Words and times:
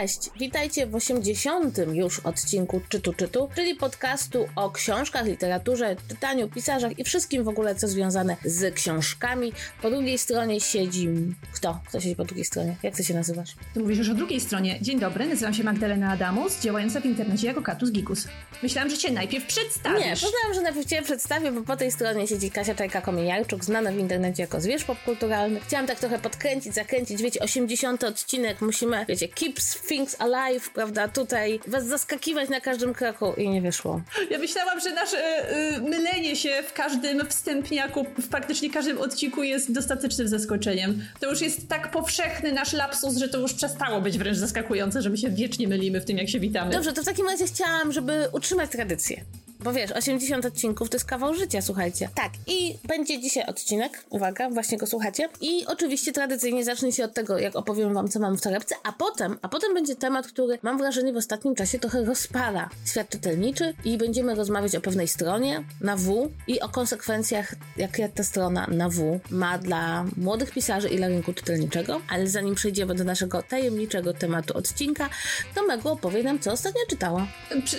Cześć, 0.00 0.30
witajcie 0.38 0.86
w 0.86 0.94
80. 0.94 1.78
już 1.92 2.20
odcinku 2.20 2.80
Czytu 2.88 3.12
Czytu, 3.12 3.48
czyli 3.54 3.74
podcastu 3.74 4.48
o 4.56 4.70
książkach, 4.70 5.26
literaturze, 5.26 5.96
czytaniu, 6.08 6.48
pisarzach 6.48 6.98
i 6.98 7.04
wszystkim 7.04 7.44
w 7.44 7.48
ogóle, 7.48 7.74
co 7.74 7.88
związane 7.88 8.36
z 8.44 8.74
książkami. 8.74 9.52
Po 9.82 9.90
drugiej 9.90 10.18
stronie 10.18 10.60
siedzi... 10.60 11.08
Kto? 11.52 11.80
Kto 11.88 12.00
siedzi 12.00 12.16
po 12.16 12.24
drugiej 12.24 12.44
stronie? 12.44 12.76
Jak 12.82 12.96
ty 12.96 13.04
się 13.04 13.14
nazywasz? 13.14 13.50
Ty 13.74 13.80
mówisz 13.80 13.98
już 13.98 14.08
o 14.08 14.14
drugiej 14.14 14.40
stronie. 14.40 14.78
Dzień 14.82 15.00
dobry, 15.00 15.26
nazywam 15.26 15.54
się 15.54 15.64
Magdalena 15.64 16.12
Adamus, 16.12 16.60
działająca 16.60 17.00
w 17.00 17.04
internecie 17.04 17.46
jako 17.46 17.62
Katus 17.62 17.90
Gikus. 17.90 18.28
Myślałam, 18.62 18.90
że 18.90 18.98
cię 18.98 19.12
najpierw 19.12 19.46
przedstawisz. 19.46 20.04
Nie, 20.04 20.10
poznałam, 20.12 20.54
że 20.54 20.60
najpierw 20.60 20.86
cię 20.86 21.02
przedstawię, 21.02 21.52
bo 21.52 21.62
po 21.62 21.76
tej 21.76 21.92
stronie 21.92 22.26
siedzi 22.26 22.50
Kasia 22.50 22.74
Czajka-Komieniarczuk, 22.74 23.64
znana 23.64 23.92
w 23.92 23.98
internecie 23.98 24.42
jako 24.42 24.60
zwierz 24.60 24.84
popkulturalny. 24.84 25.60
Chciałam 25.60 25.86
tak 25.86 25.98
trochę 25.98 26.18
podkręcić, 26.18 26.74
zakręcić, 26.74 27.22
wiecie, 27.22 27.40
80. 27.40 28.04
odcinek, 28.04 28.60
musimy, 28.60 29.06
wiecie, 29.08 29.28
keeps 29.28 29.74
things 29.90 30.16
alive, 30.20 30.70
prawda, 30.74 31.08
tutaj 31.08 31.60
was 31.66 31.86
zaskakiwać 31.86 32.48
na 32.48 32.60
każdym 32.60 32.94
kroku 32.94 33.32
i 33.36 33.48
nie 33.48 33.62
wyszło. 33.62 34.00
Ja 34.30 34.38
myślałam, 34.38 34.80
że 34.80 34.92
nasze 34.92 35.52
y, 35.76 35.80
mylenie 35.80 36.36
się 36.36 36.62
w 36.62 36.72
każdym 36.72 37.26
wstępniaku, 37.26 38.06
w 38.18 38.28
praktycznie 38.28 38.70
każdym 38.70 38.98
odcinku 38.98 39.42
jest 39.42 39.72
dostatecznym 39.72 40.28
zaskoczeniem. 40.28 41.02
To 41.20 41.30
już 41.30 41.40
jest 41.40 41.68
tak 41.68 41.90
powszechny 41.90 42.52
nasz 42.52 42.72
lapsus, 42.72 43.16
że 43.16 43.28
to 43.28 43.38
już 43.38 43.52
przestało 43.52 44.00
być 44.00 44.18
wręcz 44.18 44.36
zaskakujące, 44.36 45.02
że 45.02 45.10
my 45.10 45.16
się 45.16 45.30
wiecznie 45.30 45.68
mylimy 45.68 46.00
w 46.00 46.04
tym, 46.04 46.18
jak 46.18 46.28
się 46.28 46.40
witamy. 46.40 46.72
Dobrze, 46.72 46.92
to 46.92 47.02
w 47.02 47.04
takim 47.04 47.26
razie 47.26 47.46
chciałam, 47.46 47.92
żeby 47.92 48.28
utrzymać 48.32 48.70
tradycję. 48.70 49.24
Bo 49.64 49.72
wiesz, 49.72 49.92
80 49.92 50.46
odcinków 50.46 50.90
to 50.90 50.96
jest 50.96 51.06
kawał 51.06 51.34
życia, 51.34 51.62
słuchajcie. 51.62 52.08
Tak, 52.14 52.32
i 52.46 52.78
będzie 52.88 53.20
dzisiaj 53.20 53.46
odcinek, 53.46 54.04
uwaga, 54.10 54.50
właśnie 54.50 54.78
go 54.78 54.86
słuchacie. 54.86 55.28
I 55.40 55.66
oczywiście 55.66 56.12
tradycyjnie 56.12 56.64
zacznie 56.64 56.92
się 56.92 57.04
od 57.04 57.14
tego, 57.14 57.38
jak 57.38 57.56
opowiem 57.56 57.94
wam, 57.94 58.08
co 58.08 58.20
mam 58.20 58.36
w 58.36 58.40
torebce, 58.40 58.74
a 58.84 58.92
potem, 58.92 59.38
a 59.42 59.48
potem 59.48 59.74
będzie 59.74 59.96
temat, 59.96 60.26
który 60.26 60.58
mam 60.62 60.78
wrażenie 60.78 61.12
w 61.12 61.16
ostatnim 61.16 61.54
czasie 61.54 61.78
trochę 61.78 62.04
rozpala 62.04 62.68
świat 62.86 63.08
czytelniczy 63.08 63.74
i 63.84 63.98
będziemy 63.98 64.34
rozmawiać 64.34 64.76
o 64.76 64.80
pewnej 64.80 65.08
stronie 65.08 65.64
na 65.80 65.96
W 65.96 66.30
i 66.46 66.60
o 66.60 66.68
konsekwencjach, 66.68 67.54
jakie 67.76 68.08
ta 68.08 68.24
strona 68.24 68.66
na 68.66 68.88
W 68.88 69.20
ma 69.30 69.58
dla 69.58 70.04
młodych 70.16 70.50
pisarzy 70.50 70.88
i 70.88 70.96
dla 70.96 71.08
rynku 71.08 71.32
czytelniczego. 71.32 72.00
Ale 72.08 72.26
zanim 72.26 72.54
przejdziemy 72.54 72.94
do 72.94 73.04
naszego 73.04 73.42
tajemniczego 73.42 74.14
tematu 74.14 74.56
odcinka, 74.56 75.08
to 75.54 75.66
Megu 75.66 75.88
opowie 75.88 76.22
nam, 76.22 76.38
co 76.38 76.52
ostatnio 76.52 76.80
czytała. 76.88 77.26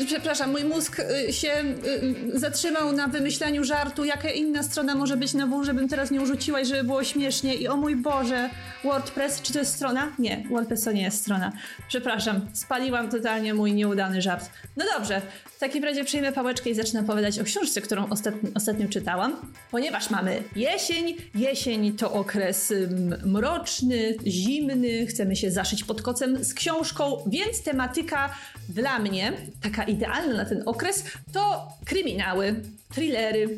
Przepraszam, 0.06 0.52
mój 0.52 0.64
mózg 0.64 1.00
y, 1.00 1.34
się 1.34 1.71
zatrzymał 2.34 2.92
na 2.92 3.08
wymyślaniu 3.08 3.64
żartu, 3.64 4.06
jaka 4.06 4.30
inna 4.30 4.64
strona 4.64 4.96
może 4.96 5.18
być 5.18 5.34
na 5.34 5.48
W, 5.48 5.64
żebym 5.64 5.88
teraz 5.90 6.12
nie 6.12 6.22
urzuciła 6.22 6.62
i 6.62 6.66
żeby 6.66 6.84
było 6.84 7.04
śmiesznie. 7.04 7.56
I 7.56 7.68
o 7.68 7.78
mój 7.78 7.96
Boże, 7.96 8.50
WordPress, 8.84 9.42
czy 9.42 9.54
to 9.54 9.60
jest 9.60 9.76
strona? 9.76 10.12
Nie, 10.20 10.44
WordPress 10.50 10.84
to 10.84 10.92
nie 10.92 11.02
jest 11.02 11.22
strona. 11.22 11.52
Przepraszam, 11.88 12.42
spaliłam 12.54 13.10
totalnie 13.10 13.54
mój 13.54 13.74
nieudany 13.74 14.22
żart. 14.22 14.50
No 14.78 14.86
dobrze, 14.98 15.22
w 15.46 15.60
takim 15.60 15.84
razie 15.84 16.04
przyjmę 16.04 16.32
pałeczkę 16.32 16.70
i 16.70 16.76
zacznę 16.76 17.00
opowiadać 17.00 17.40
o 17.40 17.44
książce, 17.44 17.82
którą 17.82 18.10
ostatnio, 18.10 18.50
ostatnio 18.56 18.88
czytałam. 18.88 19.36
Ponieważ 19.72 20.10
mamy 20.10 20.44
jesień, 20.56 21.16
jesień 21.36 21.98
to 21.98 22.14
okres 22.14 22.74
mroczny, 23.26 24.16
zimny, 24.28 25.06
chcemy 25.06 25.36
się 25.36 25.52
zaszyć 25.52 25.84
pod 25.84 26.02
kocem 26.02 26.44
z 26.44 26.54
książką, 26.54 27.18
więc 27.28 27.64
tematyka 27.64 28.30
dla 28.70 29.00
mnie, 29.00 29.34
taka 29.62 29.84
idealna 29.84 30.34
na 30.34 30.46
ten 30.46 30.64
okres, 30.66 31.04
to 31.34 31.61
kryminały, 31.86 32.56
thrillery, 32.94 33.50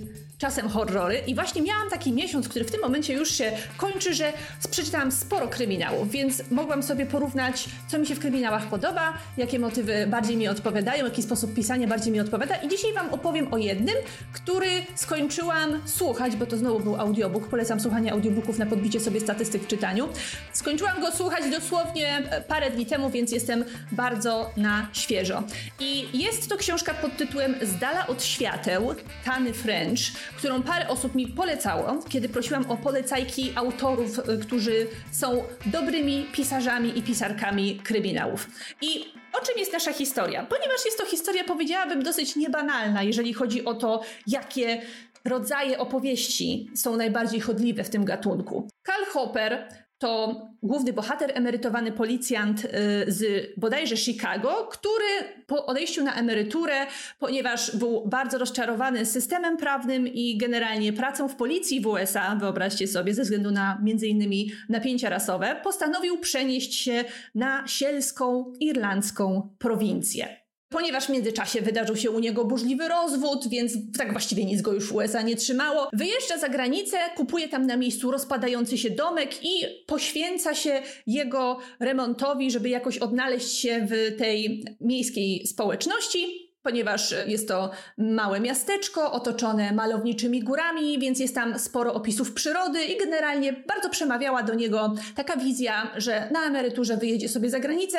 czasem 0.43 0.69
horrory 0.69 1.21
i 1.27 1.35
właśnie 1.35 1.61
miałam 1.61 1.89
taki 1.89 2.13
miesiąc, 2.13 2.49
który 2.49 2.65
w 2.65 2.71
tym 2.71 2.81
momencie 2.81 3.13
już 3.13 3.31
się 3.31 3.51
kończy, 3.77 4.13
że 4.13 4.33
przeczytałam 4.71 5.11
sporo 5.11 5.47
kryminałów, 5.47 6.11
więc 6.11 6.51
mogłam 6.51 6.83
sobie 6.83 7.05
porównać, 7.05 7.65
co 7.87 7.99
mi 7.99 8.07
się 8.07 8.15
w 8.15 8.19
kryminałach 8.19 8.67
podoba, 8.67 9.13
jakie 9.37 9.59
motywy 9.59 10.07
bardziej 10.07 10.37
mi 10.37 10.47
odpowiadają, 10.47 11.05
jaki 11.05 11.23
sposób 11.23 11.53
pisania 11.53 11.87
bardziej 11.87 12.13
mi 12.13 12.19
odpowiada 12.19 12.55
i 12.55 12.69
dzisiaj 12.69 12.93
wam 12.93 13.13
opowiem 13.13 13.53
o 13.53 13.57
jednym, 13.57 13.95
który 14.33 14.67
skończyłam 14.95 15.81
słuchać, 15.85 16.35
bo 16.35 16.45
to 16.45 16.57
znowu 16.57 16.79
był 16.79 16.95
audiobook, 16.95 17.47
polecam 17.47 17.79
słuchanie 17.79 18.11
audiobooków 18.11 18.59
na 18.59 18.65
podbicie 18.65 18.99
sobie 18.99 19.19
statystyk 19.19 19.63
w 19.63 19.67
czytaniu. 19.67 20.09
Skończyłam 20.53 21.01
go 21.01 21.11
słuchać 21.11 21.43
dosłownie 21.51 22.17
e, 22.17 22.41
parę 22.41 22.71
dni 22.71 22.85
temu, 22.85 23.09
więc 23.09 23.31
jestem 23.31 23.65
bardzo 23.91 24.51
na 24.57 24.87
świeżo. 24.93 25.43
I 25.79 26.19
jest 26.19 26.49
to 26.49 26.57
książka 26.57 26.93
pod 26.93 27.17
tytułem 27.17 27.55
Z 27.61 27.79
dala 27.79 28.07
od 28.07 28.23
świateł, 28.23 28.95
Tany 29.25 29.53
French, 29.53 29.99
którą 30.37 30.63
parę 30.63 30.87
osób 30.87 31.15
mi 31.15 31.27
polecało, 31.27 31.99
kiedy 32.09 32.29
prosiłam 32.29 32.71
o 32.71 32.77
polecajki 32.77 33.51
autorów, 33.55 34.19
y, 34.19 34.37
którzy 34.37 34.87
są 35.11 35.43
dobrymi 35.65 36.25
pisarzami 36.31 36.97
i 36.99 37.03
pisarkami 37.03 37.79
kryminałów. 37.83 38.47
I 38.81 39.05
o 39.33 39.45
czym 39.45 39.57
jest 39.57 39.73
nasza 39.73 39.93
historia? 39.93 40.45
Ponieważ 40.49 40.85
jest 40.85 40.97
to 40.97 41.05
historia, 41.05 41.43
powiedziałabym, 41.43 42.03
dosyć 42.03 42.35
niebanalna, 42.35 43.03
jeżeli 43.03 43.33
chodzi 43.33 43.65
o 43.65 43.73
to, 43.73 44.01
jakie 44.27 44.81
rodzaje 45.25 45.79
opowieści 45.79 46.69
są 46.75 46.97
najbardziej 46.97 47.39
chodliwe 47.39 47.83
w 47.83 47.89
tym 47.89 48.05
gatunku. 48.05 48.67
Karl 48.83 49.05
Hopper 49.05 49.67
to 50.03 50.41
główny 50.63 50.93
bohater, 50.93 51.31
emerytowany 51.33 51.91
policjant 51.91 52.65
y, 52.65 52.69
z 53.07 53.49
bodajże 53.57 53.97
Chicago, 53.97 54.67
który 54.71 55.05
po 55.47 55.65
odejściu 55.65 56.03
na 56.03 56.15
emeryturę, 56.15 56.85
ponieważ 57.19 57.75
był 57.75 58.07
bardzo 58.07 58.37
rozczarowany 58.37 59.05
systemem 59.05 59.57
prawnym 59.57 60.07
i 60.07 60.37
generalnie 60.37 60.93
pracą 60.93 61.27
w 61.27 61.35
policji 61.35 61.81
w 61.81 61.87
USA, 61.87 62.35
wyobraźcie 62.35 62.87
sobie, 62.87 63.13
ze 63.13 63.21
względu 63.21 63.51
na 63.51 63.79
między 63.83 64.07
innymi 64.07 64.51
napięcia 64.69 65.09
rasowe, 65.09 65.55
postanowił 65.63 66.17
przenieść 66.19 66.75
się 66.75 67.05
na 67.35 67.67
sielską 67.67 68.53
irlandzką 68.59 69.55
prowincję. 69.59 70.42
Ponieważ 70.73 71.05
w 71.05 71.09
międzyczasie 71.09 71.61
wydarzył 71.61 71.95
się 71.95 72.11
u 72.11 72.19
niego 72.19 72.45
burzliwy 72.45 72.87
rozwód, 72.87 73.47
więc 73.47 73.73
tak 73.97 74.11
właściwie 74.11 74.45
nic 74.45 74.61
go 74.61 74.73
już 74.73 74.91
USA 74.91 75.21
nie 75.21 75.35
trzymało. 75.35 75.89
Wyjeżdża 75.93 76.37
za 76.37 76.49
granicę, 76.49 76.97
kupuje 77.15 77.49
tam 77.49 77.67
na 77.67 77.77
miejscu 77.77 78.11
rozpadający 78.11 78.77
się 78.77 78.89
domek 78.89 79.43
i 79.43 79.85
poświęca 79.87 80.55
się 80.55 80.81
jego 81.07 81.59
remontowi, 81.79 82.51
żeby 82.51 82.69
jakoś 82.69 82.97
odnaleźć 82.97 83.57
się 83.59 83.87
w 83.89 84.17
tej 84.17 84.65
miejskiej 84.81 85.47
społeczności 85.47 86.43
ponieważ 86.63 87.15
jest 87.27 87.47
to 87.47 87.71
małe 87.97 88.39
miasteczko 88.39 89.11
otoczone 89.11 89.71
malowniczymi 89.71 90.43
górami, 90.43 90.99
więc 90.99 91.19
jest 91.19 91.35
tam 91.35 91.59
sporo 91.59 91.93
opisów 91.93 92.33
przyrody 92.33 92.85
i 92.85 92.97
generalnie 92.97 93.53
bardzo 93.53 93.89
przemawiała 93.89 94.43
do 94.43 94.53
niego 94.53 94.95
taka 95.15 95.37
wizja, 95.37 95.91
że 95.97 96.29
na 96.31 96.45
emeryturze 96.45 96.97
wyjedzie 96.97 97.29
sobie 97.29 97.49
za 97.49 97.59
granicę, 97.59 97.97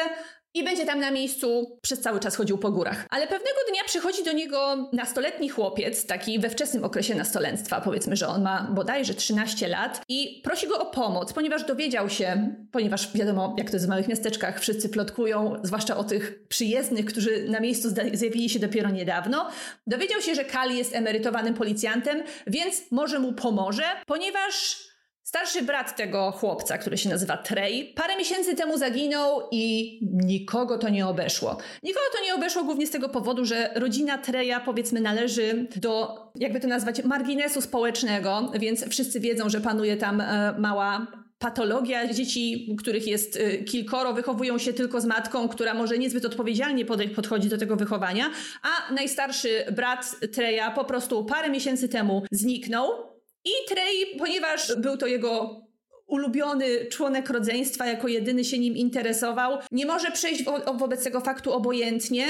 i 0.54 0.64
będzie 0.64 0.86
tam 0.86 1.00
na 1.00 1.10
miejscu 1.10 1.78
przez 1.82 2.00
cały 2.00 2.20
czas 2.20 2.36
chodził 2.36 2.58
po 2.58 2.70
górach. 2.70 3.06
Ale 3.10 3.26
pewnego 3.26 3.58
dnia 3.70 3.84
przychodzi 3.86 4.24
do 4.24 4.32
niego 4.32 4.88
nastoletni 4.92 5.48
chłopiec, 5.48 6.06
taki 6.06 6.38
we 6.38 6.50
wczesnym 6.50 6.84
okresie 6.84 7.14
nastolenstwa, 7.14 7.80
powiedzmy, 7.80 8.16
że 8.16 8.28
on 8.28 8.42
ma 8.42 8.68
bodajże 8.70 9.14
13 9.14 9.68
lat 9.68 10.02
i 10.08 10.40
prosi 10.44 10.68
go 10.68 10.78
o 10.78 10.86
pomoc, 10.86 11.32
ponieważ 11.32 11.64
dowiedział 11.64 12.10
się, 12.10 12.54
ponieważ 12.72 13.12
wiadomo, 13.16 13.54
jak 13.58 13.70
to 13.70 13.76
jest 13.76 13.86
w 13.86 13.88
małych 13.88 14.08
miasteczkach, 14.08 14.60
wszyscy 14.60 14.88
plotkują, 14.88 15.60
zwłaszcza 15.62 15.96
o 15.96 16.04
tych 16.04 16.46
przyjezdnych, 16.48 17.04
którzy 17.04 17.48
na 17.48 17.60
miejscu 17.60 17.88
zjawili 18.12 18.50
się 18.50 18.58
dopiero 18.58 18.90
niedawno, 18.90 19.50
dowiedział 19.86 20.20
się, 20.20 20.34
że 20.34 20.44
Kali 20.44 20.78
jest 20.78 20.94
emerytowanym 20.94 21.54
policjantem, 21.54 22.22
więc 22.46 22.82
może 22.90 23.18
mu 23.18 23.32
pomoże, 23.32 23.84
ponieważ 24.06 24.84
Starszy 25.24 25.62
brat 25.62 25.96
tego 25.96 26.30
chłopca, 26.30 26.78
który 26.78 26.98
się 26.98 27.08
nazywa 27.08 27.36
Trey, 27.36 27.92
parę 27.94 28.16
miesięcy 28.16 28.54
temu 28.54 28.78
zaginął 28.78 29.42
i 29.50 29.98
nikogo 30.12 30.78
to 30.78 30.88
nie 30.88 31.06
obeszło. 31.06 31.56
Nikogo 31.82 32.06
to 32.12 32.24
nie 32.24 32.34
obeszło 32.34 32.64
głównie 32.64 32.86
z 32.86 32.90
tego 32.90 33.08
powodu, 33.08 33.44
że 33.44 33.70
rodzina 33.74 34.18
Treya 34.18 34.54
powiedzmy 34.64 35.00
należy 35.00 35.66
do, 35.76 36.16
jakby 36.34 36.60
to 36.60 36.68
nazwać, 36.68 37.04
marginesu 37.04 37.60
społecznego, 37.60 38.52
więc 38.60 38.88
wszyscy 38.88 39.20
wiedzą, 39.20 39.48
że 39.48 39.60
panuje 39.60 39.96
tam 39.96 40.20
e, 40.20 40.54
mała 40.58 41.06
patologia. 41.38 42.12
Dzieci, 42.12 42.76
których 42.78 43.06
jest 43.06 43.36
e, 43.36 43.58
kilkoro, 43.58 44.12
wychowują 44.12 44.58
się 44.58 44.72
tylko 44.72 45.00
z 45.00 45.04
matką, 45.04 45.48
która 45.48 45.74
może 45.74 45.98
niezbyt 45.98 46.24
odpowiedzialnie 46.24 46.84
podchodzi 47.16 47.48
do 47.48 47.58
tego 47.58 47.76
wychowania, 47.76 48.30
a 48.62 48.92
najstarszy 48.92 49.64
brat 49.72 50.16
Treya 50.32 50.74
po 50.74 50.84
prostu 50.84 51.24
parę 51.24 51.50
miesięcy 51.50 51.88
temu 51.88 52.22
zniknął. 52.30 53.13
I 53.44 53.50
Trey, 53.68 54.18
ponieważ 54.18 54.76
był 54.76 54.96
to 54.96 55.06
jego 55.06 55.60
ulubiony 56.06 56.86
członek 56.86 57.30
rodzeństwa, 57.30 57.86
jako 57.86 58.08
jedyny 58.08 58.44
się 58.44 58.58
nim 58.58 58.76
interesował, 58.76 59.58
nie 59.72 59.86
może 59.86 60.10
przejść 60.10 60.44
wo 60.44 60.74
wobec 60.74 61.04
tego 61.04 61.20
faktu 61.20 61.52
obojętnie 61.52 62.24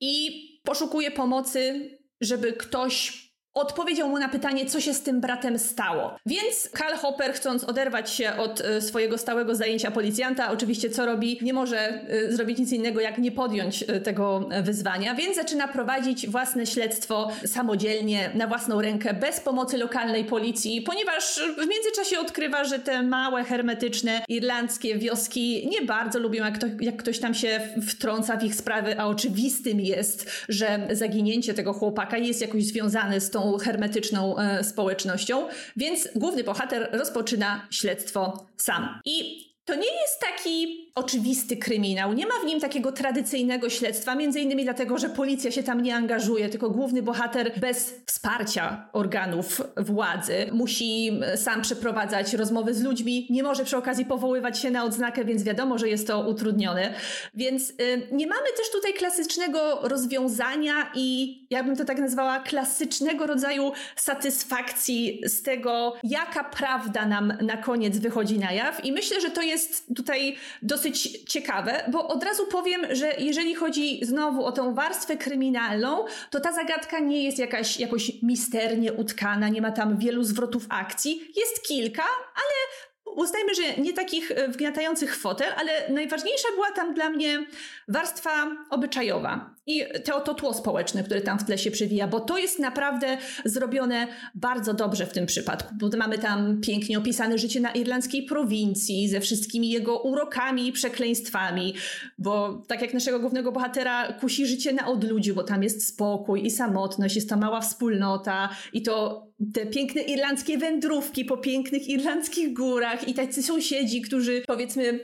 i 0.00 0.42
poszukuje 0.64 1.10
pomocy, 1.10 1.90
żeby 2.20 2.52
ktoś 2.52 3.21
odpowiedział 3.54 4.08
mu 4.08 4.18
na 4.18 4.28
pytanie, 4.28 4.66
co 4.66 4.80
się 4.80 4.94
z 4.94 5.02
tym 5.02 5.20
bratem 5.20 5.58
stało. 5.58 6.16
Więc 6.26 6.68
Karl 6.72 6.96
Hopper, 6.96 7.32
chcąc 7.32 7.64
oderwać 7.64 8.10
się 8.10 8.36
od 8.36 8.60
e, 8.60 8.80
swojego 8.80 9.18
stałego 9.18 9.54
zajęcia 9.54 9.90
policjanta, 9.90 10.50
oczywiście 10.50 10.90
co 10.90 11.06
robi? 11.06 11.38
Nie 11.42 11.52
może 11.52 11.78
e, 11.78 12.32
zrobić 12.32 12.58
nic 12.58 12.72
innego, 12.72 13.00
jak 13.00 13.18
nie 13.18 13.32
podjąć 13.32 13.82
e, 13.82 14.00
tego 14.00 14.48
wyzwania, 14.62 15.14
więc 15.14 15.36
zaczyna 15.36 15.68
prowadzić 15.68 16.28
własne 16.28 16.66
śledztwo 16.66 17.30
samodzielnie, 17.46 18.30
na 18.34 18.46
własną 18.46 18.80
rękę, 18.80 19.14
bez 19.14 19.40
pomocy 19.40 19.78
lokalnej 19.78 20.24
policji, 20.24 20.82
ponieważ 20.82 21.40
w 21.54 21.66
międzyczasie 21.68 22.20
odkrywa, 22.20 22.64
że 22.64 22.78
te 22.78 23.02
małe, 23.02 23.44
hermetyczne 23.44 24.24
irlandzkie 24.28 24.98
wioski 24.98 25.68
nie 25.70 25.86
bardzo 25.86 26.18
lubią, 26.18 26.44
jak, 26.44 26.58
to, 26.58 26.66
jak 26.80 26.96
ktoś 26.96 27.18
tam 27.18 27.34
się 27.34 27.60
wtrąca 27.88 28.36
w 28.36 28.44
ich 28.44 28.54
sprawy, 28.54 29.00
a 29.00 29.06
oczywistym 29.06 29.80
jest, 29.80 30.30
że 30.48 30.88
zaginięcie 30.90 31.54
tego 31.54 31.72
chłopaka 31.72 32.18
jest 32.18 32.40
jakoś 32.40 32.64
związane 32.64 33.20
z 33.20 33.30
tą 33.30 33.41
hermetyczną 33.58 34.38
e, 34.38 34.64
społecznością, 34.64 35.48
więc 35.76 36.08
główny 36.14 36.44
bohater 36.44 36.88
rozpoczyna 36.92 37.66
śledztwo 37.70 38.46
sam. 38.56 39.00
I 39.04 39.51
to 39.64 39.74
nie 39.74 40.00
jest 40.02 40.20
taki 40.20 40.82
oczywisty 40.94 41.56
kryminał. 41.56 42.12
Nie 42.12 42.26
ma 42.26 42.34
w 42.42 42.44
nim 42.44 42.60
takiego 42.60 42.92
tradycyjnego 42.92 43.70
śledztwa, 43.70 44.14
między 44.14 44.40
innymi 44.40 44.64
dlatego, 44.64 44.98
że 44.98 45.08
policja 45.08 45.50
się 45.50 45.62
tam 45.62 45.82
nie 45.82 45.96
angażuje, 45.96 46.48
tylko 46.48 46.70
główny 46.70 47.02
bohater 47.02 47.60
bez 47.60 47.94
wsparcia 48.06 48.88
organów 48.92 49.62
władzy 49.76 50.46
musi 50.52 51.20
sam 51.36 51.62
przeprowadzać 51.62 52.34
rozmowy 52.34 52.74
z 52.74 52.82
ludźmi, 52.82 53.26
nie 53.30 53.42
może 53.42 53.64
przy 53.64 53.76
okazji 53.76 54.04
powoływać 54.04 54.58
się 54.58 54.70
na 54.70 54.84
odznakę, 54.84 55.24
więc 55.24 55.42
wiadomo, 55.42 55.78
że 55.78 55.88
jest 55.88 56.06
to 56.06 56.28
utrudnione. 56.28 56.94
Więc 57.34 57.70
y, 57.70 57.74
nie 58.12 58.26
mamy 58.26 58.46
też 58.56 58.70
tutaj 58.72 58.92
klasycznego 58.92 59.78
rozwiązania 59.82 60.90
i 60.94 61.38
ja 61.50 61.64
bym 61.64 61.76
to 61.76 61.84
tak 61.84 61.98
nazwała 61.98 62.40
klasycznego 62.40 63.26
rodzaju 63.26 63.72
satysfakcji 63.96 65.20
z 65.24 65.42
tego, 65.42 65.94
jaka 66.04 66.44
prawda 66.44 67.06
nam 67.06 67.32
na 67.40 67.56
koniec 67.56 67.98
wychodzi 67.98 68.38
na 68.38 68.52
jaw. 68.52 68.84
I 68.84 68.92
myślę, 68.92 69.20
że 69.20 69.30
to 69.30 69.42
jest 69.42 69.51
tutaj 69.96 70.36
dosyć 70.62 71.24
ciekawe, 71.24 71.84
bo 71.92 72.08
od 72.08 72.24
razu 72.24 72.46
powiem, 72.46 72.80
że 72.90 73.14
jeżeli 73.18 73.54
chodzi 73.54 74.04
znowu 74.04 74.44
o 74.44 74.52
tą 74.52 74.74
warstwę 74.74 75.16
kryminalną, 75.16 76.04
to 76.30 76.40
ta 76.40 76.52
zagadka 76.52 76.98
nie 76.98 77.22
jest 77.22 77.38
jakaś 77.38 77.80
jakoś 77.80 78.22
misternie 78.22 78.92
utkana, 78.92 79.48
nie 79.48 79.62
ma 79.62 79.72
tam 79.72 79.98
wielu 79.98 80.24
zwrotów 80.24 80.66
akcji. 80.68 81.32
Jest 81.36 81.66
kilka, 81.68 82.02
ale 82.34 82.91
uznajmy, 83.16 83.54
że 83.54 83.82
nie 83.82 83.92
takich 83.92 84.30
e, 84.30 84.48
wgniatających 84.48 85.16
fotel, 85.16 85.52
ale 85.56 85.72
najważniejsza 85.90 86.48
była 86.54 86.70
tam 86.70 86.94
dla 86.94 87.10
mnie 87.10 87.46
warstwa 87.88 88.30
obyczajowa 88.70 89.54
i 89.66 89.84
to, 90.04 90.20
to 90.20 90.34
tło 90.34 90.54
społeczne, 90.54 91.04
które 91.04 91.20
tam 91.20 91.38
w 91.38 91.44
tle 91.44 91.58
się 91.58 91.70
przewija, 91.70 92.08
bo 92.08 92.20
to 92.20 92.38
jest 92.38 92.58
naprawdę 92.58 93.18
zrobione 93.44 94.06
bardzo 94.34 94.74
dobrze 94.74 95.06
w 95.06 95.12
tym 95.12 95.26
przypadku, 95.26 95.74
bo 95.74 95.96
mamy 95.96 96.18
tam 96.18 96.60
pięknie 96.60 96.98
opisane 96.98 97.38
życie 97.38 97.60
na 97.60 97.72
irlandzkiej 97.72 98.22
prowincji 98.22 99.08
ze 99.08 99.20
wszystkimi 99.20 99.70
jego 99.70 99.98
urokami 99.98 100.68
i 100.68 100.72
przekleństwami, 100.72 101.74
bo 102.18 102.62
tak 102.68 102.82
jak 102.82 102.94
naszego 102.94 103.20
głównego 103.20 103.52
bohatera 103.52 104.12
kusi 104.12 104.46
życie 104.46 104.72
na 104.72 104.86
odludziu, 104.86 105.34
bo 105.34 105.42
tam 105.42 105.62
jest 105.62 105.88
spokój 105.88 106.46
i 106.46 106.50
samotność, 106.50 107.16
jest 107.16 107.28
ta 107.28 107.36
mała 107.36 107.60
wspólnota 107.60 108.48
i 108.72 108.82
to 108.82 109.26
te 109.54 109.66
piękne 109.66 110.02
irlandzkie 110.02 110.58
wędrówki 110.58 111.24
po 111.24 111.36
pięknych 111.36 111.88
irlandzkich 111.88 112.52
górach 112.52 113.08
i 113.08 113.14
tacy 113.14 113.42
sąsiedzi, 113.42 114.00
którzy 114.00 114.42
powiedzmy 114.46 115.00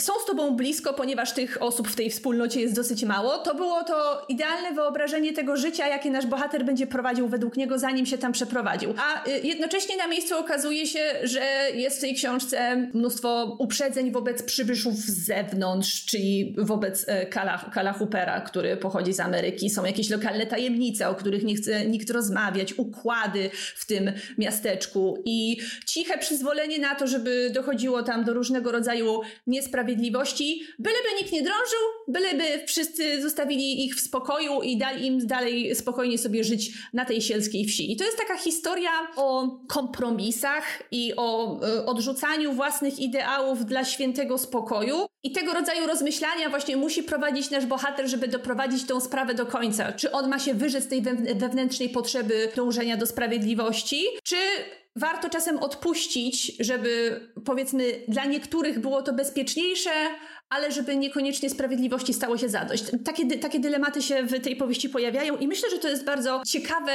są 0.00 0.12
z 0.22 0.26
tobą 0.26 0.56
blisko, 0.56 0.94
ponieważ 0.94 1.32
tych 1.32 1.62
osób 1.62 1.88
w 1.88 1.96
tej 1.96 2.10
wspólnocie 2.10 2.60
jest 2.60 2.74
dosyć 2.74 3.04
mało, 3.04 3.38
to 3.38 3.54
było 3.54 3.84
to 3.84 4.26
idealne 4.28 4.72
wyobrażenie 4.72 5.32
tego 5.32 5.56
życia, 5.56 5.88
jakie 5.88 6.10
nasz 6.10 6.26
bohater 6.26 6.64
będzie 6.64 6.86
prowadził 6.86 7.28
według 7.28 7.56
niego, 7.56 7.78
zanim 7.78 8.06
się 8.06 8.18
tam 8.18 8.32
przeprowadził. 8.32 8.94
A 8.98 9.28
y, 9.28 9.40
jednocześnie 9.42 9.96
na 9.96 10.06
miejscu 10.06 10.38
okazuje 10.38 10.86
się, 10.86 11.00
że 11.22 11.40
jest 11.74 11.98
w 11.98 12.00
tej 12.00 12.14
książce 12.14 12.76
mnóstwo 12.94 13.56
uprzedzeń 13.58 14.10
wobec 14.10 14.42
przybyszów 14.42 14.94
z 14.94 15.26
zewnątrz, 15.26 16.04
czyli 16.04 16.54
wobec 16.58 17.04
e, 17.08 17.26
Kala, 17.26 17.70
Kala 17.74 17.92
Hoopera, 17.92 18.40
który 18.40 18.76
pochodzi 18.76 19.12
z 19.12 19.20
Ameryki. 19.20 19.70
Są 19.70 19.84
jakieś 19.84 20.10
lokalne 20.10 20.46
tajemnice, 20.46 21.08
o 21.08 21.14
których 21.14 21.44
nie 21.44 21.56
chce 21.56 21.86
nikt 21.86 22.10
rozmawiać, 22.10 22.78
układy 22.78 23.50
w 23.76 23.86
tym 23.86 24.12
miasteczku 24.38 25.22
i 25.24 25.56
ciche 25.86 26.18
przyzwolenie 26.18 26.78
na 26.78 26.94
to, 26.94 27.06
żeby 27.06 27.50
dochodziło 27.54 28.02
tam 28.02 28.24
do 28.24 28.34
różnego 28.34 28.72
rodzaju 28.72 29.20
niesprawiedliwości 29.46 29.87
sprawiedliwości, 29.88 30.62
byleby 30.78 31.08
nikt 31.18 31.32
nie 31.32 31.42
drążył, 31.42 31.78
byleby 32.08 32.66
wszyscy 32.66 33.22
zostawili 33.22 33.84
ich 33.84 33.96
w 33.96 34.00
spokoju 34.00 34.62
i 34.62 34.76
dali 34.76 35.06
im 35.06 35.26
dalej 35.26 35.74
spokojnie 35.74 36.18
sobie 36.18 36.44
żyć 36.44 36.70
na 36.92 37.04
tej 37.04 37.22
sielskiej 37.22 37.64
wsi. 37.64 37.92
I 37.92 37.96
to 37.96 38.04
jest 38.04 38.18
taka 38.18 38.36
historia 38.36 38.90
o 39.16 39.58
kompromisach 39.68 40.82
i 40.90 41.12
o 41.16 41.60
y, 41.66 41.86
odrzucaniu 41.86 42.52
własnych 42.52 42.98
ideałów 42.98 43.64
dla 43.64 43.84
świętego 43.84 44.38
spokoju. 44.38 45.06
I 45.22 45.32
tego 45.32 45.52
rodzaju 45.52 45.86
rozmyślania 45.86 46.50
właśnie 46.50 46.76
musi 46.76 47.02
prowadzić 47.02 47.50
nasz 47.50 47.66
bohater, 47.66 48.08
żeby 48.08 48.28
doprowadzić 48.28 48.84
tą 48.84 49.00
sprawę 49.00 49.34
do 49.34 49.46
końca. 49.46 49.92
Czy 49.92 50.12
on 50.12 50.28
ma 50.28 50.38
się 50.38 50.54
wyrzec 50.54 50.88
tej 50.88 51.02
wewnętrznej 51.34 51.88
potrzeby 51.88 52.52
dążenia 52.56 52.96
do 52.96 53.06
sprawiedliwości, 53.06 54.04
czy 54.22 54.36
warto 54.96 55.28
czasem 55.28 55.58
odpuścić, 55.58 56.52
żeby 56.60 57.20
powiedzmy 57.44 57.84
dla 58.08 58.24
niektórych 58.24 58.78
było 58.78 59.02
to 59.02 59.12
bezpieczniejsze, 59.12 59.90
ale 60.48 60.72
żeby 60.72 60.96
niekoniecznie 60.96 61.50
sprawiedliwości 61.50 62.14
stało 62.14 62.38
się 62.38 62.48
zadość. 62.48 62.84
Takie, 63.04 63.38
takie 63.38 63.60
dylematy 63.60 64.02
się 64.02 64.22
w 64.22 64.40
tej 64.40 64.56
powieści 64.56 64.88
pojawiają 64.88 65.36
i 65.36 65.48
myślę, 65.48 65.70
że 65.70 65.78
to 65.78 65.88
jest 65.88 66.04
bardzo 66.04 66.42
ciekawe 66.46 66.92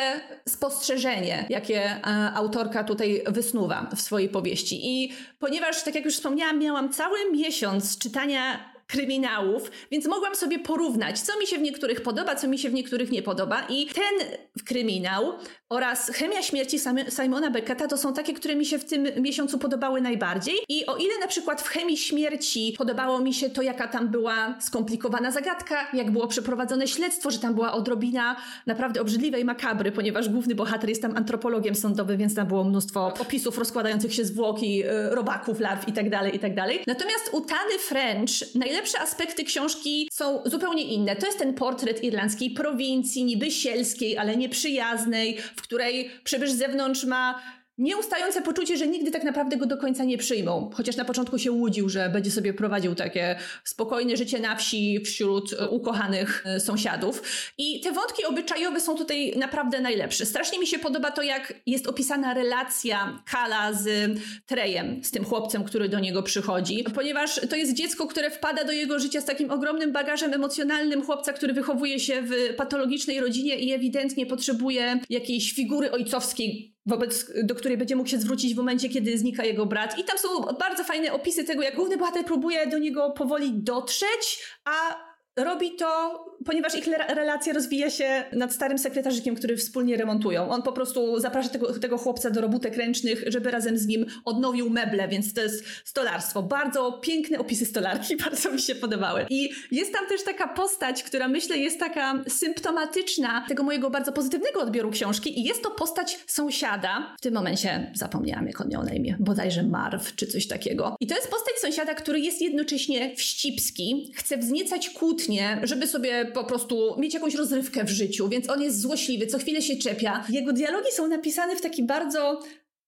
spostrzeżenie, 0.50 1.46
jakie 1.50 1.82
e, 1.82 2.02
autorka 2.34 2.84
tutaj 2.84 3.24
wysnuwa 3.28 3.90
w 3.96 4.02
swojej 4.02 4.30
powieści. 4.30 4.80
I 4.84 5.14
ponieważ, 5.40 5.84
tak 5.84 5.96
jak 5.96 6.06
już 6.06 6.14
wspomniałam, 6.16 6.60
miałam 6.60 6.94
cały 6.94 7.32
miesiąc 7.32 7.98
czytania 7.98 8.73
kryminałów, 8.88 9.72
więc 9.92 10.08
mogłam 10.08 10.36
sobie 10.36 10.60
porównać, 10.60 11.20
co 11.20 11.40
mi 11.40 11.48
się 11.48 11.58
w 11.58 11.62
niektórych 11.62 12.02
podoba, 12.02 12.36
co 12.36 12.48
mi 12.48 12.60
się 12.60 12.70
w 12.70 12.74
niektórych 12.74 13.12
nie 13.12 13.24
podoba. 13.24 13.66
I 13.70 13.88
ten 13.88 14.28
kryminał 14.66 15.34
oraz 15.70 16.12
Chemia 16.12 16.42
śmierci 16.42 16.80
Simona 17.10 17.52
Becketa 17.52 17.88
to 17.88 17.98
są 17.98 18.14
takie, 18.14 18.34
które 18.34 18.56
mi 18.56 18.66
się 18.66 18.80
w 18.80 18.86
tym 18.86 19.08
miesiącu 19.22 19.60
podobały 19.60 20.02
najbardziej. 20.02 20.56
I 20.70 20.86
o 20.86 20.98
ile 20.98 21.20
na 21.20 21.28
przykład 21.28 21.62
w 21.62 21.68
Chemii 21.68 21.98
śmierci 21.98 22.76
podobało 22.78 23.20
mi 23.20 23.34
się 23.34 23.50
to, 23.50 23.62
jaka 23.62 23.88
tam 23.88 24.08
była 24.08 24.56
skomplikowana 24.62 25.32
zagadka, 25.32 25.88
jak 25.94 26.12
było 26.12 26.28
przeprowadzone 26.28 26.88
śledztwo, 26.88 27.32
że 27.32 27.40
tam 27.40 27.54
była 27.54 27.74
odrobina 27.74 28.36
naprawdę 28.66 29.02
obrzydliwej 29.02 29.46
makabry, 29.46 29.92
ponieważ 29.92 30.30
główny 30.30 30.56
bohater 30.56 30.90
jest 30.90 31.02
tam 31.02 31.18
antropologiem 31.18 31.76
sądowym, 31.76 32.18
więc 32.18 32.36
tam 32.36 32.48
było 32.48 32.64
mnóstwo 32.64 33.14
opisów 33.20 33.58
rozkładających 33.58 34.14
się 34.14 34.26
zwłoki, 34.26 34.86
y, 34.86 35.10
robaków, 35.10 35.60
larw 35.60 35.88
itd., 35.88 36.10
tak 36.10 36.34
itd. 36.34 36.56
Tak 36.56 36.88
Natomiast 36.88 37.30
u 37.32 37.42
Tany 37.42 37.80
French 37.80 38.56
najlepsze 38.74 39.00
aspekty 39.00 39.44
książki 39.44 40.10
są 40.12 40.42
zupełnie 40.46 40.84
inne. 40.84 41.16
To 41.16 41.26
jest 41.26 41.40
ten 41.40 41.54
portret 41.54 42.04
irlandzkiej 42.04 42.52
prowincji, 42.52 43.24
niby 43.24 43.52
sielskiej, 43.52 44.18
ale 44.18 44.38
nieprzyjaznej, 44.38 45.38
w 45.56 45.62
której 45.62 46.12
przybysz 46.24 46.52
z 46.52 46.58
zewnątrz 46.58 47.04
ma 47.04 47.42
nieustające 47.78 48.42
poczucie, 48.42 48.78
że 48.78 48.88
nigdy 48.88 49.12
tak 49.12 49.24
naprawdę 49.24 49.58
go 49.58 49.66
do 49.66 49.78
końca 49.78 50.04
nie 50.04 50.18
przyjmą. 50.18 50.70
Chociaż 50.74 50.96
na 50.96 51.06
początku 51.06 51.40
się 51.40 51.52
łudził, 51.52 51.90
że 51.90 52.10
będzie 52.10 52.32
sobie 52.32 52.54
prowadził 52.54 52.96
takie 52.96 53.36
spokojne 53.64 54.18
życie 54.18 54.40
na 54.40 54.56
wsi 54.56 55.00
wśród 55.06 55.54
e, 55.54 55.70
ukochanych 55.70 56.44
e, 56.46 56.60
sąsiadów. 56.60 57.24
I 57.58 57.82
te 57.82 57.92
wątki 57.92 58.26
obyczajowe 58.26 58.82
są 58.82 58.98
tutaj 58.98 59.34
naprawdę 59.38 59.82
najlepsze. 59.82 60.26
Strasznie 60.26 60.60
mi 60.60 60.68
się 60.68 60.80
podoba 60.80 61.12
to, 61.12 61.22
jak 61.22 61.54
jest 61.66 61.88
opisana 61.88 62.34
relacja 62.34 63.24
Kala 63.32 63.74
z 63.74 64.12
Trejem, 64.46 65.04
z 65.04 65.12
tym 65.12 65.26
chłopcem, 65.26 65.64
który 65.64 65.90
do 65.90 66.00
niego 66.00 66.24
przychodzi, 66.24 66.84
ponieważ 66.96 67.42
to 67.50 67.56
jest 67.56 67.74
dziecko, 67.74 68.08
które 68.08 68.32
wpada 68.32 68.64
do 68.64 68.72
jego 68.72 69.00
życia 69.00 69.22
z 69.22 69.26
takim 69.26 69.52
ogromnym 69.52 69.92
bagażem 69.92 70.34
emocjonalnym 70.34 71.06
chłopca, 71.06 71.34
który 71.34 71.54
wychowuje 71.54 72.00
się 72.00 72.22
w 72.22 72.56
patologicznej 72.58 73.22
rodzinie 73.22 73.56
i 73.56 73.74
ewidentnie 73.74 74.26
potrzebuje 74.26 75.00
jakiejś 75.10 75.54
figury 75.54 75.92
ojcowskiej, 75.92 76.73
wobec, 76.86 77.32
do 77.44 77.56
której 77.56 77.78
będzie 77.78 77.96
mógł 77.96 78.10
się 78.10 78.20
zwrócić 78.20 78.54
w 78.54 78.58
momencie, 78.58 78.90
kiedy 78.90 79.18
znika 79.18 79.46
jego 79.46 79.66
brat. 79.66 80.00
I 80.00 80.04
tam 80.04 80.18
są 80.18 80.42
bardzo 80.60 80.84
fajne 80.84 81.14
opisy 81.14 81.44
tego, 81.44 81.62
jak 81.62 81.76
główny 81.76 81.98
bohater 81.98 82.26
próbuje 82.26 82.68
do 82.68 82.78
niego 82.78 83.12
powoli 83.12 83.52
dotrzeć, 83.54 84.44
a 84.66 84.96
robi 85.36 85.76
to, 85.76 86.26
ponieważ 86.46 86.76
ich 86.76 86.88
relacja 87.08 87.54
rozwija 87.54 87.90
się 87.90 88.24
nad 88.32 88.54
starym 88.54 88.78
sekretarzykiem, 88.78 89.36
który 89.36 89.58
wspólnie 89.58 89.98
remontują. 89.98 90.50
On 90.50 90.62
po 90.62 90.72
prostu 90.72 91.20
zaprasza 91.20 91.50
tego, 91.50 91.80
tego 91.80 91.98
chłopca 91.98 92.30
do 92.30 92.42
robótek 92.42 92.78
ręcznych, 92.78 93.24
żeby 93.28 93.52
razem 93.52 93.78
z 93.78 93.88
nim 93.88 94.06
odnowił 94.26 94.70
meble, 94.70 95.08
więc 95.08 95.34
to 95.34 95.42
jest 95.42 95.66
stolarstwo. 95.86 96.44
Bardzo 96.44 96.92
piękne 96.92 97.40
opisy 97.40 97.66
stolarki, 97.66 98.18
bardzo 98.26 98.52
mi 98.52 98.62
się 98.62 98.76
podobały. 98.76 99.26
I 99.30 99.50
jest 99.72 99.94
tam 99.94 100.08
też 100.08 100.24
taka 100.24 100.48
postać, 100.48 101.04
która 101.04 101.28
myślę 101.28 101.58
jest 101.58 101.80
taka 101.80 102.24
symptomatyczna 102.28 103.46
tego 103.48 103.64
mojego 103.64 103.90
bardzo 103.90 104.12
pozytywnego 104.12 104.62
odbioru 104.62 104.92
książki 104.92 105.40
i 105.40 105.44
jest 105.44 105.64
to 105.64 105.72
postać 105.72 106.20
sąsiada. 106.28 107.16
W 107.18 107.22
tym 107.22 107.34
momencie 107.34 107.92
zapomniałam, 107.96 108.48
jak 108.48 108.62
on 108.62 108.70
miał 108.70 108.84
na 108.84 108.94
imię, 108.94 109.18
bodajże 109.20 109.64
Marv, 109.64 110.06
czy 110.16 110.28
coś 110.28 110.48
takiego. 110.48 110.96
I 111.00 111.08
to 111.08 111.16
jest 111.16 111.28
postać 111.28 111.54
sąsiada, 111.62 111.94
który 111.94 112.20
jest 112.20 112.42
jednocześnie 112.42 113.16
wścibski, 113.16 114.12
chce 114.16 114.38
wzniecać 114.38 114.90
kłótnie 114.90 115.54
żeby 115.64 115.88
sobie 115.88 116.23
po 116.26 116.44
prostu 116.44 116.96
mieć 117.00 117.14
jakąś 117.14 117.36
rozrywkę 117.36 117.84
w 117.84 117.90
życiu, 117.90 118.30
więc 118.30 118.50
on 118.50 118.62
jest 118.62 118.82
złośliwy, 118.82 119.28
co 119.28 119.38
chwilę 119.38 119.62
się 119.62 119.76
czepia. 119.76 120.26
Jego 120.30 120.54
dialogi 120.54 120.92
są 120.92 121.08
napisane 121.08 121.56
w 121.56 121.62
taki 121.62 121.84
bardzo 121.84 122.40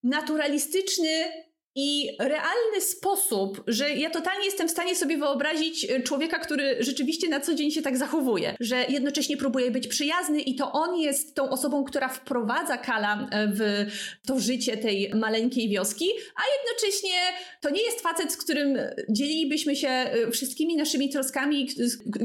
naturalistyczny, 0.03 1.09
i 1.75 2.09
realny 2.19 2.81
sposób, 2.81 3.63
że 3.67 3.89
ja 3.89 4.09
totalnie 4.09 4.45
jestem 4.45 4.67
w 4.67 4.71
stanie 4.71 4.95
sobie 4.95 5.17
wyobrazić 5.17 5.85
e, 5.85 6.01
człowieka, 6.01 6.39
który 6.39 6.77
rzeczywiście 6.79 7.29
na 7.29 7.39
co 7.39 7.55
dzień 7.55 7.71
się 7.71 7.81
tak 7.81 7.97
zachowuje, 7.97 8.55
że 8.59 8.85
jednocześnie 8.89 9.37
próbuje 9.37 9.71
być 9.71 9.87
przyjazny 9.87 10.41
i 10.41 10.55
to 10.55 10.71
on 10.71 10.97
jest 10.97 11.35
tą 11.35 11.49
osobą, 11.49 11.83
która 11.83 12.07
wprowadza 12.07 12.77
Kala 12.77 13.27
e, 13.31 13.47
w 13.47 13.85
to 14.27 14.39
życie 14.39 14.77
tej 14.77 15.11
maleńkiej 15.15 15.69
wioski, 15.69 16.05
a 16.35 16.41
jednocześnie 16.57 17.19
to 17.61 17.69
nie 17.69 17.83
jest 17.83 18.01
facet, 18.01 18.31
z 18.31 18.37
którym 18.37 18.77
dzielilibyśmy 19.09 19.75
się 19.75 19.89
e, 19.89 20.31
wszystkimi 20.31 20.75
naszymi 20.75 21.09
troskami 21.09 21.67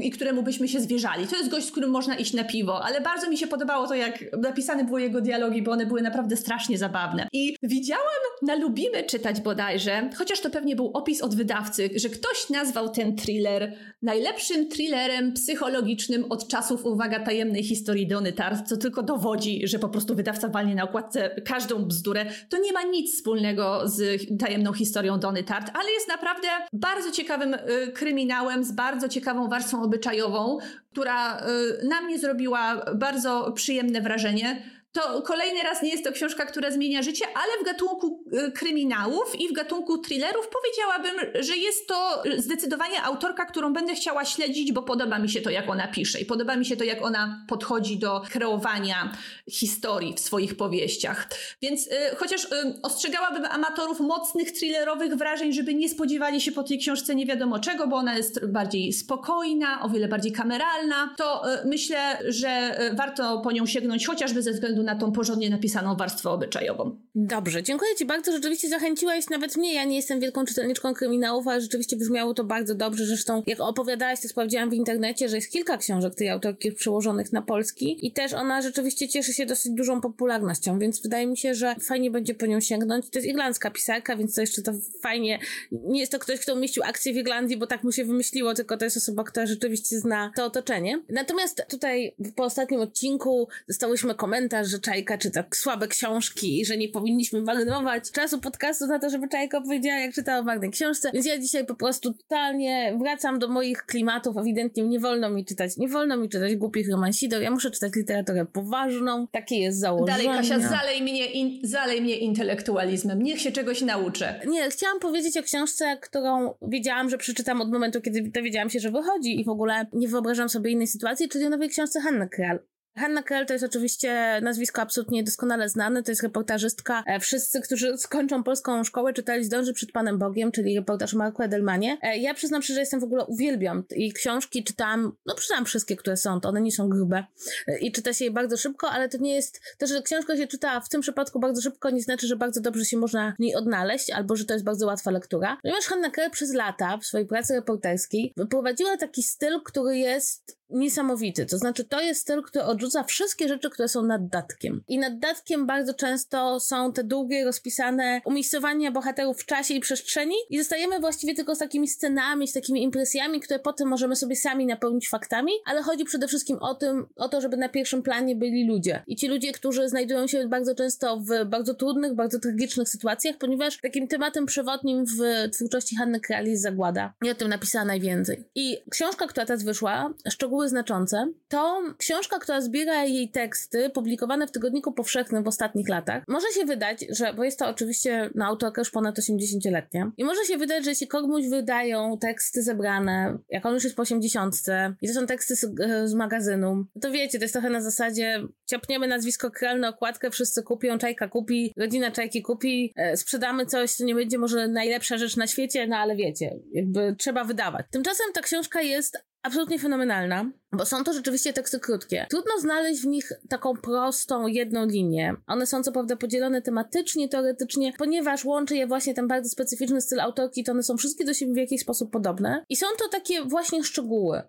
i 0.01 0.11
któremu 0.11 0.43
byśmy 0.43 0.67
się 0.67 0.79
zwierzali. 0.79 1.27
To 1.27 1.35
jest 1.35 1.49
gość, 1.49 1.67
z 1.67 1.71
którym 1.71 1.89
można 1.89 2.15
iść 2.15 2.33
na 2.33 2.43
piwo, 2.43 2.83
ale 2.83 3.01
bardzo 3.01 3.29
mi 3.29 3.37
się 3.37 3.47
podobało 3.47 3.87
to, 3.87 3.95
jak 3.95 4.37
napisane 4.37 4.83
były 4.83 5.01
jego 5.01 5.21
dialogi, 5.21 5.61
bo 5.61 5.71
one 5.71 5.85
były 5.85 6.01
naprawdę 6.01 6.37
strasznie 6.37 6.77
zabawne. 6.77 7.27
I 7.33 7.55
widziałam 7.63 8.05
na 8.41 8.55
Lubimy 8.55 9.03
czytać 9.03 9.40
bodajże, 9.43 10.09
chociaż 10.17 10.39
to 10.41 10.49
pewnie 10.49 10.75
był 10.75 10.91
opis 10.93 11.21
od 11.21 11.35
wydawcy, 11.35 11.89
że 11.95 12.09
ktoś 12.09 12.49
nazwał 12.49 12.89
ten 12.89 13.15
thriller 13.15 13.73
najlepszym 14.01 14.69
thrillerem 14.69 15.33
psychologicznym 15.33 16.25
od 16.29 16.47
czasów, 16.47 16.85
uwaga, 16.85 17.19
tajemnej 17.19 17.63
historii 17.63 18.07
Dony 18.07 18.33
Tart, 18.33 18.67
co 18.67 18.77
tylko 18.77 19.03
dowodzi, 19.03 19.67
że 19.67 19.79
po 19.79 19.89
prostu 19.89 20.15
wydawca 20.15 20.47
walnie 20.47 20.75
na 20.75 20.83
okładce 20.83 21.29
każdą 21.29 21.85
bzdurę. 21.85 22.25
To 22.49 22.57
nie 22.57 22.73
ma 22.73 22.83
nic 22.83 23.15
wspólnego 23.15 23.81
z 23.85 24.21
tajemną 24.39 24.73
historią 24.73 25.19
Dony 25.19 25.43
Tart, 25.43 25.71
ale 25.73 25.91
jest 25.91 26.07
naprawdę 26.07 26.47
bardzo 26.73 27.11
ciekawym 27.11 27.53
y, 27.53 27.91
kryminałem 27.93 28.63
z 28.63 28.71
bardzo 28.71 29.09
ciekawą 29.09 29.49
warstwą 29.49 29.83
obyczajową, 29.83 30.57
która 30.91 31.39
y, 31.39 31.87
na 31.87 32.01
mnie 32.01 32.19
zrobiła 32.19 32.85
bardzo 32.95 33.51
przyjemne 33.51 34.01
wrażenie 34.01 34.61
to 34.91 35.21
kolejny 35.21 35.63
raz 35.63 35.81
nie 35.81 35.89
jest 35.89 36.03
to 36.03 36.11
książka, 36.11 36.45
która 36.45 36.71
zmienia 36.71 37.01
życie, 37.01 37.25
ale 37.35 37.61
w 37.61 37.65
gatunku 37.65 38.23
y, 38.47 38.51
kryminałów 38.51 39.39
i 39.39 39.47
w 39.47 39.53
gatunku 39.53 39.97
thrillerów 39.97 40.47
powiedziałabym, 40.47 41.43
że 41.43 41.57
jest 41.57 41.87
to 41.87 42.23
zdecydowanie 42.37 43.03
autorka, 43.03 43.45
którą 43.45 43.73
będę 43.73 43.95
chciała 43.95 44.25
śledzić, 44.25 44.73
bo 44.73 44.83
podoba 44.83 45.19
mi 45.19 45.29
się 45.29 45.41
to, 45.41 45.49
jak 45.49 45.69
ona 45.69 45.87
pisze 45.87 46.21
i 46.21 46.25
podoba 46.25 46.55
mi 46.55 46.65
się 46.65 46.77
to, 46.77 46.83
jak 46.83 47.01
ona 47.01 47.45
podchodzi 47.47 47.99
do 47.99 48.21
kreowania 48.31 49.11
historii 49.49 50.13
w 50.13 50.19
swoich 50.19 50.57
powieściach. 50.57 51.27
Więc 51.61 51.87
y, 51.87 51.91
chociaż 52.17 52.43
y, 52.43 52.47
ostrzegałabym 52.83 53.45
amatorów 53.45 53.99
mocnych 53.99 54.51
thrillerowych 54.51 55.15
wrażeń, 55.15 55.53
żeby 55.53 55.73
nie 55.73 55.89
spodziewali 55.89 56.41
się 56.41 56.51
po 56.51 56.63
tej 56.63 56.79
książce 56.79 57.15
nie 57.15 57.25
wiadomo 57.25 57.59
czego, 57.59 57.87
bo 57.87 57.95
ona 57.95 58.17
jest 58.17 58.45
bardziej 58.45 58.93
spokojna, 58.93 59.81
o 59.83 59.89
wiele 59.89 60.07
bardziej 60.07 60.31
kameralna, 60.31 61.13
to 61.17 61.53
y, 61.53 61.67
myślę, 61.67 62.17
że 62.27 62.81
y, 62.91 62.95
warto 62.95 63.41
po 63.43 63.51
nią 63.51 63.65
sięgnąć 63.65 64.07
chociażby 64.07 64.41
ze 64.41 64.51
względu 64.51 64.80
na 64.83 64.95
tą 64.95 65.11
porządnie 65.11 65.49
napisaną 65.49 65.95
warstwę 65.95 66.29
obyczajową. 66.29 66.97
Dobrze, 67.15 67.63
dziękuję 67.63 67.95
Ci 67.95 68.05
bardzo. 68.05 68.31
Rzeczywiście 68.31 68.69
zachęciłaś 68.69 69.29
nawet 69.29 69.57
mnie. 69.57 69.73
Ja 69.73 69.83
nie 69.83 69.95
jestem 69.95 70.19
wielką 70.19 70.45
czytelniczką 70.45 70.93
kryminałów, 70.93 71.47
ale 71.47 71.61
rzeczywiście 71.61 71.97
brzmiało 71.97 72.33
to 72.33 72.43
bardzo 72.43 72.75
dobrze. 72.75 73.05
Zresztą, 73.05 73.43
jak 73.47 73.59
opowiadałaś, 73.59 74.21
to 74.21 74.27
sprawdziłam 74.27 74.69
w 74.69 74.73
internecie, 74.73 75.29
że 75.29 75.35
jest 75.35 75.51
kilka 75.51 75.77
książek 75.77 76.15
tej 76.15 76.29
autorki 76.29 76.71
przełożonych 76.71 77.33
na 77.33 77.41
polski 77.41 78.07
i 78.07 78.11
też 78.11 78.33
ona 78.33 78.61
rzeczywiście 78.61 79.09
cieszy 79.09 79.33
się 79.33 79.45
dosyć 79.45 79.71
dużą 79.71 80.01
popularnością, 80.01 80.79
więc 80.79 81.01
wydaje 81.01 81.27
mi 81.27 81.37
się, 81.37 81.55
że 81.55 81.75
fajnie 81.81 82.11
będzie 82.11 82.33
po 82.33 82.45
nią 82.45 82.59
sięgnąć. 82.59 83.09
To 83.09 83.19
jest 83.19 83.29
irlandzka 83.29 83.71
pisarka, 83.71 84.15
więc 84.15 84.35
to 84.35 84.41
jeszcze 84.41 84.61
to 84.61 84.71
fajnie. 85.01 85.39
Nie 85.71 85.99
jest 85.99 86.11
to 86.11 86.19
ktoś, 86.19 86.39
kto 86.39 86.53
umieścił 86.53 86.83
akcję 86.83 87.13
w 87.13 87.17
Irlandii, 87.17 87.57
bo 87.57 87.67
tak 87.67 87.83
mu 87.83 87.91
się 87.91 88.05
wymyśliło, 88.05 88.53
tylko 88.53 88.77
to 88.77 88.85
jest 88.85 88.97
osoba, 88.97 89.23
która 89.23 89.45
rzeczywiście 89.45 89.99
zna 89.99 90.31
to 90.35 90.45
otoczenie. 90.45 91.01
Natomiast 91.09 91.65
tutaj 91.69 92.15
po 92.35 92.43
ostatnim 92.43 92.81
odcinku 92.81 93.47
dostałyśmy 93.67 94.15
komentarz, 94.15 94.67
że 94.71 94.79
Czajka 94.79 95.17
czyta 95.17 95.43
słabe 95.53 95.87
książki 95.87 96.61
i 96.61 96.65
że 96.65 96.77
nie 96.77 96.89
powinniśmy 96.89 97.41
marnować 97.41 98.11
czasu 98.11 98.39
podcastu 98.39 98.87
na 98.87 98.99
to, 98.99 99.09
żeby 99.09 99.27
Czajka 99.27 99.57
opowiedziała, 99.57 99.99
jak 99.99 100.13
czytała 100.13 100.43
ważnej 100.43 100.71
książce. 100.71 101.11
Więc 101.13 101.25
ja 101.25 101.39
dzisiaj 101.39 101.65
po 101.65 101.75
prostu 101.75 102.13
totalnie 102.13 102.97
wracam 102.99 103.39
do 103.39 103.47
moich 103.47 103.85
klimatów. 103.85 104.37
Ewidentnie 104.37 104.83
nie 104.83 104.99
wolno 104.99 105.29
mi 105.29 105.45
czytać, 105.45 105.77
nie 105.77 105.87
wolno 105.87 106.17
mi 106.17 106.29
czytać 106.29 106.55
głupich 106.55 106.91
romansideł. 106.91 107.41
Ja 107.41 107.51
muszę 107.51 107.71
czytać 107.71 107.95
literaturę 107.95 108.45
poważną. 108.45 109.27
Takie 109.27 109.59
jest 109.59 109.79
założenie. 109.79 110.23
Dalej, 110.23 110.27
Kasia, 110.27 110.59
zalej 110.59 111.01
mnie, 111.01 111.25
in, 111.25 111.59
zalej 111.63 112.01
mnie 112.01 112.17
intelektualizmem. 112.17 113.23
Niech 113.23 113.41
się 113.41 113.51
czegoś 113.51 113.81
nauczę. 113.81 114.41
Nie, 114.47 114.69
chciałam 114.69 114.99
powiedzieć 114.99 115.37
o 115.37 115.43
książce, 115.43 115.97
którą 116.01 116.53
wiedziałam, 116.61 117.09
że 117.09 117.17
przeczytam 117.17 117.61
od 117.61 117.71
momentu, 117.71 118.01
kiedy 118.01 118.21
dowiedziałam 118.21 118.69
się, 118.69 118.79
że 118.79 118.91
wychodzi 118.91 119.39
i 119.39 119.43
w 119.43 119.49
ogóle 119.49 119.85
nie 119.93 120.07
wyobrażam 120.07 120.49
sobie 120.49 120.71
innej 120.71 120.87
sytuacji, 120.87 121.29
czyli 121.29 121.45
o 121.45 121.49
nowej 121.49 121.69
książce 121.69 122.01
Hanny 122.01 122.29
Kral. 122.29 122.59
Hanna 122.95 123.23
Kell 123.23 123.45
to 123.45 123.53
jest 123.53 123.65
oczywiście 123.65 124.39
nazwisko 124.43 124.81
absolutnie 124.81 125.23
doskonale 125.23 125.69
znane, 125.69 126.03
to 126.03 126.11
jest 126.11 126.23
reportażystka. 126.23 127.03
E, 127.07 127.19
wszyscy, 127.19 127.61
którzy 127.61 127.97
skończą 127.97 128.43
polską 128.43 128.83
szkołę, 128.83 129.13
czytali 129.13 129.43
Zdąży 129.43 129.73
przed 129.73 129.91
Panem 129.91 130.19
Bogiem, 130.19 130.51
czyli 130.51 130.75
reportaż 130.75 131.13
Marku 131.13 131.43
Edelmanie. 131.43 131.97
E, 132.01 132.17
ja 132.17 132.33
przyznam 132.33 132.61
się, 132.61 132.73
że 132.73 132.79
jestem 132.79 132.99
w 132.99 133.03
ogóle 133.03 133.25
uwielbiam 133.25 133.83
i 133.95 134.13
książki 134.13 134.63
czytam, 134.63 135.17
no 135.25 135.35
przeczytam 135.35 135.65
wszystkie, 135.65 135.95
które 135.95 136.17
są, 136.17 136.41
to 136.41 136.49
one 136.49 136.61
nie 136.61 136.71
są 136.71 136.89
grube 136.89 137.25
e, 137.67 137.79
i 137.79 137.91
czyta 137.91 138.13
się 138.13 138.25
je 138.25 138.31
bardzo 138.31 138.57
szybko, 138.57 138.89
ale 138.89 139.09
to 139.09 139.17
nie 139.17 139.35
jest, 139.35 139.61
to, 139.77 139.87
że 139.87 140.01
książka 140.01 140.37
się 140.37 140.47
czyta 140.47 140.81
w 140.81 140.89
tym 140.89 141.01
przypadku 141.01 141.39
bardzo 141.39 141.61
szybko, 141.61 141.89
nie 141.89 142.01
znaczy, 142.01 142.27
że 142.27 142.35
bardzo 142.35 142.61
dobrze 142.61 142.85
się 142.85 142.97
można 142.97 143.33
w 143.37 143.39
niej 143.39 143.55
odnaleźć, 143.55 144.09
albo 144.09 144.35
że 144.35 144.45
to 144.45 144.53
jest 144.53 144.65
bardzo 144.65 144.85
łatwa 144.85 145.11
lektura. 145.11 145.57
Ponieważ 145.61 145.85
Hanna 145.85 146.09
Kell 146.09 146.31
przez 146.31 146.53
lata 146.53 146.97
w 146.97 147.05
swojej 147.05 147.27
pracy 147.27 147.53
reporterskiej 147.53 148.33
wyprowadziła 148.37 148.97
taki 148.97 149.23
styl, 149.23 149.61
który 149.65 149.97
jest 149.97 150.60
niesamowity. 150.71 151.45
To 151.45 151.57
znaczy, 151.57 151.83
to 151.83 152.01
jest 152.01 152.21
styl, 152.21 152.41
który 152.41 152.65
odrzuca 152.65 153.03
wszystkie 153.03 153.47
rzeczy, 153.47 153.69
które 153.69 153.87
są 153.87 154.03
naddatkiem. 154.03 154.83
I 154.87 154.97
naddatkiem 154.97 155.65
bardzo 155.65 155.93
często 155.93 156.59
są 156.59 156.93
te 156.93 157.03
długie, 157.03 157.45
rozpisane 157.45 158.21
umiejscowania 158.25 158.91
bohaterów 158.91 159.41
w 159.41 159.45
czasie 159.45 159.73
i 159.73 159.79
przestrzeni 159.79 160.35
i 160.49 160.57
zostajemy 160.57 160.99
właściwie 160.99 161.35
tylko 161.35 161.55
z 161.55 161.59
takimi 161.59 161.87
scenami, 161.87 162.47
z 162.47 162.53
takimi 162.53 162.83
impresjami, 162.83 163.39
które 163.39 163.59
potem 163.59 163.87
możemy 163.87 164.15
sobie 164.15 164.35
sami 164.35 164.65
napełnić 164.65 165.09
faktami, 165.09 165.51
ale 165.65 165.81
chodzi 165.81 166.05
przede 166.05 166.27
wszystkim 166.27 166.57
o 166.57 166.75
tym, 166.75 167.05
o 167.15 167.29
to, 167.29 167.41
żeby 167.41 167.57
na 167.57 167.69
pierwszym 167.69 168.03
planie 168.03 168.35
byli 168.35 168.67
ludzie. 168.67 169.03
I 169.07 169.15
ci 169.15 169.27
ludzie, 169.27 169.51
którzy 169.51 169.89
znajdują 169.89 170.27
się 170.27 170.47
bardzo 170.47 170.75
często 170.75 171.19
w 171.19 171.45
bardzo 171.45 171.73
trudnych, 171.73 172.15
bardzo 172.15 172.39
tragicznych 172.39 172.89
sytuacjach, 172.89 173.37
ponieważ 173.37 173.77
takim 173.77 174.07
tematem 174.07 174.45
przewodnim 174.45 175.05
w 175.05 175.49
twórczości 175.53 175.95
Hanny 175.95 176.19
Krali 176.19 176.51
jest 176.51 176.63
zagłada. 176.63 177.13
I 177.25 177.29
o 177.29 177.35
tym 177.35 177.49
napisała 177.49 177.85
najwięcej. 177.85 178.43
I 178.55 178.77
książka, 178.89 179.27
która 179.27 179.45
teraz 179.45 179.63
wyszła, 179.63 180.13
szczegóły 180.29 180.60
były 180.61 180.69
znaczące, 180.69 181.31
to 181.47 181.81
książka, 181.97 182.39
która 182.39 182.61
zbiera 182.61 183.05
jej 183.05 183.29
teksty 183.29 183.89
publikowane 183.89 184.47
w 184.47 184.51
Tygodniku 184.51 184.93
Powszechnym 184.93 185.43
w 185.43 185.47
ostatnich 185.47 185.89
latach. 185.89 186.23
Może 186.27 186.47
się 186.47 186.65
wydać, 186.65 187.05
że, 187.09 187.33
bo 187.33 187.43
jest 187.43 187.59
to 187.59 187.67
oczywiście 187.67 188.29
no, 188.35 188.45
autorka 188.45 188.81
już 188.81 188.91
ponad 188.91 189.19
80-letnia, 189.19 190.11
i 190.17 190.23
może 190.23 190.45
się 190.45 190.57
wydać, 190.57 190.83
że 190.83 190.89
jeśli 190.89 191.07
komuś 191.07 191.47
wydają 191.47 192.17
teksty 192.17 192.63
zebrane, 192.63 193.37
jak 193.49 193.65
on 193.65 193.73
już 193.73 193.83
jest 193.83 193.95
po 193.95 194.01
80 194.01 194.55
i 195.01 195.07
to 195.07 195.13
są 195.13 195.25
teksty 195.25 195.55
z, 195.55 195.65
z 196.05 196.13
magazynu, 196.13 196.85
to 197.01 197.11
wiecie, 197.11 197.37
to 197.37 197.43
jest 197.43 197.53
trochę 197.53 197.69
na 197.69 197.81
zasadzie 197.81 198.43
ciapniemy 198.65 199.07
nazwisko 199.07 199.51
kralne, 199.51 199.89
okładkę, 199.89 200.31
wszyscy 200.31 200.63
kupią, 200.63 200.97
Czajka 200.97 201.27
kupi, 201.27 201.73
rodzina 201.77 202.11
Czajki 202.11 202.41
kupi, 202.41 202.93
e, 202.95 203.17
sprzedamy 203.17 203.65
coś, 203.65 203.91
co 203.91 204.05
nie 204.05 204.15
będzie 204.15 204.37
może 204.37 204.67
najlepsza 204.67 205.17
rzecz 205.17 205.37
na 205.37 205.47
świecie, 205.47 205.87
no 205.87 205.97
ale 205.97 206.15
wiecie, 206.15 206.59
jakby 206.73 207.15
trzeba 207.17 207.43
wydawać. 207.43 207.85
Tymczasem 207.91 208.25
ta 208.33 208.41
książka 208.41 208.81
jest 208.81 209.30
absolutnie 209.43 209.79
fenomenalna, 209.79 210.51
bo 210.71 210.85
są 210.85 211.03
to 211.03 211.13
rzeczywiście 211.13 211.53
teksty 211.53 211.79
krótkie. 211.79 212.25
Trudno 212.29 212.51
znaleźć 212.59 213.01
w 213.01 213.07
nich 213.07 213.31
taką 213.49 213.77
prostą, 213.77 214.47
jedną 214.47 214.85
linię. 214.85 215.35
One 215.47 215.65
są 215.65 215.83
co 215.83 215.91
prawda 215.91 216.15
podzielone 216.15 216.61
tematycznie, 216.61 217.29
teoretycznie, 217.29 217.93
ponieważ 217.97 218.45
łączy 218.45 218.75
je 218.75 218.87
właśnie 218.87 219.13
ten 219.13 219.27
bardzo 219.27 219.49
specyficzny 219.49 220.01
styl 220.01 220.19
autorki, 220.19 220.63
to 220.63 220.71
one 220.71 220.83
są 220.83 220.97
wszystkie 220.97 221.25
do 221.25 221.33
siebie 221.33 221.53
w 221.53 221.57
jakiś 221.57 221.81
sposób 221.81 222.11
podobne. 222.11 222.65
I 222.69 222.75
są 222.75 222.85
to 222.99 223.07
takie 223.09 223.45
właśnie 223.45 223.83
szczegóły. 223.83 224.41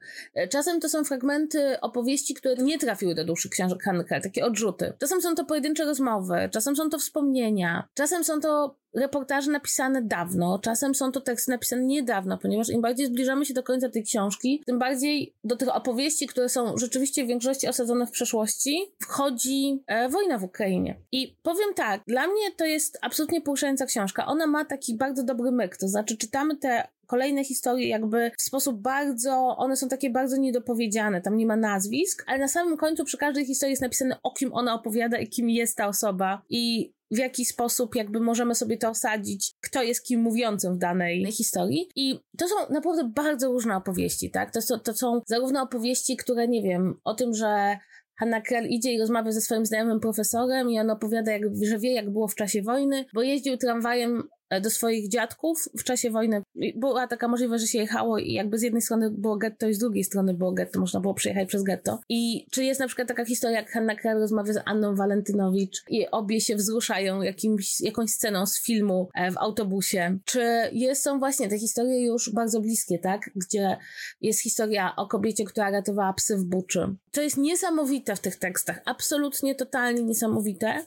Czasem 0.51 0.81
to 0.81 0.89
są 0.89 1.05
fragmenty 1.05 1.81
opowieści, 1.81 2.35
które 2.35 2.55
nie 2.55 2.79
trafiły 2.79 3.15
do 3.15 3.25
dłuższych 3.25 3.51
książek 3.51 3.83
Hanke, 3.83 4.21
takie 4.21 4.45
odrzuty. 4.45 4.93
Czasem 4.99 5.23
są 5.23 5.35
to 5.35 5.45
pojedyncze 5.45 5.85
rozmowy, 5.85 6.49
czasem 6.53 6.77
są 6.77 6.91
to 6.91 6.99
wspomnienia, 6.99 7.89
czasem 7.95 8.25
są 8.25 8.41
to 8.41 8.83
reportaże 8.95 9.51
napisane 9.51 10.03
dawno, 10.03 10.59
czasem 10.59 10.95
są 10.95 11.13
to 11.13 11.21
teksty 11.21 11.51
napisane 11.51 11.83
niedawno, 11.83 12.39
ponieważ 12.39 12.71
im 12.71 12.83
bardziej 12.83 13.07
zbliżamy 13.07 13.47
się 13.47 13.55
do 13.55 13.63
końca 13.63 13.89
tej 13.89 14.05
książki, 14.05 14.63
tym 14.67 14.79
bardziej 14.79 15.35
do 15.45 15.57
tych 15.57 15.77
opowieści, 15.77 16.12
które 16.27 16.49
są 16.49 16.77
rzeczywiście 16.79 17.25
w 17.25 17.29
większości 17.29 17.69
osadzone 17.69 18.07
w 18.07 18.11
przeszłości, 18.11 18.93
wchodzi 19.03 19.83
e, 19.87 20.09
wojna 20.09 20.39
w 20.39 20.45
Ukrainie. 20.45 20.97
I 21.13 21.37
powiem 21.43 21.75
tak, 21.75 22.03
dla 22.07 22.27
mnie 22.27 22.53
to 22.57 22.65
jest 22.65 22.99
absolutnie 23.03 23.41
poruszająca 23.41 23.87
książka. 23.87 24.27
Ona 24.27 24.47
ma 24.47 24.65
taki 24.65 24.97
bardzo 24.97 25.25
dobry 25.25 25.53
myk, 25.53 25.77
to 25.77 25.89
znaczy 25.89 26.17
czytamy 26.17 26.57
te 26.57 26.89
kolejne 27.07 27.45
historie 27.45 27.89
jakby 27.89 28.31
w 28.39 28.43
sposób 28.43 28.81
bardzo, 28.81 29.57
one 29.57 29.77
są 29.77 29.89
takie 29.89 30.11
bardzo 30.11 30.37
niedopowiedziane, 30.37 31.21
tam 31.21 31.37
nie 31.37 31.47
ma 31.47 31.57
nazwisk, 31.57 32.25
ale 32.27 32.39
na 32.39 32.49
samym 32.49 32.77
końcu 32.77 33.05
przy 33.05 33.19
każdej 33.19 33.47
historii 33.47 33.73
jest 33.73 33.83
napisane 33.83 34.17
o 34.23 34.35
kim 34.35 34.55
ona 34.55 34.75
opowiada 34.75 35.19
i 35.19 35.29
kim 35.29 35.51
jest 35.51 35.77
ta 35.77 35.87
osoba 35.87 36.43
i 36.49 36.93
w 37.13 37.19
jaki 37.19 37.45
sposób 37.45 37.95
jakby 37.95 38.21
możemy 38.21 38.55
sobie 38.55 38.79
to 38.79 38.89
osadzić, 38.89 39.53
kto 39.61 39.83
jest 39.83 40.07
kim 40.07 40.21
mówiącym 40.21 40.75
w 40.75 40.79
danej 40.79 41.33
historii. 41.33 41.89
I 41.97 42.19
to 42.39 42.49
są 42.49 42.55
naprawdę 42.71 43.11
bardzo 43.15 43.53
różne 43.53 43.77
opowieści, 43.77 44.31
tak? 44.31 44.53
To, 44.53 44.63
są, 44.63 44.79
to 44.79 44.95
są 44.95 45.21
zarówno 45.27 45.63
opowieści, 45.63 46.17
które, 46.17 46.49
nie 46.49 46.63
wiem, 46.63 46.95
o 47.05 47.15
tym, 47.15 47.35
że 47.35 47.79
Hanna 48.19 48.41
Krell 48.41 48.67
idzie 48.67 48.93
i 48.93 49.01
rozmawia 49.01 49.33
ze 49.33 49.41
swoim 49.41 49.67
znajomym 49.67 50.01
profesorem 50.01 50.71
i 50.71 50.79
on 50.79 50.91
opowiada, 50.91 51.33
jak, 51.33 51.43
że 51.63 51.79
wie, 51.79 51.93
jak 51.93 52.11
było 52.11 52.29
w 52.29 52.35
czasie 52.35 52.63
wojny, 52.63 53.05
bo 53.15 53.23
jeździł 53.23 53.57
tramwajem 53.57 54.29
do 54.61 54.71
swoich 54.71 55.09
dziadków 55.09 55.69
w 55.79 55.85
czasie 55.85 56.11
wojny. 56.11 56.43
Była 56.77 57.07
taka 57.07 57.29
możliwość, 57.29 57.63
że 57.63 57.69
się 57.69 57.79
jechało 57.79 58.19
i 58.19 58.33
jakby 58.33 58.59
z 58.59 58.63
jednej 58.63 58.83
strony 58.83 59.11
było 59.11 59.37
getto 59.37 59.69
i 59.69 59.75
z 59.75 59.79
drugiej 59.79 60.05
strony 60.05 60.35
było 60.35 60.53
getto, 60.53 60.81
można 60.81 61.01
było 61.01 61.15
przejechać 61.15 61.49
przez 61.49 61.63
getto. 61.63 62.01
I 62.09 62.47
czy 62.51 62.65
jest 62.65 62.81
na 62.81 62.87
przykład 62.87 63.09
taka 63.09 63.25
historia, 63.25 63.57
jak 63.57 63.71
Hanna 63.71 63.97
Krell 63.97 64.19
rozmawia 64.19 64.53
z 64.53 64.63
Anną 64.65 64.97
Walentynowicz 64.97 65.83
i 65.89 66.11
obie 66.11 66.41
się 66.41 66.57
wzruszają 66.57 67.23
jakimś, 67.23 67.81
jakąś 67.81 68.11
sceną 68.11 68.47
z 68.47 68.63
filmu 68.63 69.09
e, 69.15 69.31
w 69.31 69.39
autobusie? 69.39 70.19
Czy 70.25 70.43
jest, 70.73 71.03
są 71.03 71.19
właśnie 71.19 71.49
te 71.49 71.59
historie 71.59 72.05
już 72.05 72.31
bardzo 72.31 72.61
bliskie, 72.61 72.99
tak? 72.99 73.31
Gdzie 73.37 73.77
jest 74.21 74.41
historia 74.41 74.97
o 74.97 75.07
kobiecie, 75.07 75.45
która 75.45 75.71
ratowała 75.71 76.13
psy 76.13 76.37
w 76.37 76.45
buczy. 76.45 76.97
To 77.11 77.23
jest 77.23 77.37
niesamowite 77.37 78.17
w 78.17 78.21
tych 78.21 78.37
tekstach, 78.37 78.81
absolutnie, 78.85 79.55
totalnie 79.55 80.03
niesamowite 80.03 80.85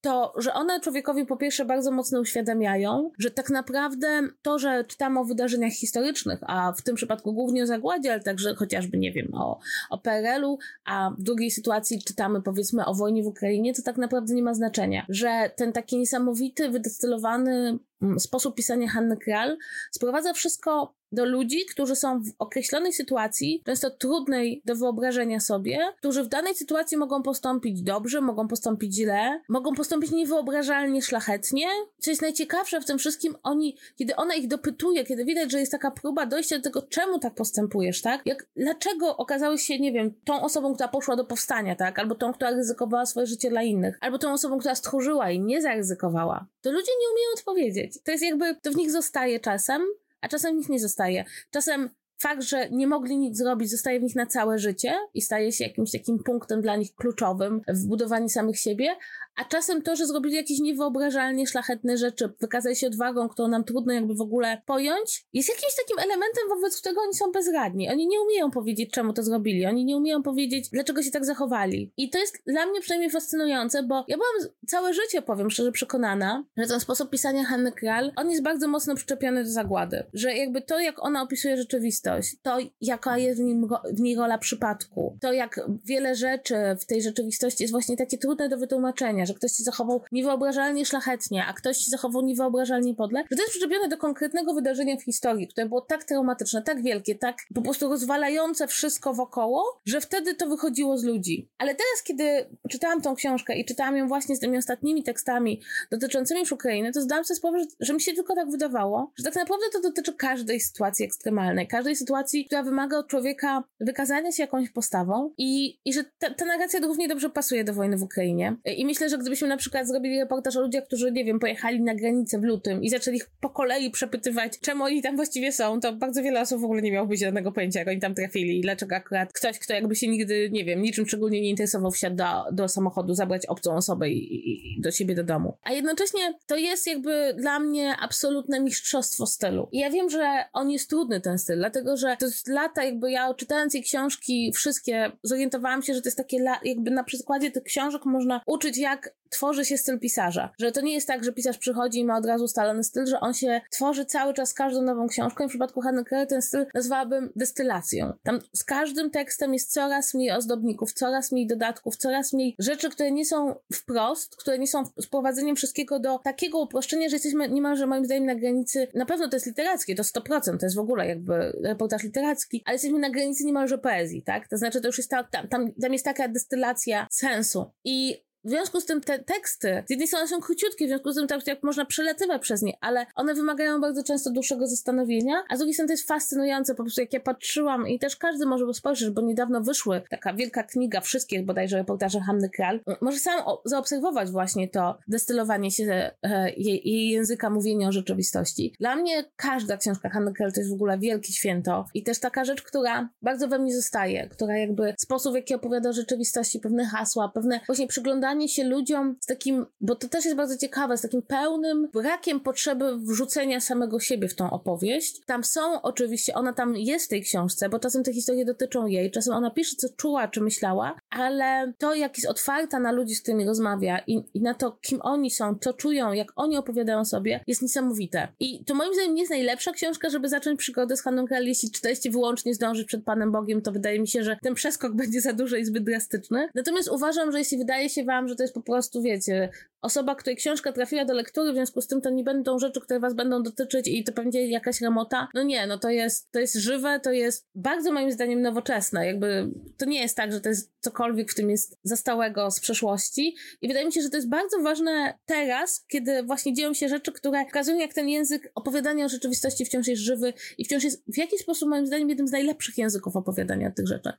to, 0.00 0.32
że 0.36 0.54
one 0.54 0.80
człowiekowi 0.80 1.26
po 1.26 1.36
pierwsze 1.36 1.64
bardzo 1.64 1.90
mocno 1.90 2.20
uświadamiają, 2.20 3.10
że 3.18 3.30
tak 3.30 3.50
naprawdę 3.50 4.28
to, 4.42 4.58
że 4.58 4.84
czytamy 4.84 5.20
o 5.20 5.24
wydarzeniach 5.24 5.72
historycznych, 5.72 6.40
a 6.42 6.72
w 6.72 6.82
tym 6.82 6.96
przypadku 6.96 7.32
głównie 7.32 7.62
o 7.62 7.66
zagładzie, 7.66 8.12
ale 8.12 8.22
także 8.22 8.54
chociażby, 8.54 8.98
nie 8.98 9.12
wiem, 9.12 9.34
o, 9.34 9.58
o 9.90 9.98
PRL-u, 9.98 10.58
a 10.84 11.10
w 11.18 11.22
drugiej 11.22 11.50
sytuacji 11.50 12.02
czytamy 12.02 12.42
powiedzmy 12.42 12.86
o 12.86 12.94
wojnie 12.94 13.22
w 13.22 13.26
Ukrainie, 13.26 13.74
to 13.74 13.82
tak 13.82 13.96
naprawdę 13.96 14.34
nie 14.34 14.42
ma 14.42 14.54
znaczenia. 14.54 15.06
Że 15.08 15.50
ten 15.56 15.72
taki 15.72 15.98
niesamowity, 15.98 16.70
wydestylowany 16.70 17.78
sposób 18.18 18.54
pisania 18.54 18.88
Hanny 18.88 19.16
Kral 19.16 19.58
sprowadza 19.90 20.32
wszystko 20.32 20.94
do 21.12 21.24
ludzi, 21.24 21.66
którzy 21.70 21.96
są 21.96 22.22
w 22.22 22.30
określonej 22.38 22.92
sytuacji, 22.92 23.62
często 23.66 23.90
trudnej 23.90 24.62
do 24.64 24.76
wyobrażenia 24.76 25.40
sobie, 25.40 25.78
którzy 25.98 26.22
w 26.22 26.28
danej 26.28 26.54
sytuacji 26.54 26.96
mogą 26.96 27.22
postąpić 27.22 27.82
dobrze, 27.82 28.20
mogą 28.20 28.48
postąpić 28.48 28.94
źle, 28.94 29.40
mogą 29.48 29.74
postąpić 29.74 30.10
niewyobrażalnie 30.10 31.02
szlachetnie. 31.02 31.66
Co 31.98 32.10
jest 32.10 32.22
najciekawsze 32.22 32.80
w 32.80 32.84
tym 32.84 32.98
wszystkim, 32.98 33.36
oni, 33.42 33.76
kiedy 33.96 34.16
ona 34.16 34.34
ich 34.34 34.48
dopytuje, 34.48 35.04
kiedy 35.04 35.24
widać, 35.24 35.52
że 35.52 35.60
jest 35.60 35.72
taka 35.72 35.90
próba 35.90 36.26
dojścia 36.26 36.56
do 36.56 36.62
tego, 36.62 36.82
czemu 36.82 37.18
tak 37.18 37.34
postępujesz, 37.34 38.02
tak? 38.02 38.22
Jak, 38.24 38.46
dlaczego 38.56 39.16
okazałeś 39.16 39.62
się, 39.62 39.78
nie 39.78 39.92
wiem, 39.92 40.14
tą 40.24 40.42
osobą, 40.42 40.74
która 40.74 40.88
poszła 40.88 41.16
do 41.16 41.24
powstania, 41.24 41.76
tak? 41.76 41.98
Albo 41.98 42.14
tą, 42.14 42.32
która 42.32 42.50
ryzykowała 42.50 43.06
swoje 43.06 43.26
życie 43.26 43.50
dla 43.50 43.62
innych, 43.62 43.98
albo 44.00 44.18
tą 44.18 44.32
osobą, 44.32 44.58
która 44.58 44.74
stchórzyła 44.74 45.30
i 45.30 45.40
nie 45.40 45.62
zaryzykowała. 45.62 46.46
To 46.60 46.72
ludzie 46.72 46.92
nie 47.00 47.12
umieją 47.12 47.28
odpowiedzieć. 47.36 47.89
To 48.04 48.10
jest 48.10 48.24
jakby, 48.24 48.54
to 48.54 48.70
w 48.70 48.76
nich 48.76 48.90
zostaje 48.90 49.40
czasem, 49.40 49.82
a 50.20 50.28
czasem 50.28 50.56
nic 50.56 50.68
nie 50.68 50.80
zostaje. 50.80 51.24
Czasem 51.50 51.90
fakt, 52.22 52.42
że 52.42 52.70
nie 52.70 52.86
mogli 52.86 53.18
nic 53.18 53.38
zrobić, 53.38 53.70
zostaje 53.70 54.00
w 54.00 54.02
nich 54.02 54.16
na 54.16 54.26
całe 54.26 54.58
życie 54.58 54.94
i 55.14 55.22
staje 55.22 55.52
się 55.52 55.64
jakimś 55.64 55.92
takim 55.92 56.22
punktem 56.22 56.62
dla 56.62 56.76
nich 56.76 56.94
kluczowym 56.94 57.60
w 57.68 57.86
budowaniu 57.86 58.28
samych 58.28 58.58
siebie, 58.58 58.96
a 59.36 59.44
czasem 59.44 59.82
to, 59.82 59.96
że 59.96 60.06
zrobili 60.06 60.36
jakieś 60.36 60.58
niewyobrażalnie 60.58 61.46
szlachetne 61.46 61.96
rzeczy, 61.96 62.32
wykazali 62.40 62.76
się 62.76 62.86
odwagą, 62.86 63.28
którą 63.28 63.48
nam 63.48 63.64
trudno 63.64 63.92
jakby 63.92 64.14
w 64.14 64.20
ogóle 64.20 64.62
pojąć, 64.66 65.24
jest 65.32 65.48
jakimś 65.48 65.74
takim 65.76 65.98
elementem, 65.98 66.48
wobec 66.48 66.80
którego 66.80 67.00
oni 67.00 67.14
są 67.14 67.32
bezradni. 67.32 67.90
Oni 67.90 68.06
nie 68.06 68.20
umieją 68.20 68.50
powiedzieć, 68.50 68.90
czemu 68.90 69.12
to 69.12 69.22
zrobili. 69.22 69.66
Oni 69.66 69.84
nie 69.84 69.96
umieją 69.96 70.22
powiedzieć, 70.22 70.70
dlaczego 70.70 71.02
się 71.02 71.10
tak 71.10 71.24
zachowali. 71.24 71.92
I 71.96 72.10
to 72.10 72.18
jest 72.18 72.42
dla 72.46 72.66
mnie 72.66 72.80
przynajmniej 72.80 73.10
fascynujące, 73.10 73.82
bo 73.82 74.04
ja 74.08 74.16
byłam 74.16 74.52
całe 74.66 74.94
życie, 74.94 75.22
powiem 75.22 75.50
szczerze, 75.50 75.72
przekonana, 75.72 76.44
że 76.56 76.66
ten 76.66 76.80
sposób 76.80 77.10
pisania 77.10 77.44
Hanny 77.44 77.72
Kral, 77.72 78.12
on 78.16 78.30
jest 78.30 78.42
bardzo 78.42 78.68
mocno 78.68 78.94
przyczepiony 78.94 79.44
do 79.44 79.50
zagłady. 79.50 80.04
Że 80.12 80.34
jakby 80.34 80.62
to, 80.62 80.80
jak 80.80 81.04
ona 81.04 81.22
opisuje 81.22 81.56
rzeczywistość, 81.56 82.09
to 82.42 82.58
jaka 82.80 83.18
jest 83.18 83.40
w, 83.40 83.44
nim, 83.44 83.68
w 83.92 84.00
niej 84.00 84.16
rola 84.16 84.38
przypadku, 84.38 85.18
to 85.20 85.32
jak 85.32 85.60
wiele 85.84 86.14
rzeczy 86.14 86.54
w 86.80 86.86
tej 86.86 87.02
rzeczywistości 87.02 87.62
jest 87.62 87.72
właśnie 87.72 87.96
takie 87.96 88.18
trudne 88.18 88.48
do 88.48 88.58
wytłumaczenia, 88.58 89.26
że 89.26 89.34
ktoś 89.34 89.52
się 89.52 89.62
zachował 89.62 90.02
niewyobrażalnie 90.12 90.86
szlachetnie, 90.86 91.44
a 91.46 91.52
ktoś 91.52 91.76
się 91.76 91.90
zachował 91.90 92.22
niewyobrażalnie 92.22 92.94
podle, 92.94 93.20
że 93.30 93.36
to 93.36 93.42
jest 93.42 93.50
przyczepione 93.50 93.88
do 93.88 93.96
konkretnego 93.96 94.54
wydarzenia 94.54 94.96
w 94.96 95.02
historii, 95.02 95.48
które 95.48 95.66
było 95.68 95.80
tak 95.80 96.04
traumatyczne, 96.04 96.62
tak 96.62 96.82
wielkie, 96.82 97.14
tak 97.14 97.36
po 97.54 97.62
prostu 97.62 97.88
rozwalające 97.88 98.66
wszystko 98.66 99.14
wokoło, 99.14 99.80
że 99.84 100.00
wtedy 100.00 100.34
to 100.34 100.48
wychodziło 100.48 100.98
z 100.98 101.04
ludzi. 101.04 101.50
Ale 101.58 101.70
teraz, 101.70 102.02
kiedy 102.04 102.24
czytałam 102.70 103.02
tą 103.02 103.14
książkę 103.14 103.58
i 103.58 103.64
czytałam 103.64 103.96
ją 103.96 104.08
właśnie 104.08 104.36
z 104.36 104.40
tymi 104.40 104.58
ostatnimi 104.58 105.02
tekstami 105.02 105.62
dotyczącymi 105.90 106.40
już 106.40 106.52
Ukrainy, 106.52 106.92
to 106.92 107.02
zdałam 107.02 107.24
sobie 107.24 107.38
sprawę, 107.38 107.58
że, 107.60 107.66
że 107.80 107.94
mi 107.94 108.00
się 108.00 108.12
tylko 108.12 108.34
tak 108.34 108.50
wydawało, 108.50 109.12
że 109.18 109.24
tak 109.24 109.34
naprawdę 109.34 109.64
to 109.72 109.80
dotyczy 109.80 110.14
każdej 110.14 110.60
sytuacji 110.60 111.04
ekstremalnej, 111.04 111.68
każdej 111.68 111.96
sytuacji, 112.00 112.44
która 112.44 112.62
wymaga 112.62 112.98
od 112.98 113.08
człowieka 113.08 113.64
wykazania 113.80 114.32
się 114.32 114.42
jakąś 114.42 114.70
postawą 114.70 115.32
i, 115.38 115.78
i 115.84 115.92
że 115.92 116.04
ta, 116.18 116.34
ta 116.34 116.44
narracja 116.44 116.80
równie 116.80 117.08
dobrze 117.08 117.30
pasuje 117.30 117.64
do 117.64 117.74
wojny 117.74 117.96
w 117.96 118.02
Ukrainie. 118.02 118.56
I 118.76 118.86
myślę, 118.86 119.08
że 119.08 119.18
gdybyśmy 119.18 119.48
na 119.48 119.56
przykład 119.56 119.88
zrobili 119.88 120.18
reportaż 120.18 120.56
o 120.56 120.60
ludziach, 120.60 120.84
którzy, 120.84 121.12
nie 121.12 121.24
wiem, 121.24 121.38
pojechali 121.38 121.82
na 121.82 121.94
granicę 121.94 122.38
w 122.38 122.44
lutym 122.44 122.82
i 122.82 122.90
zaczęli 122.90 123.16
ich 123.16 123.30
po 123.40 123.50
kolei 123.50 123.90
przepytywać, 123.90 124.60
czemu 124.60 124.84
oni 124.84 125.02
tam 125.02 125.16
właściwie 125.16 125.52
są, 125.52 125.80
to 125.80 125.92
bardzo 125.92 126.22
wiele 126.22 126.40
osób 126.40 126.60
w 126.60 126.64
ogóle 126.64 126.82
nie 126.82 126.92
miałoby 126.92 127.16
żadnego 127.16 127.52
pojęcia, 127.52 127.78
jak 127.78 127.88
oni 127.88 128.00
tam 128.00 128.14
trafili 128.14 128.58
i 128.58 128.60
dlaczego 128.60 128.96
akurat 128.96 129.32
ktoś, 129.32 129.58
kto 129.58 129.74
jakby 129.74 129.96
się 129.96 130.08
nigdy, 130.08 130.50
nie 130.52 130.64
wiem, 130.64 130.82
niczym 130.82 131.06
szczególnie 131.06 131.40
nie 131.40 131.50
interesował, 131.50 131.90
wsiadł 131.90 132.16
do, 132.16 132.24
do 132.52 132.68
samochodu, 132.68 133.14
zabrać 133.14 133.46
obcą 133.46 133.76
osobę 133.76 134.10
i, 134.10 134.50
i, 134.78 134.80
do 134.80 134.90
siebie 134.90 135.14
do 135.14 135.24
domu. 135.24 135.56
A 135.62 135.72
jednocześnie 135.72 136.38
to 136.46 136.56
jest 136.56 136.86
jakby 136.86 137.34
dla 137.36 137.60
mnie 137.60 137.96
absolutne 138.00 138.60
mistrzostwo 138.60 139.26
stylu. 139.26 139.68
I 139.72 139.78
ja 139.78 139.90
wiem, 139.90 140.10
że 140.10 140.44
on 140.52 140.70
jest 140.70 140.90
trudny, 140.90 141.20
ten 141.20 141.38
styl, 141.38 141.56
dlatego, 141.56 141.89
że 141.96 142.16
to 142.18 142.26
jest 142.26 142.48
lata 142.48 142.84
jakby 142.84 143.10
ja 143.10 143.34
czytając 143.34 143.74
jej 143.74 143.82
książki 143.82 144.52
wszystkie 144.54 145.12
zorientowałam 145.22 145.82
się, 145.82 145.94
że 145.94 146.02
to 146.02 146.08
jest 146.08 146.18
takie 146.18 146.44
jakby 146.64 146.90
na 146.90 147.04
przykładzie 147.04 147.50
tych 147.50 147.62
książek 147.62 148.04
można 148.04 148.40
uczyć 148.46 148.78
jak 148.78 149.14
tworzy 149.30 149.64
się 149.64 149.78
styl 149.78 149.98
pisarza. 149.98 150.50
Że 150.58 150.72
to 150.72 150.80
nie 150.80 150.94
jest 150.94 151.06
tak, 151.06 151.24
że 151.24 151.32
pisarz 151.32 151.58
przychodzi 151.58 151.98
i 151.98 152.04
ma 152.04 152.16
od 152.16 152.26
razu 152.26 152.44
ustalony 152.44 152.84
styl, 152.84 153.06
że 153.06 153.20
on 153.20 153.34
się 153.34 153.60
tworzy 153.70 154.04
cały 154.04 154.34
czas 154.34 154.54
każdą 154.54 154.82
nową 154.82 155.08
książką 155.08 155.44
i 155.44 155.46
w 155.46 155.50
przypadku 155.50 155.80
Hanny 155.80 156.04
Krell 156.04 156.26
ten 156.26 156.42
styl 156.42 156.66
nazwałabym 156.74 157.32
destylacją. 157.36 158.12
Tam 158.22 158.40
z 158.52 158.64
każdym 158.64 159.10
tekstem 159.10 159.52
jest 159.52 159.72
coraz 159.72 160.14
mniej 160.14 160.30
ozdobników, 160.30 160.92
coraz 160.92 161.32
mniej 161.32 161.46
dodatków, 161.46 161.96
coraz 161.96 162.32
mniej 162.32 162.54
rzeczy, 162.58 162.90
które 162.90 163.12
nie 163.12 163.24
są 163.24 163.54
wprost, 163.72 164.36
które 164.36 164.58
nie 164.58 164.66
są 164.66 164.84
wprowadzeniem 165.04 165.56
wszystkiego 165.56 166.00
do 166.00 166.18
takiego 166.18 166.58
uproszczenia, 166.58 167.08
że 167.08 167.16
jesteśmy 167.16 167.48
niemalże 167.48 167.86
moim 167.86 168.04
zdaniem 168.04 168.26
na 168.26 168.34
granicy, 168.34 168.88
na 168.94 169.06
pewno 169.06 169.28
to 169.28 169.36
jest 169.36 169.46
literackie, 169.46 169.94
to 169.94 170.02
100%, 170.02 170.58
to 170.58 170.66
jest 170.66 170.76
w 170.76 170.80
ogóle 170.80 171.06
jakby 171.06 171.58
reportaż 171.70 172.02
literacki, 172.02 172.62
ale 172.64 172.74
jesteśmy 172.74 172.98
na 172.98 173.10
granicy 173.10 173.44
niemalże 173.44 173.78
poezji, 173.78 174.22
tak? 174.22 174.48
To 174.48 174.56
znaczy 174.56 174.80
to 174.80 174.88
już 174.88 174.98
jest 174.98 175.10
ta, 175.10 175.24
tam, 175.24 175.48
tam, 175.48 175.72
tam 175.72 175.92
jest 175.92 176.04
taka 176.04 176.28
destylacja 176.28 177.06
sensu 177.10 177.70
i 177.84 178.24
w 178.44 178.50
związku 178.50 178.80
z 178.80 178.86
tym 178.86 179.00
te 179.00 179.18
teksty, 179.18 179.82
z 179.86 179.90
jednej 179.90 180.08
strony 180.08 180.28
są 180.28 180.40
króciutkie, 180.40 180.84
w 180.84 180.88
związku 180.88 181.12
z 181.12 181.16
tym 181.16 181.26
tak 181.26 181.46
jak 181.46 181.62
można 181.62 181.84
przelatywać 181.84 182.42
przez 182.42 182.62
nie, 182.62 182.72
ale 182.80 183.06
one 183.14 183.34
wymagają 183.34 183.80
bardzo 183.80 184.02
często 184.02 184.30
dłuższego 184.30 184.66
zastanowienia, 184.66 185.34
a 185.48 185.56
z 185.56 185.58
drugiej 185.58 185.74
strony 185.74 185.88
to 185.88 185.92
jest 185.92 186.08
fascynujące, 186.08 186.74
po 186.74 186.82
prostu 186.82 187.00
jak 187.00 187.12
ja 187.12 187.20
patrzyłam 187.20 187.88
i 187.88 187.98
też 187.98 188.16
każdy 188.16 188.46
może 188.46 188.74
spojrzeć, 188.74 189.10
bo 189.10 189.22
niedawno 189.22 189.60
wyszły 189.60 190.02
taka 190.10 190.34
wielka 190.34 190.62
kniga 190.62 191.00
wszystkich 191.00 191.44
bodajże 191.46 191.76
reportaży 191.76 192.20
Hanny 192.20 192.50
Kral, 192.50 192.80
może 193.00 193.18
sam 193.18 193.42
zaobserwować 193.64 194.30
właśnie 194.30 194.68
to 194.68 194.98
destylowanie 195.08 195.70
się 195.70 196.10
e, 196.22 196.50
jej, 196.50 196.88
jej, 196.88 197.08
języka, 197.08 197.50
mówienia 197.50 197.88
o 197.88 197.92
rzeczywistości. 197.92 198.74
Dla 198.80 198.96
mnie 198.96 199.24
każda 199.36 199.76
książka 199.76 200.08
Hanny 200.08 200.32
Kral 200.32 200.52
to 200.52 200.60
jest 200.60 200.70
w 200.70 200.74
ogóle 200.74 200.98
wielkie 200.98 201.32
święto 201.32 201.84
i 201.94 202.02
też 202.02 202.20
taka 202.20 202.44
rzecz, 202.44 202.62
która 202.62 203.08
bardzo 203.22 203.48
we 203.48 203.58
mnie 203.58 203.76
zostaje, 203.76 204.28
która 204.28 204.58
jakby 204.58 204.94
sposób, 204.98 205.32
w 205.32 205.36
jaki 205.36 205.54
opowiada 205.54 205.88
o 205.90 205.92
rzeczywistości, 205.92 206.60
pewne 206.60 206.84
hasła, 206.84 207.28
pewne 207.28 207.60
właśnie 207.66 207.86
przyglądanie 207.86 208.29
przyglądanie 208.30 208.48
się 208.48 208.64
ludziom 208.64 209.16
z 209.20 209.26
takim, 209.26 209.66
bo 209.80 209.94
to 209.94 210.08
też 210.08 210.24
jest 210.24 210.36
bardzo 210.36 210.56
ciekawe, 210.56 210.96
z 210.96 211.02
takim 211.02 211.22
pełnym 211.22 211.88
brakiem 211.92 212.40
potrzeby 212.40 212.98
wrzucenia 212.98 213.60
samego 213.60 214.00
siebie 214.00 214.28
w 214.28 214.34
tą 214.34 214.50
opowieść. 214.50 215.20
Tam 215.26 215.44
są 215.44 215.82
oczywiście, 215.82 216.34
ona 216.34 216.52
tam 216.52 216.76
jest 216.76 217.06
w 217.06 217.08
tej 217.08 217.22
książce, 217.22 217.68
bo 217.68 217.78
czasem 217.78 218.04
te 218.04 218.12
historie 218.12 218.44
dotyczą 218.44 218.86
jej, 218.86 219.10
czasem 219.10 219.34
ona 219.34 219.50
pisze, 219.50 219.76
co 219.76 219.88
czuła, 219.96 220.28
czy 220.28 220.40
myślała, 220.40 220.96
ale 221.10 221.72
to, 221.78 221.94
jak 221.94 222.16
jest 222.16 222.28
otwarta 222.28 222.80
na 222.80 222.92
ludzi, 222.92 223.14
z 223.14 223.22
którymi 223.22 223.44
rozmawia 223.44 223.98
i, 224.06 224.22
i 224.34 224.40
na 224.40 224.54
to, 224.54 224.78
kim 224.82 224.98
oni 225.02 225.30
są, 225.30 225.58
co 225.60 225.72
czują, 225.72 226.12
jak 226.12 226.32
oni 226.36 226.56
opowiadają 226.56 227.04
sobie, 227.04 227.40
jest 227.46 227.62
niesamowite. 227.62 228.28
I 228.40 228.64
to 228.64 228.74
moim 228.74 228.94
zdaniem 228.94 229.14
nie 229.14 229.22
jest 229.22 229.30
najlepsza 229.30 229.72
książka, 229.72 230.10
żeby 230.10 230.28
zacząć 230.28 230.58
przygodę 230.58 230.96
z 230.96 231.02
Hanną 231.02 231.26
Krell. 231.26 231.46
Jeśli 231.46 231.70
czytaliście 231.70 232.10
wyłącznie 232.10 232.54
zdążyć 232.54 232.86
przed 232.86 233.04
Panem 233.04 233.32
Bogiem, 233.32 233.62
to 233.62 233.72
wydaje 233.72 234.00
mi 234.00 234.08
się, 234.08 234.24
że 234.24 234.36
ten 234.42 234.54
przeskok 234.54 234.92
będzie 235.00 235.20
za 235.20 235.32
duży 235.32 235.60
i 235.60 235.64
zbyt 235.64 235.84
drastyczny. 235.84 236.48
Natomiast 236.54 236.88
uważam, 236.88 237.32
że 237.32 237.38
jeśli 237.38 237.58
wydaje 237.58 237.88
się 237.88 238.04
wam, 238.04 238.19
że 238.28 238.36
to 238.36 238.42
jest 238.42 238.54
po 238.54 238.62
prostu, 238.62 239.02
wiecie, 239.02 239.48
osoba, 239.82 240.14
której 240.14 240.36
książka 240.36 240.72
trafiła 240.72 241.04
do 241.04 241.14
lektury, 241.14 241.52
w 241.52 241.54
związku 241.54 241.80
z 241.80 241.86
tym 241.86 242.00
to 242.00 242.10
nie 242.10 242.24
będą 242.24 242.58
rzeczy, 242.58 242.80
które 242.80 243.00
was 243.00 243.14
będą 243.14 243.42
dotyczyć 243.42 243.88
i 243.88 244.04
to 244.04 244.12
będzie 244.12 244.46
jakaś 244.46 244.80
remota. 244.80 245.28
No 245.34 245.42
nie, 245.42 245.66
no 245.66 245.78
to 245.78 245.90
jest, 245.90 246.32
to 246.32 246.40
jest 246.40 246.54
żywe, 246.54 247.00
to 247.00 247.12
jest 247.12 247.46
bardzo 247.54 247.92
moim 247.92 248.12
zdaniem 248.12 248.42
nowoczesne. 248.42 249.06
Jakby 249.06 249.50
to 249.76 249.84
nie 249.84 250.00
jest 250.00 250.16
tak, 250.16 250.32
że 250.32 250.40
to 250.40 250.48
jest 250.48 250.72
cokolwiek 250.80 251.32
w 251.32 251.34
tym 251.34 251.50
jest 251.50 251.78
zastałego 251.82 252.50
z 252.50 252.60
przeszłości. 252.60 253.36
I 253.62 253.68
wydaje 253.68 253.86
mi 253.86 253.92
się, 253.92 254.02
że 254.02 254.10
to 254.10 254.16
jest 254.16 254.28
bardzo 254.28 254.60
ważne 254.62 255.18
teraz, 255.26 255.84
kiedy 255.88 256.22
właśnie 256.22 256.54
dzieją 256.54 256.74
się 256.74 256.88
rzeczy, 256.88 257.12
które 257.12 257.44
pokazują, 257.44 257.78
jak 257.78 257.94
ten 257.94 258.08
język 258.08 258.52
opowiadania 258.54 259.04
o 259.04 259.08
rzeczywistości 259.08 259.64
wciąż 259.64 259.86
jest 259.86 260.02
żywy 260.02 260.32
i 260.58 260.64
wciąż 260.64 260.84
jest 260.84 261.04
w 261.14 261.18
jakiś 261.18 261.40
sposób, 261.40 261.68
moim 261.68 261.86
zdaniem, 261.86 262.08
jednym 262.08 262.28
z 262.28 262.32
najlepszych 262.32 262.78
języków 262.78 263.16
opowiadania 263.16 263.70
tych 263.70 263.88
rzeczach. 263.88 264.18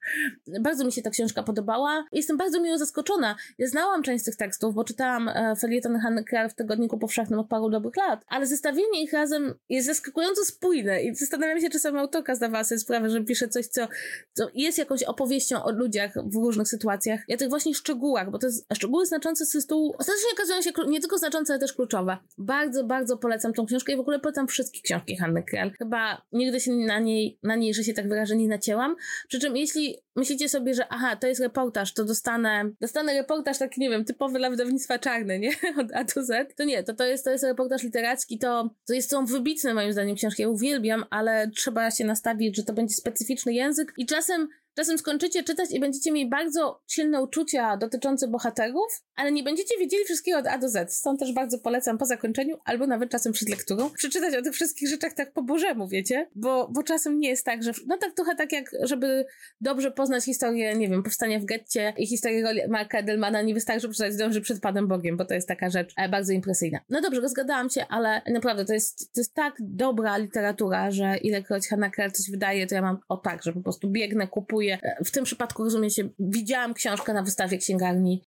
Bardzo 0.61 0.85
mi 0.85 0.91
się 0.91 1.01
ta 1.01 1.09
książka 1.09 1.43
podobała. 1.43 2.05
Jestem 2.11 2.37
bardzo 2.37 2.61
miło 2.61 2.77
zaskoczona. 2.77 3.35
Ja 3.57 3.67
znałam 3.67 4.03
część 4.03 4.21
z 4.21 4.25
tych 4.25 4.35
tekstów, 4.35 4.75
bo 4.75 4.83
czytałam 4.83 5.29
e, 5.51 5.55
felieton 5.55 5.99
Hanny 5.99 6.23
Kral 6.23 6.49
w 6.49 6.53
Tygodniku 6.53 6.97
Powszechnym 6.97 7.39
od 7.39 7.47
paru 7.47 7.69
dobrych 7.69 7.97
lat, 7.97 8.23
ale 8.27 8.45
zestawienie 8.45 9.03
ich 9.03 9.13
razem 9.13 9.53
jest 9.69 9.87
zaskakująco 9.87 10.45
spójne 10.45 11.03
i 11.03 11.15
zastanawiam 11.15 11.61
się, 11.61 11.69
czy 11.69 11.79
sama 11.79 11.99
autorka 11.99 12.35
zdawała 12.35 12.63
sobie 12.63 12.79
sprawę, 12.79 13.09
że 13.09 13.23
pisze 13.23 13.47
coś, 13.47 13.67
co, 13.67 13.87
co 14.33 14.47
jest 14.53 14.77
jakąś 14.77 15.03
opowieścią 15.03 15.63
o 15.63 15.71
ludziach 15.71 16.13
w 16.25 16.35
różnych 16.35 16.67
sytuacjach 16.67 17.19
i 17.27 17.33
o 17.33 17.37
tych 17.37 17.49
właśnie 17.49 17.73
szczegółach, 17.73 18.31
bo 18.31 18.37
to 18.37 18.47
jest 18.47 18.67
szczegóły 18.73 19.05
znaczące 19.05 19.45
z 19.45 19.51
tytułu 19.51 19.95
ostatecznie 19.97 20.29
okazują 20.33 20.61
się 20.61 20.71
nie 20.87 20.99
tylko 20.99 21.17
znaczące, 21.17 21.53
ale 21.53 21.59
też 21.59 21.73
kluczowe. 21.73 22.17
Bardzo, 22.37 22.83
bardzo 22.83 23.17
polecam 23.17 23.53
tą 23.53 23.65
książkę 23.65 23.93
i 23.93 23.95
w 23.95 23.99
ogóle 23.99 24.19
polecam 24.19 24.47
wszystkie 24.47 24.81
książki 24.81 25.17
Hanny 25.17 25.43
Kral. 25.43 25.71
Chyba 25.71 26.21
nigdy 26.31 26.59
się 26.59 26.71
na 26.71 26.99
niej, 26.99 27.39
na 27.43 27.55
niej, 27.55 27.73
że 27.73 27.83
się 27.83 27.93
tak 27.93 28.09
wyrażę, 28.09 28.35
nie 28.35 28.47
nacięłam. 28.47 28.95
Przy 29.27 29.39
czym 29.39 29.57
jeśli 29.57 29.97
myślicie 30.15 30.49
sobie, 30.49 30.73
że 30.73 30.87
aha, 30.89 31.15
to 31.15 31.27
jest 31.27 31.41
reportaż, 31.41 31.93
to 31.93 32.05
dostanę, 32.05 32.71
dostanę 32.81 33.13
reportaż 33.13 33.57
taki, 33.57 33.81
nie 33.81 33.89
wiem, 33.89 34.05
typowy 34.05 34.39
dla 34.39 34.49
wydawnictwa 34.49 34.99
czarne, 34.99 35.39
nie? 35.41 35.51
Od 35.81 35.91
A 35.93 36.03
do 36.03 36.23
Z. 36.23 36.55
To 36.55 36.63
nie, 36.63 36.83
to, 36.83 36.93
to, 36.93 37.03
jest, 37.03 37.23
to 37.23 37.31
jest 37.31 37.43
reportaż 37.43 37.83
literacki, 37.83 38.39
to, 38.39 38.69
to 38.87 38.93
jest, 38.93 39.09
są 39.09 39.25
wybitne 39.25 39.73
moim 39.73 39.93
zdaniem 39.93 40.15
książki, 40.15 40.41
ja 40.41 40.49
uwielbiam, 40.49 41.05
ale 41.09 41.51
trzeba 41.55 41.91
się 41.91 42.05
nastawić, 42.05 42.55
że 42.55 42.63
to 42.63 42.73
będzie 42.73 42.93
specyficzny 42.93 43.53
język 43.53 43.93
i 43.97 44.05
czasem 44.05 44.47
Czasem 44.75 44.97
skończycie 44.97 45.43
czytać 45.43 45.71
i 45.71 45.79
będziecie 45.79 46.11
mieli 46.11 46.29
bardzo 46.29 46.81
silne 46.87 47.21
uczucia 47.21 47.77
dotyczące 47.77 48.27
bohaterów, 48.27 49.03
ale 49.15 49.31
nie 49.31 49.43
będziecie 49.43 49.77
wiedzieli 49.79 50.05
wszystkiego 50.05 50.37
od 50.37 50.47
A 50.47 50.57
do 50.57 50.69
Z. 50.69 50.93
Stąd 50.93 51.19
też 51.19 51.33
bardzo 51.33 51.59
polecam 51.59 51.97
po 51.97 52.05
zakończeniu, 52.05 52.57
albo 52.65 52.87
nawet 52.87 53.09
czasem 53.09 53.33
przed 53.33 53.49
lekturą, 53.49 53.89
przeczytać 53.89 54.35
o 54.35 54.41
tych 54.41 54.53
wszystkich 54.53 54.89
rzeczach 54.89 55.13
tak 55.13 55.33
po 55.33 55.43
bożemu, 55.43 55.87
wiecie? 55.87 56.29
Bo, 56.35 56.67
bo 56.67 56.83
czasem 56.83 57.19
nie 57.19 57.29
jest 57.29 57.45
tak, 57.45 57.63
że. 57.63 57.71
No 57.87 57.97
tak 57.97 58.13
trochę 58.13 58.35
tak 58.35 58.51
jak, 58.51 58.71
żeby 58.83 59.25
dobrze 59.61 59.91
poznać 59.91 60.23
historię, 60.23 60.75
nie 60.75 60.89
wiem, 60.89 61.03
powstania 61.03 61.39
w 61.39 61.45
getcie 61.45 61.93
i 61.97 62.07
historię 62.07 62.67
Marka 62.69 62.99
Edelmana, 62.99 63.41
nie 63.41 63.53
wystarczy 63.53 63.89
przeczytać 63.89 64.17
Dąży 64.17 64.41
przed 64.41 64.59
Panem 64.59 64.87
Bogiem, 64.87 65.17
bo 65.17 65.25
to 65.25 65.33
jest 65.33 65.47
taka 65.47 65.69
rzecz 65.69 65.93
e, 65.97 66.09
bardzo 66.09 66.33
impresyjna. 66.33 66.79
No 66.89 67.01
dobrze, 67.01 67.21
rozgadałam 67.21 67.69
się, 67.69 67.85
ale 67.89 68.21
naprawdę 68.27 68.65
to 68.65 68.73
jest, 68.73 69.13
to 69.13 69.19
jest 69.21 69.33
tak 69.33 69.55
dobra 69.59 70.17
literatura, 70.17 70.91
że 70.91 71.17
ilekroć 71.17 71.67
Hanna 71.67 71.89
Krell 71.89 72.11
coś 72.11 72.31
wydaje, 72.31 72.67
to 72.67 72.75
ja 72.75 72.81
mam 72.81 72.97
o 73.09 73.17
tak, 73.17 73.43
że 73.43 73.53
po 73.53 73.61
prostu 73.61 73.89
biegnę, 73.89 74.27
kupuję. 74.27 74.60
E, 74.69 75.03
w 75.05 75.11
tym 75.11 75.23
przypadku, 75.23 75.63
rozumiecie, 75.63 76.09
widziałam 76.19 76.73
książkę 76.73 77.13
na 77.13 77.23
wystawie 77.23 77.57
księgarni 77.57 78.23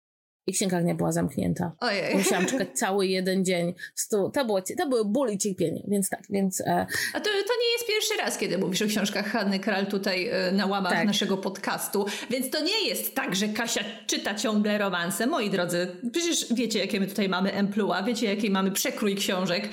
i 0.46 0.52
księgarnia 0.52 0.94
była 0.94 1.12
zamknięta. 1.12 1.72
Ojej. 1.80 2.16
Musiałam 2.16 2.46
czekać 2.46 2.68
cały 2.82 3.06
jeden 3.06 3.44
dzień. 3.44 3.74
To, 4.10 4.44
było, 4.44 4.62
to 4.62 4.88
były 4.88 5.04
ból 5.04 5.30
i 5.30 5.38
cierpienie, 5.38 5.82
więc 5.88 6.08
tak, 6.08 6.22
więc... 6.30 6.60
E... 6.60 6.86
A 7.14 7.20
to, 7.20 7.24
to 7.24 7.54
nie 7.62 7.72
jest 7.72 7.86
pierwszy 7.88 8.16
raz, 8.16 8.38
kiedy 8.38 8.58
mówisz 8.58 8.82
o 8.82 8.86
książkach 8.86 9.26
Hanny 9.26 9.60
Kral 9.60 9.86
tutaj 9.86 10.28
e, 10.28 10.52
na 10.52 10.66
łamach 10.66 10.92
tak. 10.92 11.06
naszego 11.06 11.36
podcastu, 11.36 12.06
więc 12.30 12.50
to 12.50 12.60
nie 12.60 12.88
jest 12.88 13.14
tak, 13.14 13.34
że 13.34 13.48
Kasia 13.48 13.84
czyta 14.06 14.34
ciągle 14.34 14.78
romanse. 14.78 15.26
Moi 15.26 15.50
drodzy, 15.50 15.96
przecież 16.12 16.54
wiecie, 16.54 16.78
jakie 16.78 17.00
my 17.00 17.06
tutaj 17.06 17.28
mamy 17.28 17.52
emplua, 17.52 18.02
wiecie, 18.02 18.26
jaki 18.26 18.50
mamy 18.50 18.70
przekrój 18.70 19.14
książek. 19.14 19.68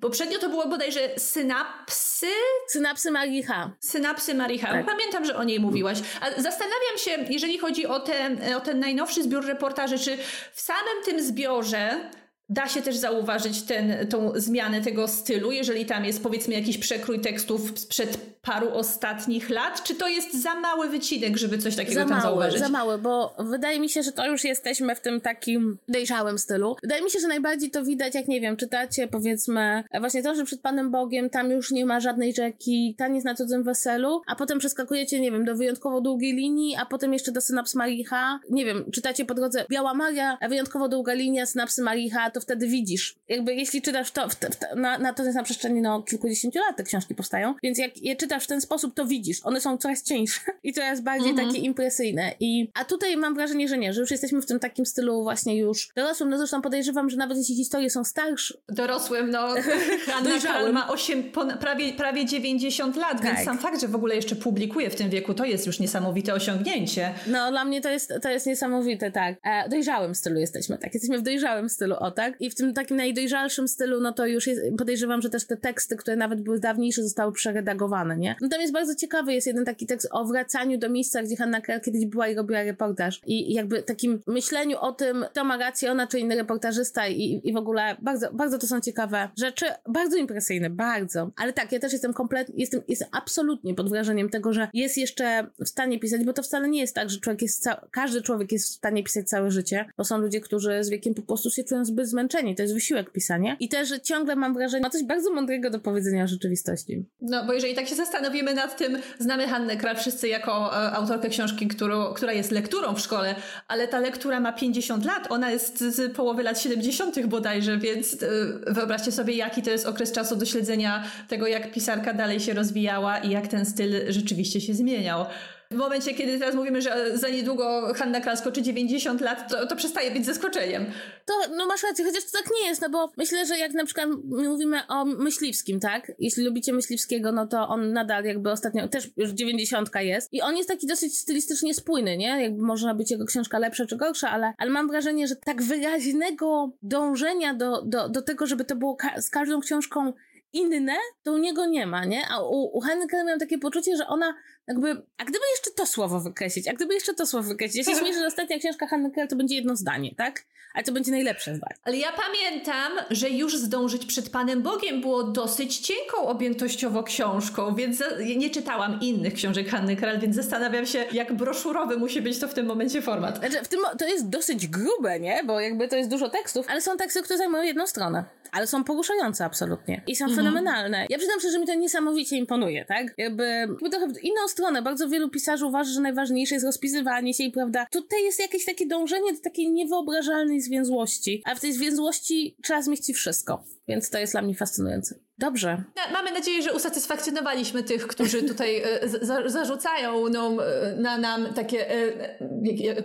Poprzednio 0.00 0.38
to 0.38 0.48
było 0.48 0.68
bodajże 0.68 1.00
Synapsy? 1.18 2.26
Synapsy 2.68 3.10
Maricha. 3.10 3.72
Synapsy 3.80 4.34
Maricha. 4.34 4.72
Tak. 4.72 4.86
Pamiętam, 4.86 5.24
że 5.24 5.36
o 5.36 5.44
niej 5.44 5.60
mówiłaś. 5.60 5.98
A 6.20 6.30
zastanawiam 6.30 6.98
się, 6.98 7.10
jeżeli 7.30 7.58
chodzi 7.58 7.86
o, 7.86 8.00
te, 8.00 8.36
o 8.56 8.60
ten 8.60 8.80
najnowszy 8.80 9.22
zbiór 9.22 9.46
reportaży, 9.46 9.98
czy 10.08 10.18
w 10.52 10.60
samym 10.60 11.04
tym 11.04 11.22
zbiorze 11.22 12.10
Da 12.50 12.68
się 12.68 12.82
też 12.82 12.96
zauważyć 12.96 13.62
ten, 13.62 14.08
tą 14.08 14.32
zmianę 14.36 14.80
tego 14.80 15.08
stylu, 15.08 15.52
jeżeli 15.52 15.86
tam 15.86 16.04
jest 16.04 16.22
powiedzmy 16.22 16.54
jakiś 16.54 16.78
przekrój 16.78 17.20
tekstów 17.20 17.72
sprzed 17.76 18.38
paru 18.42 18.68
ostatnich 18.72 19.50
lat? 19.50 19.82
Czy 19.82 19.94
to 19.94 20.08
jest 20.08 20.42
za 20.42 20.54
mały 20.54 20.88
wycinek, 20.88 21.36
żeby 21.36 21.58
coś 21.58 21.76
takiego 21.76 21.94
za 21.94 22.00
tam 22.00 22.10
mały, 22.10 22.22
zauważyć? 22.22 22.60
Za 22.60 22.68
mały, 22.68 22.98
bo 22.98 23.34
wydaje 23.38 23.80
mi 23.80 23.88
się, 23.88 24.02
że 24.02 24.12
to 24.12 24.26
już 24.26 24.44
jesteśmy 24.44 24.94
w 24.94 25.00
tym 25.00 25.20
takim 25.20 25.78
dojrzałym 25.88 26.38
stylu. 26.38 26.76
Wydaje 26.82 27.02
mi 27.02 27.10
się, 27.10 27.18
że 27.20 27.28
najbardziej 27.28 27.70
to 27.70 27.84
widać, 27.84 28.14
jak 28.14 28.28
nie 28.28 28.40
wiem, 28.40 28.56
czytacie 28.56 29.08
powiedzmy 29.08 29.84
właśnie 30.00 30.22
to, 30.22 30.34
że 30.34 30.44
przed 30.44 30.60
Panem 30.60 30.90
Bogiem 30.90 31.30
tam 31.30 31.50
już 31.50 31.70
nie 31.70 31.86
ma 31.86 32.00
żadnej 32.00 32.34
rzeki, 32.34 32.94
taniec 32.98 33.24
na 33.24 33.34
cudzym 33.34 33.62
weselu, 33.62 34.22
a 34.26 34.36
potem 34.36 34.58
przeskakujecie, 34.58 35.20
nie 35.20 35.32
wiem, 35.32 35.44
do 35.44 35.56
wyjątkowo 35.56 36.00
długiej 36.00 36.32
linii, 36.32 36.76
a 36.76 36.86
potem 36.86 37.12
jeszcze 37.12 37.32
do 37.32 37.40
synaps 37.40 37.74
Maricha. 37.74 38.40
Nie 38.50 38.64
wiem, 38.64 38.84
czytacie 38.92 39.24
po 39.24 39.34
drodze 39.34 39.64
Biała 39.70 39.94
Maria, 39.94 40.38
a 40.40 40.48
wyjątkowo 40.48 40.88
długa 40.88 41.12
linia, 41.12 41.46
synapsy 41.46 41.82
Maricha, 41.82 42.30
to 42.38 42.42
wtedy 42.42 42.68
widzisz. 42.68 43.16
Jakby 43.28 43.54
jeśli 43.54 43.82
czytasz 43.82 44.10
to, 44.10 44.28
w, 44.28 44.34
w, 44.34 44.76
na, 44.76 44.98
na, 44.98 45.12
to 45.12 45.22
jest 45.24 45.36
na 45.36 45.42
przestrzeni 45.42 45.80
no, 45.80 46.02
kilkudziesięciu 46.02 46.58
lat 46.58 46.76
te 46.76 46.82
książki 46.82 47.14
powstają, 47.14 47.54
więc 47.62 47.78
jak 47.78 48.02
je 48.02 48.16
czytasz 48.16 48.44
w 48.44 48.46
ten 48.46 48.60
sposób, 48.60 48.94
to 48.94 49.06
widzisz. 49.06 49.40
One 49.44 49.60
są 49.60 49.78
coraz 49.78 50.02
cieńsze 50.02 50.40
i 50.62 50.72
coraz 50.72 51.00
bardziej 51.00 51.34
-hmm. 51.34 51.46
takie 51.46 51.58
impresyjne. 51.58 52.34
I, 52.40 52.70
a 52.74 52.84
tutaj 52.84 53.16
mam 53.16 53.34
wrażenie, 53.34 53.68
że 53.68 53.78
nie, 53.78 53.92
że 53.92 54.00
już 54.00 54.10
jesteśmy 54.10 54.42
w 54.42 54.46
tym 54.46 54.60
takim 54.60 54.86
stylu 54.86 55.22
właśnie 55.22 55.58
już 55.58 55.88
dorosłym. 55.96 56.30
No 56.30 56.38
zresztą 56.38 56.62
podejrzewam, 56.62 57.10
że 57.10 57.16
nawet 57.16 57.38
jeśli 57.38 57.56
historie 57.56 57.90
są 57.90 58.04
starsze. 58.04 58.54
Dorosłym, 58.68 59.30
no 59.30 59.54
Kral 60.42 60.72
ma 60.72 60.88
8, 60.88 61.32
prawie, 61.60 61.92
prawie 61.92 62.26
90 62.26 62.96
lat, 62.96 63.12
tak. 63.12 63.22
więc 63.22 63.44
sam 63.44 63.58
fakt, 63.58 63.80
że 63.80 63.88
w 63.88 63.94
ogóle 63.94 64.14
jeszcze 64.16 64.36
publikuje 64.36 64.90
w 64.90 64.94
tym 64.94 65.10
wieku, 65.10 65.34
to 65.34 65.44
jest 65.44 65.66
już 65.66 65.80
niesamowite 65.80 66.34
osiągnięcie. 66.34 67.14
No 67.26 67.50
dla 67.50 67.64
mnie 67.64 67.80
to 67.80 67.90
jest, 67.90 68.12
to 68.22 68.30
jest 68.30 68.46
niesamowite, 68.46 69.10
tak. 69.10 69.36
E, 69.44 69.68
dojrzałym 69.68 70.14
stylu 70.14 70.40
jesteśmy, 70.40 70.78
tak. 70.78 70.94
Jesteśmy 70.94 71.18
w 71.18 71.22
dojrzałym 71.22 71.68
stylu, 71.68 71.94
o 71.98 72.10
tak. 72.10 72.27
I 72.40 72.50
w 72.50 72.54
tym 72.54 72.74
takim 72.74 72.96
najdojrzalszym 72.96 73.68
stylu, 73.68 74.00
no 74.00 74.12
to 74.12 74.26
już 74.26 74.46
jest, 74.46 74.62
podejrzewam, 74.78 75.22
że 75.22 75.30
też 75.30 75.44
te 75.44 75.56
teksty, 75.56 75.96
które 75.96 76.16
nawet 76.16 76.40
były 76.40 76.60
dawniejsze, 76.60 77.02
zostały 77.02 77.32
przeredagowane, 77.32 78.16
nie? 78.16 78.36
No 78.40 78.48
tam 78.48 78.60
jest 78.60 78.72
bardzo 78.72 78.94
ciekawy, 78.94 79.32
jest 79.32 79.46
jeden 79.46 79.64
taki 79.64 79.86
tekst 79.86 80.08
o 80.10 80.24
wracaniu 80.24 80.78
do 80.78 80.88
miejsca, 80.88 81.22
gdzie 81.22 81.36
Hanna 81.36 81.60
Krell 81.60 81.80
kiedyś 81.80 82.06
była 82.06 82.28
i 82.28 82.34
robiła 82.34 82.62
reportaż. 82.62 83.20
I 83.26 83.54
jakby 83.54 83.82
takim 83.82 84.20
myśleniu 84.26 84.78
o 84.80 84.92
tym, 84.92 85.24
kto 85.30 85.44
ma 85.44 85.56
rację, 85.56 85.90
ona 85.90 86.06
czy 86.06 86.18
inny 86.18 86.36
reportażysta 86.36 87.08
i, 87.08 87.40
i 87.44 87.52
w 87.52 87.56
ogóle 87.56 87.96
bardzo, 88.02 88.32
bardzo 88.32 88.58
to 88.58 88.66
są 88.66 88.80
ciekawe 88.80 89.28
rzeczy, 89.38 89.66
bardzo 89.88 90.16
impresyjne, 90.16 90.70
bardzo. 90.70 91.30
Ale 91.36 91.52
tak, 91.52 91.72
ja 91.72 91.78
też 91.78 91.92
jestem 91.92 92.12
kompletnie, 92.12 92.54
jestem, 92.58 92.80
jestem 92.88 93.08
absolutnie 93.12 93.74
pod 93.74 93.88
wrażeniem 93.88 94.28
tego, 94.30 94.52
że 94.52 94.68
jest 94.74 94.98
jeszcze 94.98 95.46
w 95.58 95.68
stanie 95.68 96.00
pisać, 96.00 96.24
bo 96.24 96.32
to 96.32 96.42
wcale 96.42 96.68
nie 96.68 96.80
jest 96.80 96.94
tak, 96.94 97.10
że 97.10 97.20
człowiek 97.20 97.42
jest, 97.42 97.68
każdy 97.90 98.22
człowiek 98.22 98.52
jest 98.52 98.66
w 98.66 98.72
stanie 98.72 99.04
pisać 99.04 99.28
całe 99.28 99.50
życie, 99.50 99.86
bo 99.96 100.04
są 100.04 100.18
ludzie, 100.18 100.40
którzy 100.40 100.84
z 100.84 100.90
wiekiem 100.90 101.14
po 101.14 101.22
prostu 101.22 101.50
się 101.50 101.64
czują 101.64 101.84
zbyt 101.84 102.08
zmęczeni 102.08 102.17
to 102.56 102.62
jest 102.62 102.74
wysiłek 102.74 103.12
pisanie. 103.12 103.56
I 103.60 103.68
też 103.68 103.88
ciągle 104.02 104.36
mam 104.36 104.54
wrażenie, 104.54 104.82
ma 104.82 104.90
coś 104.90 105.04
bardzo 105.04 105.34
mądrego 105.34 105.70
do 105.70 105.80
powiedzenia 105.80 106.24
o 106.24 106.26
rzeczywistości. 106.26 107.04
No, 107.20 107.46
bo 107.46 107.52
jeżeli 107.52 107.74
tak 107.74 107.88
się 107.88 107.94
zastanowimy 107.94 108.54
nad 108.54 108.76
tym, 108.76 108.98
znamy 109.18 109.48
Hannę 109.48 109.76
Kral 109.76 109.96
wszyscy 109.96 110.28
jako 110.28 110.52
e, 110.52 110.92
autorkę 110.92 111.28
książki, 111.28 111.68
którą, 111.68 112.14
która 112.14 112.32
jest 112.32 112.50
lekturą 112.50 112.94
w 112.94 113.00
szkole, 113.00 113.34
ale 113.68 113.88
ta 113.88 113.98
lektura 113.98 114.40
ma 114.40 114.52
50 114.52 115.04
lat, 115.04 115.26
ona 115.30 115.50
jest 115.50 115.78
z 115.78 116.16
połowy 116.16 116.42
lat 116.42 116.60
70. 116.60 117.26
bodajże, 117.26 117.78
więc 117.78 118.22
e, 118.22 118.26
wyobraźcie 118.66 119.12
sobie, 119.12 119.34
jaki 119.34 119.62
to 119.62 119.70
jest 119.70 119.86
okres 119.86 120.12
czasu 120.12 120.36
do 120.36 120.46
śledzenia 120.46 121.04
tego, 121.28 121.46
jak 121.46 121.72
pisarka 121.72 122.14
dalej 122.14 122.40
się 122.40 122.54
rozwijała 122.54 123.18
i 123.18 123.30
jak 123.30 123.48
ten 123.48 123.66
styl 123.66 124.12
rzeczywiście 124.12 124.60
się 124.60 124.74
zmieniał. 124.74 125.26
W 125.72 125.76
momencie, 125.76 126.14
kiedy 126.14 126.38
teraz 126.38 126.54
mówimy, 126.54 126.82
że 126.82 127.18
za 127.18 127.28
niedługo 127.28 127.94
Hanna 127.94 128.20
Kral 128.20 128.36
skoczy 128.36 128.62
90 128.62 129.20
lat, 129.20 129.50
to, 129.50 129.66
to 129.66 129.76
przestaje 129.76 130.10
być 130.10 130.26
zaskoczeniem. 130.26 130.86
To, 131.24 131.34
no 131.56 131.66
masz 131.66 131.82
rację, 131.82 132.04
chociaż 132.04 132.24
to 132.24 132.38
tak 132.38 132.50
nie 132.60 132.68
jest, 132.68 132.82
no 132.82 132.90
bo 132.90 133.12
myślę, 133.16 133.46
że 133.46 133.58
jak 133.58 133.72
na 133.72 133.84
przykład 133.84 134.08
mówimy 134.24 134.86
o 134.88 135.04
Myśliwskim, 135.04 135.80
tak? 135.80 136.12
Jeśli 136.18 136.44
lubicie 136.44 136.72
Myśliwskiego, 136.72 137.32
no 137.32 137.46
to 137.46 137.68
on 137.68 137.92
nadal 137.92 138.24
jakby 138.24 138.50
ostatnio, 138.50 138.88
też 138.88 139.10
już 139.16 139.30
90 139.30 139.90
jest 140.00 140.32
i 140.32 140.42
on 140.42 140.56
jest 140.56 140.68
taki 140.68 140.86
dosyć 140.86 141.18
stylistycznie 141.18 141.74
spójny, 141.74 142.16
nie? 142.16 142.42
Jakby 142.42 142.62
można 142.62 142.94
być 142.94 143.10
jego 143.10 143.24
książka 143.24 143.58
lepsza 143.58 143.86
czy 143.86 143.96
gorsza, 143.96 144.30
ale, 144.30 144.52
ale 144.58 144.70
mam 144.70 144.88
wrażenie, 144.88 145.28
że 145.28 145.36
tak 145.36 145.62
wyraźnego 145.62 146.72
dążenia 146.82 147.54
do, 147.54 147.82
do, 147.82 148.08
do 148.08 148.22
tego, 148.22 148.46
żeby 148.46 148.64
to 148.64 148.76
było 148.76 148.96
ka 148.96 149.20
z 149.20 149.30
każdą 149.30 149.60
książką 149.60 150.12
inne, 150.52 150.96
to 151.22 151.32
u 151.32 151.38
niego 151.38 151.66
nie 151.66 151.86
ma, 151.86 152.04
nie? 152.04 152.22
A 152.30 152.42
u, 152.42 152.76
u 152.76 152.80
Hanny 152.80 153.06
miałam 153.12 153.38
takie 153.38 153.58
poczucie, 153.58 153.96
że 153.96 154.06
ona 154.06 154.34
jakby, 154.68 155.02
a 155.18 155.24
gdyby 155.24 155.44
jeszcze 155.50 155.70
to 155.76 155.86
słowo 155.86 156.20
wykreślić, 156.20 156.68
a 156.68 156.72
gdyby 156.72 156.94
jeszcze 156.94 157.14
to 157.14 157.26
słowo 157.26 157.48
wykreślić, 157.48 157.86
ja 157.86 157.94
się 157.94 158.00
śmieszę, 158.00 158.20
że 158.20 158.26
ostatnia 158.26 158.58
książka 158.58 158.86
Hanny 158.86 159.10
Kell 159.10 159.28
to 159.28 159.36
będzie 159.36 159.54
jedno 159.54 159.76
zdanie, 159.76 160.14
tak? 160.16 160.44
Ale 160.74 160.84
to 160.84 160.92
będzie 160.92 161.10
najlepsze 161.10 161.56
zdanie. 161.56 161.74
Ale 161.84 161.96
ja 161.96 162.08
pamiętam, 162.12 162.92
że 163.10 163.30
już 163.30 163.56
zdążyć 163.56 164.06
przed 164.06 164.30
Panem 164.30 164.62
Bogiem 164.62 165.00
było 165.00 165.22
dosyć 165.22 165.78
cienką 165.78 166.16
objętościowo 166.16 167.02
książką, 167.02 167.74
więc 167.74 168.02
nie 168.36 168.50
czytałam 168.50 169.00
innych 169.00 169.34
książek 169.34 169.68
Hanny 169.68 169.96
Kral, 169.96 170.20
więc 170.20 170.36
zastanawiam 170.36 170.86
się, 170.86 171.04
jak 171.12 171.32
broszurowy 171.32 171.96
musi 171.96 172.22
być 172.22 172.38
to 172.38 172.48
w 172.48 172.54
tym 172.54 172.66
momencie 172.66 173.02
format. 173.02 173.38
Znaczy, 173.38 173.64
w 173.64 173.68
tym, 173.68 173.80
to 173.98 174.08
jest 174.08 174.28
dosyć 174.28 174.66
grube, 174.66 175.20
nie? 175.20 175.40
Bo 175.44 175.60
jakby 175.60 175.88
to 175.88 175.96
jest 175.96 176.10
dużo 176.10 176.28
tekstów, 176.28 176.66
ale 176.68 176.80
są 176.80 176.96
teksty, 176.96 177.22
które 177.22 177.38
zajmują 177.38 177.62
jedną 177.62 177.86
stronę 177.86 178.24
ale 178.52 178.66
są 178.66 178.84
poruszające 178.84 179.44
absolutnie 179.44 180.02
i 180.06 180.16
są 180.16 180.24
mhm. 180.24 180.46
fenomenalne. 180.46 181.06
Ja 181.08 181.18
przyznam 181.18 181.40
szczerze, 181.40 181.52
że 181.52 181.58
mi 181.58 181.66
to 181.66 181.74
niesamowicie 181.74 182.36
imponuje, 182.36 182.84
tak? 182.84 183.14
Jakby, 183.16 183.44
jakby 183.44 183.90
trochę 183.90 184.06
inną 184.22 184.48
stronę. 184.58 184.82
Bardzo 184.82 185.08
wielu 185.08 185.28
pisarzy 185.30 185.66
uważa, 185.66 185.92
że 185.92 186.00
najważniejsze 186.00 186.54
jest 186.54 186.66
rozpisywanie 186.66 187.34
się 187.34 187.44
i 187.44 187.50
prawda. 187.50 187.86
Tutaj 187.90 188.24
jest 188.24 188.40
jakieś 188.40 188.64
takie 188.64 188.86
dążenie 188.86 189.32
do 189.32 189.40
takiej 189.40 189.72
niewyobrażalnej 189.72 190.60
zwięzłości, 190.60 191.42
a 191.44 191.54
w 191.54 191.60
tej 191.60 191.72
zwięzłości 191.72 192.56
trzeba 192.62 192.82
zmieścić 192.82 193.16
wszystko. 193.16 193.64
Więc 193.88 194.10
to 194.10 194.18
jest 194.18 194.32
dla 194.32 194.42
mnie 194.42 194.54
fascynujące. 194.54 195.27
Dobrze. 195.38 195.82
Mamy 196.12 196.32
nadzieję, 196.32 196.62
że 196.62 196.72
usatysfakcjonowaliśmy 196.72 197.82
tych, 197.82 198.06
którzy 198.06 198.42
tutaj 198.42 198.82
e, 198.82 199.08
za, 199.08 199.48
zarzucają 199.48 200.28
no, 200.28 200.66
e, 200.66 200.96
na 200.96 201.18
nam 201.18 201.54
takie 201.54 201.90
e, 201.90 202.32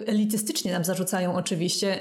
elitystycznie 0.08 0.72
nam 0.72 0.84
zarzucają 0.84 1.36
oczywiście 1.36 2.00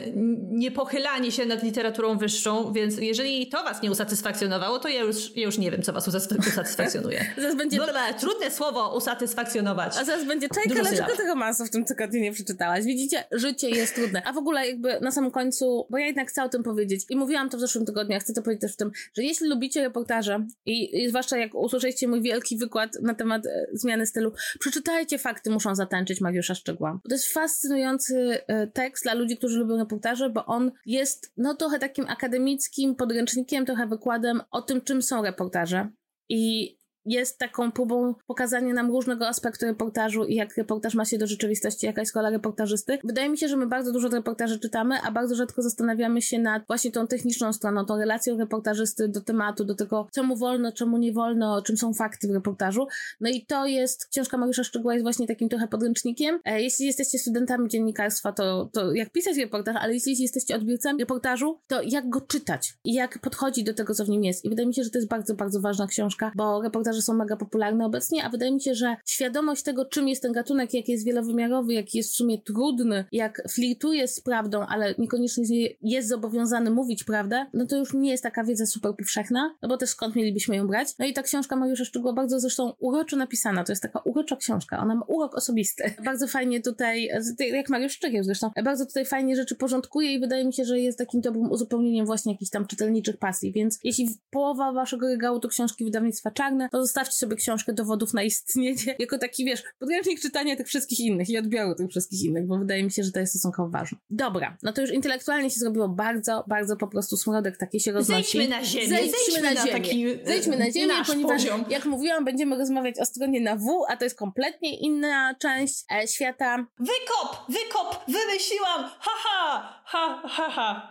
niepochylanie 0.50 1.32
się 1.32 1.46
nad 1.46 1.62
literaturą 1.62 2.18
wyższą, 2.18 2.72
więc 2.72 2.98
jeżeli 2.98 3.46
to 3.46 3.64
was 3.64 3.82
nie 3.82 3.90
usatysfakcjonowało, 3.90 4.78
to 4.78 4.88
ja 4.88 5.00
już, 5.00 5.36
ja 5.36 5.42
już 5.42 5.58
nie 5.58 5.70
wiem, 5.70 5.82
co 5.82 5.92
was 5.92 6.08
usatysfakcjonuje. 6.08 7.26
zaraz 7.36 7.56
będzie... 7.56 7.78
No, 7.78 7.86
trudne 8.20 8.50
słowo 8.50 8.96
usatysfakcjonować. 8.96 9.96
A 10.00 10.04
zaraz 10.04 10.24
będzie 10.24 10.48
czajka, 10.48 10.82
dlaczego 10.82 11.16
tego 11.16 11.28
romansu 11.28 11.64
w 11.64 11.70
tym 11.70 11.84
tygodniu 11.84 12.20
nie 12.20 12.32
przeczytałaś? 12.32 12.84
Widzicie, 12.84 13.24
życie 13.32 13.70
jest 13.70 13.94
trudne. 13.94 14.22
A 14.24 14.32
w 14.32 14.38
ogóle 14.38 14.68
jakby 14.68 15.00
na 15.00 15.10
samym 15.10 15.30
końcu, 15.30 15.86
bo 15.90 15.98
ja 15.98 16.06
jednak 16.06 16.28
chcę 16.28 16.44
o 16.44 16.48
tym 16.48 16.62
powiedzieć 16.62 17.04
i 17.10 17.16
mówiłam 17.16 17.50
to 17.50 17.56
w 17.56 17.60
zeszłym 17.60 17.86
tygodniu, 17.86 18.16
a 18.16 18.20
chcę 18.20 18.32
to 18.32 18.42
powiedzieć 18.42 18.62
też 18.62 18.72
w 18.72 18.76
tym, 18.76 18.90
że 19.14 19.22
jeśli 19.22 19.48
lubicie 19.48 19.82
reportaże 19.82 20.21
i, 20.66 21.02
i 21.02 21.08
zwłaszcza 21.08 21.36
jak 21.36 21.54
usłyszeliście 21.54 22.08
mój 22.08 22.22
wielki 22.22 22.58
wykład 22.58 22.98
na 23.02 23.14
temat 23.14 23.46
e, 23.46 23.66
zmiany 23.72 24.06
stylu, 24.06 24.32
przeczytajcie 24.60 25.18
Fakty 25.18 25.50
muszą 25.50 25.74
zatańczyć 25.74 26.20
Mariusza 26.20 26.54
Szczegła. 26.54 27.00
To 27.08 27.14
jest 27.14 27.32
fascynujący 27.32 28.38
e, 28.46 28.66
tekst 28.66 29.04
dla 29.04 29.14
ludzi, 29.14 29.36
którzy 29.36 29.58
lubią 29.58 29.76
reportaże, 29.76 30.30
bo 30.30 30.46
on 30.46 30.72
jest 30.86 31.32
no 31.36 31.54
trochę 31.54 31.78
takim 31.78 32.08
akademickim 32.08 32.94
podręcznikiem, 32.94 33.66
trochę 33.66 33.86
wykładem 33.86 34.40
o 34.50 34.62
tym, 34.62 34.80
czym 34.80 35.02
są 35.02 35.22
reportaże. 35.22 35.88
I 36.28 36.76
jest 37.06 37.38
taką 37.38 37.72
próbą 37.72 38.14
pokazania 38.26 38.74
nam 38.74 38.90
różnego 38.90 39.28
aspektu 39.28 39.66
reportażu 39.66 40.24
i 40.24 40.34
jak 40.34 40.56
reportaż 40.56 40.94
ma 40.94 41.04
się 41.04 41.18
do 41.18 41.26
rzeczywistości, 41.26 41.86
jaka 41.86 42.00
jest 42.00 42.16
rola 42.16 42.30
reportażysty. 42.30 42.98
Wydaje 43.04 43.28
mi 43.28 43.38
się, 43.38 43.48
że 43.48 43.56
my 43.56 43.66
bardzo 43.66 43.92
dużo 43.92 44.08
reportaży 44.08 44.58
czytamy, 44.58 44.94
a 45.02 45.10
bardzo 45.10 45.34
rzadko 45.34 45.62
zastanawiamy 45.62 46.22
się 46.22 46.38
nad 46.38 46.66
właśnie 46.66 46.92
tą 46.92 47.06
techniczną 47.06 47.52
stroną, 47.52 47.84
tą 47.84 47.96
relacją 47.96 48.38
reportażysty 48.38 49.08
do 49.08 49.20
tematu, 49.20 49.64
do 49.64 49.74
tego, 49.74 50.08
czemu 50.14 50.36
wolno, 50.36 50.72
czemu 50.72 50.98
nie 50.98 51.12
wolno, 51.12 51.62
czym 51.62 51.76
są 51.76 51.94
fakty 51.94 52.28
w 52.28 52.30
reportażu. 52.30 52.86
No 53.20 53.30
i 53.30 53.46
to 53.46 53.66
jest, 53.66 54.06
książka 54.06 54.38
Mariusza 54.38 54.64
Szczegóła 54.64 54.94
jest 54.94 55.04
właśnie 55.04 55.26
takim 55.26 55.48
trochę 55.48 55.68
podręcznikiem. 55.68 56.40
E, 56.44 56.62
jeśli 56.62 56.86
jesteście 56.86 57.18
studentami 57.18 57.68
dziennikarstwa, 57.68 58.32
to, 58.32 58.70
to 58.72 58.92
jak 58.92 59.10
pisać 59.10 59.36
reportaż, 59.36 59.76
ale 59.80 59.94
jeśli 59.94 60.22
jesteście 60.22 60.56
odbiorcami 60.56 61.00
reportażu, 61.00 61.60
to 61.66 61.82
jak 61.82 62.08
go 62.08 62.20
czytać 62.20 62.74
i 62.84 62.94
jak 62.94 63.18
podchodzić 63.18 63.64
do 63.64 63.74
tego, 63.74 63.94
co 63.94 64.04
w 64.04 64.08
nim 64.08 64.24
jest. 64.24 64.44
I 64.44 64.48
wydaje 64.48 64.68
mi 64.68 64.74
się, 64.74 64.84
że 64.84 64.90
to 64.90 64.98
jest 64.98 65.08
bardzo, 65.08 65.34
bardzo 65.34 65.60
ważna 65.60 65.86
książka, 65.86 66.32
bo 66.36 66.62
reportaż 66.62 66.91
że 66.92 67.02
są 67.02 67.14
mega 67.14 67.36
popularne 67.36 67.86
obecnie, 67.86 68.24
a 68.24 68.28
wydaje 68.28 68.52
mi 68.52 68.60
się, 68.60 68.74
że 68.74 68.96
świadomość 69.06 69.62
tego, 69.62 69.84
czym 69.84 70.08
jest 70.08 70.22
ten 70.22 70.32
gatunek, 70.32 70.74
jak 70.74 70.88
jest 70.88 71.04
wielowymiarowy, 71.04 71.74
jak 71.74 71.94
jest 71.94 72.12
w 72.12 72.16
sumie 72.16 72.38
trudny, 72.38 73.04
jak 73.12 73.42
flirtuje 73.50 74.08
z 74.08 74.20
prawdą, 74.20 74.66
ale 74.66 74.94
niekoniecznie 74.98 75.44
jest 75.82 76.08
zobowiązany 76.08 76.70
mówić 76.70 77.04
prawdę, 77.04 77.46
no 77.52 77.66
to 77.66 77.76
już 77.76 77.94
nie 77.94 78.10
jest 78.10 78.22
taka 78.22 78.44
wiedza 78.44 78.66
super 78.66 78.96
powszechna, 78.96 79.54
no 79.62 79.68
bo 79.68 79.76
też 79.76 79.90
skąd 79.90 80.16
mielibyśmy 80.16 80.56
ją 80.56 80.66
brać? 80.66 80.88
No 80.98 81.06
i 81.06 81.12
ta 81.12 81.22
książka 81.22 81.56
Mariusza 81.56 81.84
Szczegóła 81.84 82.12
bardzo 82.12 82.40
zresztą 82.40 82.72
uroczo 82.78 83.16
napisana, 83.16 83.64
to 83.64 83.72
jest 83.72 83.82
taka 83.82 83.98
urocza 83.98 84.36
książka, 84.36 84.78
ona 84.78 84.94
ma 84.94 85.04
urok 85.06 85.34
osobisty. 85.34 85.94
Bardzo 86.04 86.26
fajnie 86.26 86.60
tutaj, 86.60 87.08
jak 87.52 87.68
Mariusz 87.68 87.92
Szczegieł 87.92 88.24
zresztą, 88.24 88.50
bardzo 88.64 88.86
tutaj 88.86 89.04
fajnie 89.04 89.36
rzeczy 89.36 89.54
porządkuje 89.54 90.14
i 90.14 90.20
wydaje 90.20 90.44
mi 90.44 90.52
się, 90.52 90.64
że 90.64 90.80
jest 90.80 90.98
takim 90.98 91.20
dobrym 91.20 91.50
uzupełnieniem 91.50 92.06
właśnie 92.06 92.32
jakichś 92.32 92.50
tam 92.50 92.66
czytelniczych 92.66 93.16
pasji, 93.16 93.52
więc 93.52 93.78
jeśli 93.84 94.08
połowa 94.30 94.72
waszego 94.72 95.08
regału 95.08 95.40
to 95.40 95.48
książki 95.48 95.84
wydawnictwa 95.84 96.30
Czarne, 96.30 96.68
to 96.68 96.81
zostawcie 96.82 97.14
sobie 97.14 97.36
książkę 97.36 97.72
dowodów 97.72 98.14
na 98.14 98.22
istnienie, 98.22 98.94
jako 98.98 99.18
taki, 99.18 99.44
wiesz, 99.44 99.62
podręcznik 99.78 100.20
czytania 100.20 100.56
tych 100.56 100.66
wszystkich 100.66 101.00
innych 101.00 101.30
i 101.30 101.38
odbioru 101.38 101.74
tych 101.74 101.90
wszystkich 101.90 102.24
innych, 102.24 102.46
bo 102.46 102.58
wydaje 102.58 102.84
mi 102.84 102.90
się, 102.90 103.02
że 103.02 103.12
to 103.12 103.20
jest 103.20 103.32
stosunkowo 103.32 103.70
ważne. 103.70 103.98
Dobra, 104.10 104.56
no 104.62 104.72
to 104.72 104.80
już 104.80 104.90
intelektualnie 104.90 105.50
się 105.50 105.60
zrobiło 105.60 105.88
bardzo, 105.88 106.44
bardzo 106.48 106.76
po 106.76 106.88
prostu 106.88 107.16
smrodek 107.16 107.56
taki 107.56 107.80
się 107.80 107.92
roznosi. 107.92 108.38
Zejdźmy 108.38 108.56
na 108.56 108.64
ziemię, 108.64 108.88
zejdźmy, 108.88 109.18
zejdźmy 109.18 109.42
na, 109.42 109.54
na 109.54 109.66
ziemię. 109.66 109.72
Taki, 109.72 110.06
zejdźmy 110.26 110.56
na 110.56 110.70
ziemię, 110.70 110.94
ponieważ 111.06 111.42
poziom. 111.42 111.64
jak 111.70 111.84
mówiłam, 111.84 112.24
będziemy 112.24 112.58
rozmawiać 112.58 113.00
o 113.00 113.04
stronie 113.04 113.40
na 113.40 113.56
W, 113.56 113.84
a 113.88 113.96
to 113.96 114.04
jest 114.04 114.16
kompletnie 114.16 114.78
inna 114.78 115.34
część 115.34 115.84
e, 115.92 116.08
świata. 116.08 116.66
Wykop, 116.78 117.46
wykop, 117.48 118.04
wymyśliłam, 118.08 118.90
haha, 119.00 119.82
ha, 119.84 120.22
ha, 120.28 120.50
ha. 120.50 120.90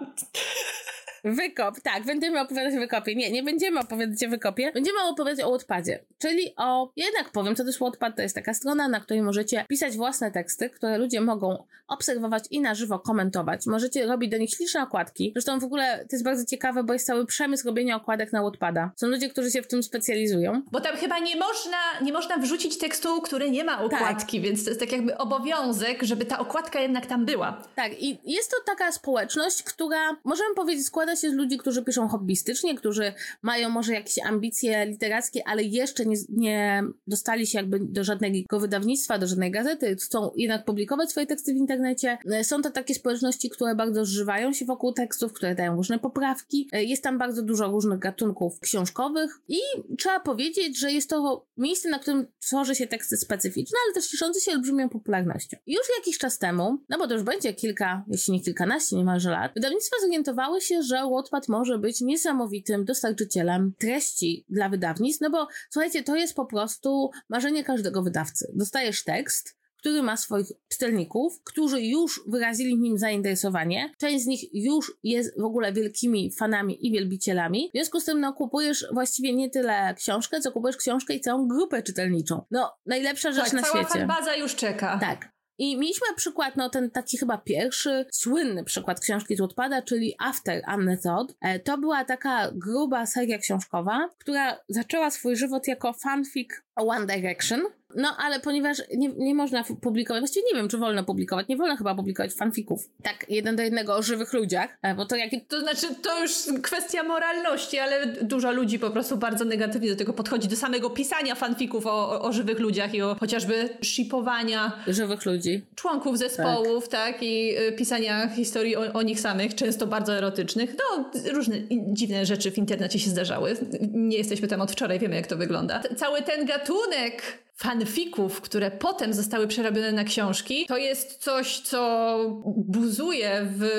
Wykop, 1.23 1.81
tak, 1.83 2.05
będziemy 2.05 2.41
opowiadać 2.41 2.75
o 2.75 2.79
wykopie. 2.79 3.15
Nie, 3.15 3.31
nie 3.31 3.43
będziemy 3.43 3.79
opowiadać 3.79 4.23
o 4.23 4.29
wykopie, 4.29 4.71
będziemy 4.71 5.01
opowiadać 5.03 5.45
o 5.45 5.51
Wattpadzie, 5.51 5.80
czyli 6.17 6.53
o, 6.57 6.91
jednak 6.95 7.31
powiem, 7.31 7.55
co 7.55 7.63
to 7.63 7.69
jest 7.69 7.79
Wattpad, 7.79 8.15
to 8.15 8.21
jest 8.21 8.35
taka 8.35 8.53
strona, 8.53 8.87
na 8.87 8.99
której 8.99 9.23
możecie 9.23 9.65
pisać 9.69 9.95
własne 9.97 10.31
teksty, 10.31 10.69
które 10.69 10.97
ludzie 10.97 11.21
mogą 11.21 11.63
obserwować 11.87 12.43
i 12.51 12.61
na 12.61 12.75
żywo 12.75 12.99
komentować. 12.99 13.65
Możecie 13.65 14.05
robić 14.05 14.31
do 14.31 14.37
nich 14.37 14.49
śliczne 14.49 14.83
okładki. 14.83 15.31
Zresztą 15.35 15.59
w 15.59 15.63
ogóle 15.63 15.97
to 15.97 16.15
jest 16.15 16.23
bardzo 16.23 16.45
ciekawe, 16.45 16.83
bo 16.83 16.93
jest 16.93 17.05
cały 17.05 17.25
przemysł 17.25 17.67
robienia 17.67 17.95
okładek 17.95 18.33
na 18.33 18.43
Wattpada. 18.43 18.91
Są 18.95 19.07
ludzie, 19.07 19.29
którzy 19.29 19.51
się 19.51 19.61
w 19.61 19.67
tym 19.67 19.83
specjalizują. 19.83 20.61
Bo 20.71 20.81
tam 20.81 20.95
chyba 20.97 21.19
nie 21.19 21.35
można, 21.35 21.77
nie 22.01 22.13
można 22.13 22.37
wrzucić 22.37 22.77
tekstu, 22.77 23.21
który 23.21 23.51
nie 23.51 23.63
ma 23.63 23.83
okładki, 23.83 24.37
tak. 24.37 24.45
więc 24.45 24.63
to 24.63 24.69
jest 24.69 24.79
tak 24.79 24.91
jakby 24.91 25.17
obowiązek, 25.17 26.03
żeby 26.03 26.25
ta 26.25 26.39
okładka 26.39 26.79
jednak 26.79 27.05
tam 27.05 27.25
była. 27.25 27.63
Tak, 27.75 28.03
i 28.03 28.19
jest 28.25 28.51
to 28.51 28.57
taka 28.65 28.91
społeczność, 28.91 29.63
która, 29.63 30.15
możemy 30.23 30.55
powiedzieć, 30.55 30.85
składa 30.85 31.11
składa 31.11 31.21
się 31.21 31.29
z 31.29 31.33
ludzi, 31.33 31.57
którzy 31.57 31.83
piszą 31.83 32.07
hobbystycznie, 32.07 32.75
którzy 32.75 33.13
mają 33.41 33.69
może 33.69 33.93
jakieś 33.93 34.19
ambicje 34.25 34.85
literackie, 34.85 35.41
ale 35.47 35.63
jeszcze 35.71 36.05
nie, 36.05 36.17
nie 36.29 36.83
dostali 37.07 37.47
się 37.47 37.57
jakby 37.57 37.79
do 37.79 38.03
żadnego 38.03 38.59
wydawnictwa, 38.59 39.17
do 39.17 39.27
żadnej 39.27 39.51
gazety, 39.51 39.95
chcą 39.95 40.31
jednak 40.35 40.65
publikować 40.65 41.09
swoje 41.09 41.27
teksty 41.27 41.53
w 41.53 41.57
internecie. 41.57 42.17
Są 42.43 42.61
to 42.61 42.71
takie 42.71 42.95
społeczności, 42.95 43.49
które 43.49 43.75
bardzo 43.75 44.05
zżywają 44.05 44.53
się 44.53 44.65
wokół 44.65 44.93
tekstów, 44.93 45.33
które 45.33 45.55
dają 45.55 45.75
różne 45.75 45.99
poprawki. 45.99 46.69
Jest 46.73 47.03
tam 47.03 47.17
bardzo 47.17 47.43
dużo 47.43 47.67
różnych 47.67 47.99
gatunków 47.99 48.59
książkowych 48.59 49.39
i 49.47 49.59
trzeba 49.97 50.19
powiedzieć, 50.19 50.79
że 50.79 50.91
jest 50.91 51.09
to 51.09 51.45
miejsce, 51.57 51.89
na 51.89 51.99
którym 51.99 52.27
tworzy 52.39 52.75
się 52.75 52.87
teksty 52.87 53.17
specyficzne, 53.17 53.77
ale 53.85 53.93
też 53.93 54.07
cieszące 54.07 54.39
się 54.39 54.51
olbrzymią 54.51 54.89
popularnością. 54.89 55.57
Już 55.67 55.81
jakiś 55.97 56.17
czas 56.17 56.37
temu, 56.37 56.77
no 56.89 56.97
bo 56.97 57.07
to 57.07 57.13
już 57.13 57.23
będzie 57.23 57.53
kilka, 57.53 58.03
jeśli 58.07 58.33
nie 58.33 58.41
kilkanaście 58.41 58.95
niemalże 58.95 59.29
lat, 59.29 59.51
wydawnictwa 59.55 59.97
zorientowały 60.01 60.61
się, 60.61 60.83
że 60.83 61.01
Wattpad 61.15 61.47
może 61.47 61.79
być 61.79 62.01
niesamowitym 62.01 62.85
dostarczycielem 62.85 63.73
treści 63.79 64.45
dla 64.49 64.69
wydawnictw, 64.69 65.21
no 65.21 65.29
bo 65.29 65.47
słuchajcie, 65.69 66.03
to 66.03 66.15
jest 66.15 66.35
po 66.35 66.45
prostu 66.45 67.09
marzenie 67.29 67.63
każdego 67.63 68.03
wydawcy. 68.03 68.51
Dostajesz 68.55 69.03
tekst, 69.03 69.61
który 69.81 70.03
ma 70.03 70.17
swoich 70.17 70.47
czytelników, 70.67 71.43
którzy 71.43 71.81
już 71.81 72.21
wyrazili 72.27 72.77
nim 72.77 72.97
zainteresowanie. 72.97 73.91
Część 73.97 74.23
z 74.23 74.27
nich 74.27 74.53
już 74.53 74.97
jest 75.03 75.39
w 75.39 75.43
ogóle 75.43 75.73
wielkimi 75.73 76.31
fanami 76.31 76.87
i 76.87 76.91
wielbicielami. 76.91 77.69
W 77.69 77.77
związku 77.77 77.99
z 77.99 78.05
tym, 78.05 78.19
no, 78.19 78.33
kupujesz 78.33 78.85
właściwie 78.93 79.35
nie 79.35 79.49
tyle 79.49 79.95
książkę, 79.97 80.41
co 80.41 80.51
kupujesz 80.51 80.77
książkę 80.77 81.13
i 81.13 81.21
całą 81.21 81.47
grupę 81.47 81.83
czytelniczą. 81.83 82.45
No, 82.51 82.73
najlepsza 82.85 83.31
rzecz 83.31 83.45
tak, 83.45 83.53
na 83.53 83.61
cała 83.61 83.83
świecie. 83.83 84.05
baza 84.05 84.35
już 84.35 84.55
czeka. 84.55 84.99
Tak. 84.99 85.31
I 85.61 85.77
mieliśmy 85.77 86.07
przykład, 86.15 86.55
no 86.55 86.69
ten 86.69 86.91
taki 86.91 87.17
chyba 87.17 87.37
pierwszy, 87.37 88.05
słynny 88.11 88.63
przykład 88.63 88.99
książki 88.99 89.35
z 89.35 89.39
Wattpada, 89.41 89.81
czyli 89.81 90.15
After 90.19 90.61
Unnethought. 90.77 91.35
E, 91.41 91.59
to 91.59 91.77
była 91.77 92.05
taka 92.05 92.51
gruba 92.53 93.05
seria 93.05 93.37
książkowa, 93.37 94.09
która 94.19 94.59
zaczęła 94.69 95.11
swój 95.11 95.35
żywot 95.35 95.67
jako 95.67 95.93
fanfic 95.93 96.49
One 96.75 97.05
Direction, 97.05 97.61
no, 97.95 98.15
ale 98.17 98.39
ponieważ 98.39 98.77
nie, 98.97 99.09
nie 99.09 99.35
można 99.35 99.63
publikować, 99.81 100.21
właściwie 100.21 100.45
nie 100.53 100.59
wiem, 100.59 100.69
czy 100.69 100.77
wolno 100.77 101.03
publikować, 101.03 101.47
nie 101.47 101.57
wolno 101.57 101.75
chyba 101.75 101.95
publikować 101.95 102.33
fanfików. 102.33 102.89
Tak, 103.03 103.25
jeden 103.29 103.55
do 103.55 103.63
jednego 103.63 103.95
o 103.95 104.03
żywych 104.03 104.33
ludziach, 104.33 104.77
e, 104.81 104.95
bo 104.95 105.05
to 105.05 105.15
jakie... 105.15 105.41
To 105.41 105.59
znaczy, 105.59 105.87
to 106.01 106.21
już 106.21 106.31
kwestia 106.61 107.03
moralności, 107.03 107.79
ale 107.79 108.07
dużo 108.07 108.51
ludzi 108.51 108.79
po 108.79 108.89
prostu 108.89 109.17
bardzo 109.17 109.45
negatywnie 109.45 109.89
do 109.89 109.95
tego 109.95 110.13
podchodzi, 110.13 110.47
do 110.47 110.55
samego 110.55 110.89
pisania 110.89 111.35
fanfików 111.35 111.85
o, 111.85 111.91
o, 111.91 112.21
o 112.21 112.33
żywych 112.33 112.59
ludziach 112.59 112.93
i 112.93 113.01
o 113.01 113.15
chociażby 113.19 113.69
shipowania... 113.81 114.71
Żywych 114.87 115.25
ludzi. 115.25 115.65
Członków 115.75 116.17
zespołów, 116.17 116.89
tak, 116.89 117.13
tak 117.13 117.23
i 117.23 117.57
y, 117.57 117.71
pisania 117.71 118.27
historii 118.27 118.75
o, 118.75 118.93
o, 118.93 119.01
nich 119.01 119.19
samych, 119.19 119.55
często 119.55 119.87
bardzo 119.87 120.13
erotycznych. 120.13 120.75
No, 120.77 121.11
różne 121.33 121.55
dziwne 121.71 122.25
rzeczy 122.25 122.51
w 122.51 122.57
internecie 122.57 122.99
się 122.99 123.09
zdarzały. 123.09 123.57
Nie 123.93 124.17
jesteśmy 124.17 124.47
tam 124.47 124.61
od 124.61 124.71
wczoraj, 124.71 124.99
wiemy 124.99 125.15
jak 125.15 125.27
to 125.27 125.37
wygląda. 125.37 125.81
Cały 125.97 126.21
ten 126.21 126.45
gatunek 126.45 127.21
fanfików, 127.61 128.41
które 128.41 128.71
potem 128.71 129.13
zostały 129.13 129.47
przerobione 129.47 129.91
na 129.91 130.03
książki, 130.03 130.65
to 130.67 130.77
jest 130.77 131.23
coś, 131.23 131.59
co 131.59 132.17
buzuje 132.45 133.47
w 133.57 133.69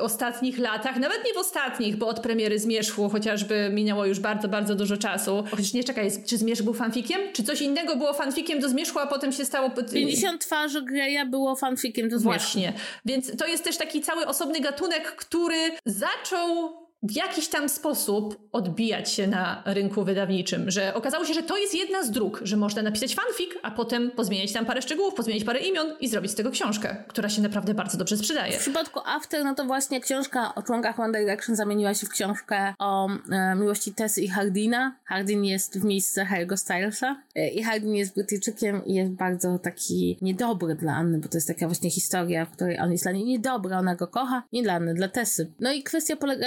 ostatnich 0.00 0.58
latach, 0.58 0.96
nawet 0.96 1.24
nie 1.26 1.34
w 1.34 1.36
ostatnich, 1.36 1.96
bo 1.96 2.08
od 2.08 2.20
premiery 2.20 2.58
Zmierzchu 2.58 3.08
chociażby 3.08 3.70
minęło 3.72 4.06
już 4.06 4.20
bardzo, 4.20 4.48
bardzo 4.48 4.74
dużo 4.74 4.96
czasu. 4.96 5.44
Chociaż 5.50 5.72
nie 5.72 5.84
czekaj, 5.84 6.10
czy 6.26 6.38
Zmierzch 6.38 6.62
był 6.62 6.74
fanfikiem? 6.74 7.20
Czy 7.32 7.42
coś 7.42 7.60
innego 7.60 7.96
było 7.96 8.12
fanfikiem 8.12 8.60
do 8.60 8.68
Zmierzchu, 8.68 8.98
a 8.98 9.06
potem 9.06 9.32
się 9.32 9.44
stało... 9.44 9.70
50 9.92 10.40
twarzy 10.40 10.82
Greya 10.82 11.26
było 11.30 11.56
fanfikiem 11.56 12.08
do 12.08 12.18
Zmierzchu. 12.18 12.38
Właśnie. 12.38 12.72
Więc 13.04 13.36
to 13.36 13.46
jest 13.46 13.64
też 13.64 13.76
taki 13.76 14.00
cały 14.00 14.26
osobny 14.26 14.60
gatunek, 14.60 15.16
który 15.16 15.70
zaczął 15.86 16.87
w 17.02 17.16
jakiś 17.16 17.48
tam 17.48 17.68
sposób 17.68 18.48
odbijać 18.52 19.12
się 19.12 19.26
na 19.26 19.62
rynku 19.66 20.04
wydawniczym, 20.04 20.70
że 20.70 20.94
okazało 20.94 21.24
się, 21.24 21.34
że 21.34 21.42
to 21.42 21.56
jest 21.56 21.74
jedna 21.74 22.02
z 22.02 22.10
dróg, 22.10 22.40
że 22.42 22.56
można 22.56 22.82
napisać 22.82 23.14
fanfic, 23.14 23.50
a 23.62 23.70
potem 23.70 24.10
pozmieniać 24.10 24.52
tam 24.52 24.66
parę 24.66 24.82
szczegółów, 24.82 25.14
pozmieniać 25.14 25.44
parę 25.44 25.60
imion 25.60 25.86
i 26.00 26.08
zrobić 26.08 26.30
z 26.30 26.34
tego 26.34 26.50
książkę, 26.50 26.96
która 27.08 27.28
się 27.28 27.42
naprawdę 27.42 27.74
bardzo 27.74 27.98
dobrze 27.98 28.16
sprzedaje. 28.16 28.52
W 28.52 28.60
przypadku 28.60 29.00
After, 29.04 29.44
no 29.44 29.54
to 29.54 29.64
właśnie 29.64 30.00
książka 30.00 30.54
o 30.54 30.62
członkach 30.62 31.00
One 31.00 31.18
Direction 31.18 31.56
zamieniła 31.56 31.94
się 31.94 32.06
w 32.06 32.10
książkę 32.10 32.74
o 32.78 33.08
e, 33.30 33.54
miłości 33.54 33.94
Tessy 33.94 34.22
i 34.22 34.28
Hardina. 34.28 34.96
Hardin 35.04 35.44
jest 35.44 35.80
w 35.80 35.84
miejsce 35.84 36.26
Harry'ego 36.32 36.56
Stylesa 36.56 37.16
e, 37.34 37.48
i 37.48 37.62
Hardin 37.62 37.94
jest 37.94 38.14
Brytyjczykiem 38.14 38.84
i 38.84 38.94
jest 38.94 39.12
bardzo 39.12 39.58
taki 39.58 40.18
niedobry 40.22 40.74
dla 40.74 40.92
Anny, 40.92 41.18
bo 41.18 41.28
to 41.28 41.36
jest 41.36 41.48
taka 41.48 41.66
właśnie 41.66 41.90
historia, 41.90 42.44
w 42.44 42.50
której 42.50 42.80
on 42.80 42.92
jest 42.92 43.04
dla 43.04 43.12
niej 43.12 43.24
niedobry, 43.24 43.76
ona 43.76 43.94
go 43.94 44.06
kocha, 44.06 44.42
nie 44.52 44.62
dla 44.62 44.72
Anny, 44.72 44.94
dla 44.94 45.08
Tessy. 45.08 45.52
No 45.60 45.72
i 45.72 45.82
kwestia 45.82 46.16
polega 46.16 46.46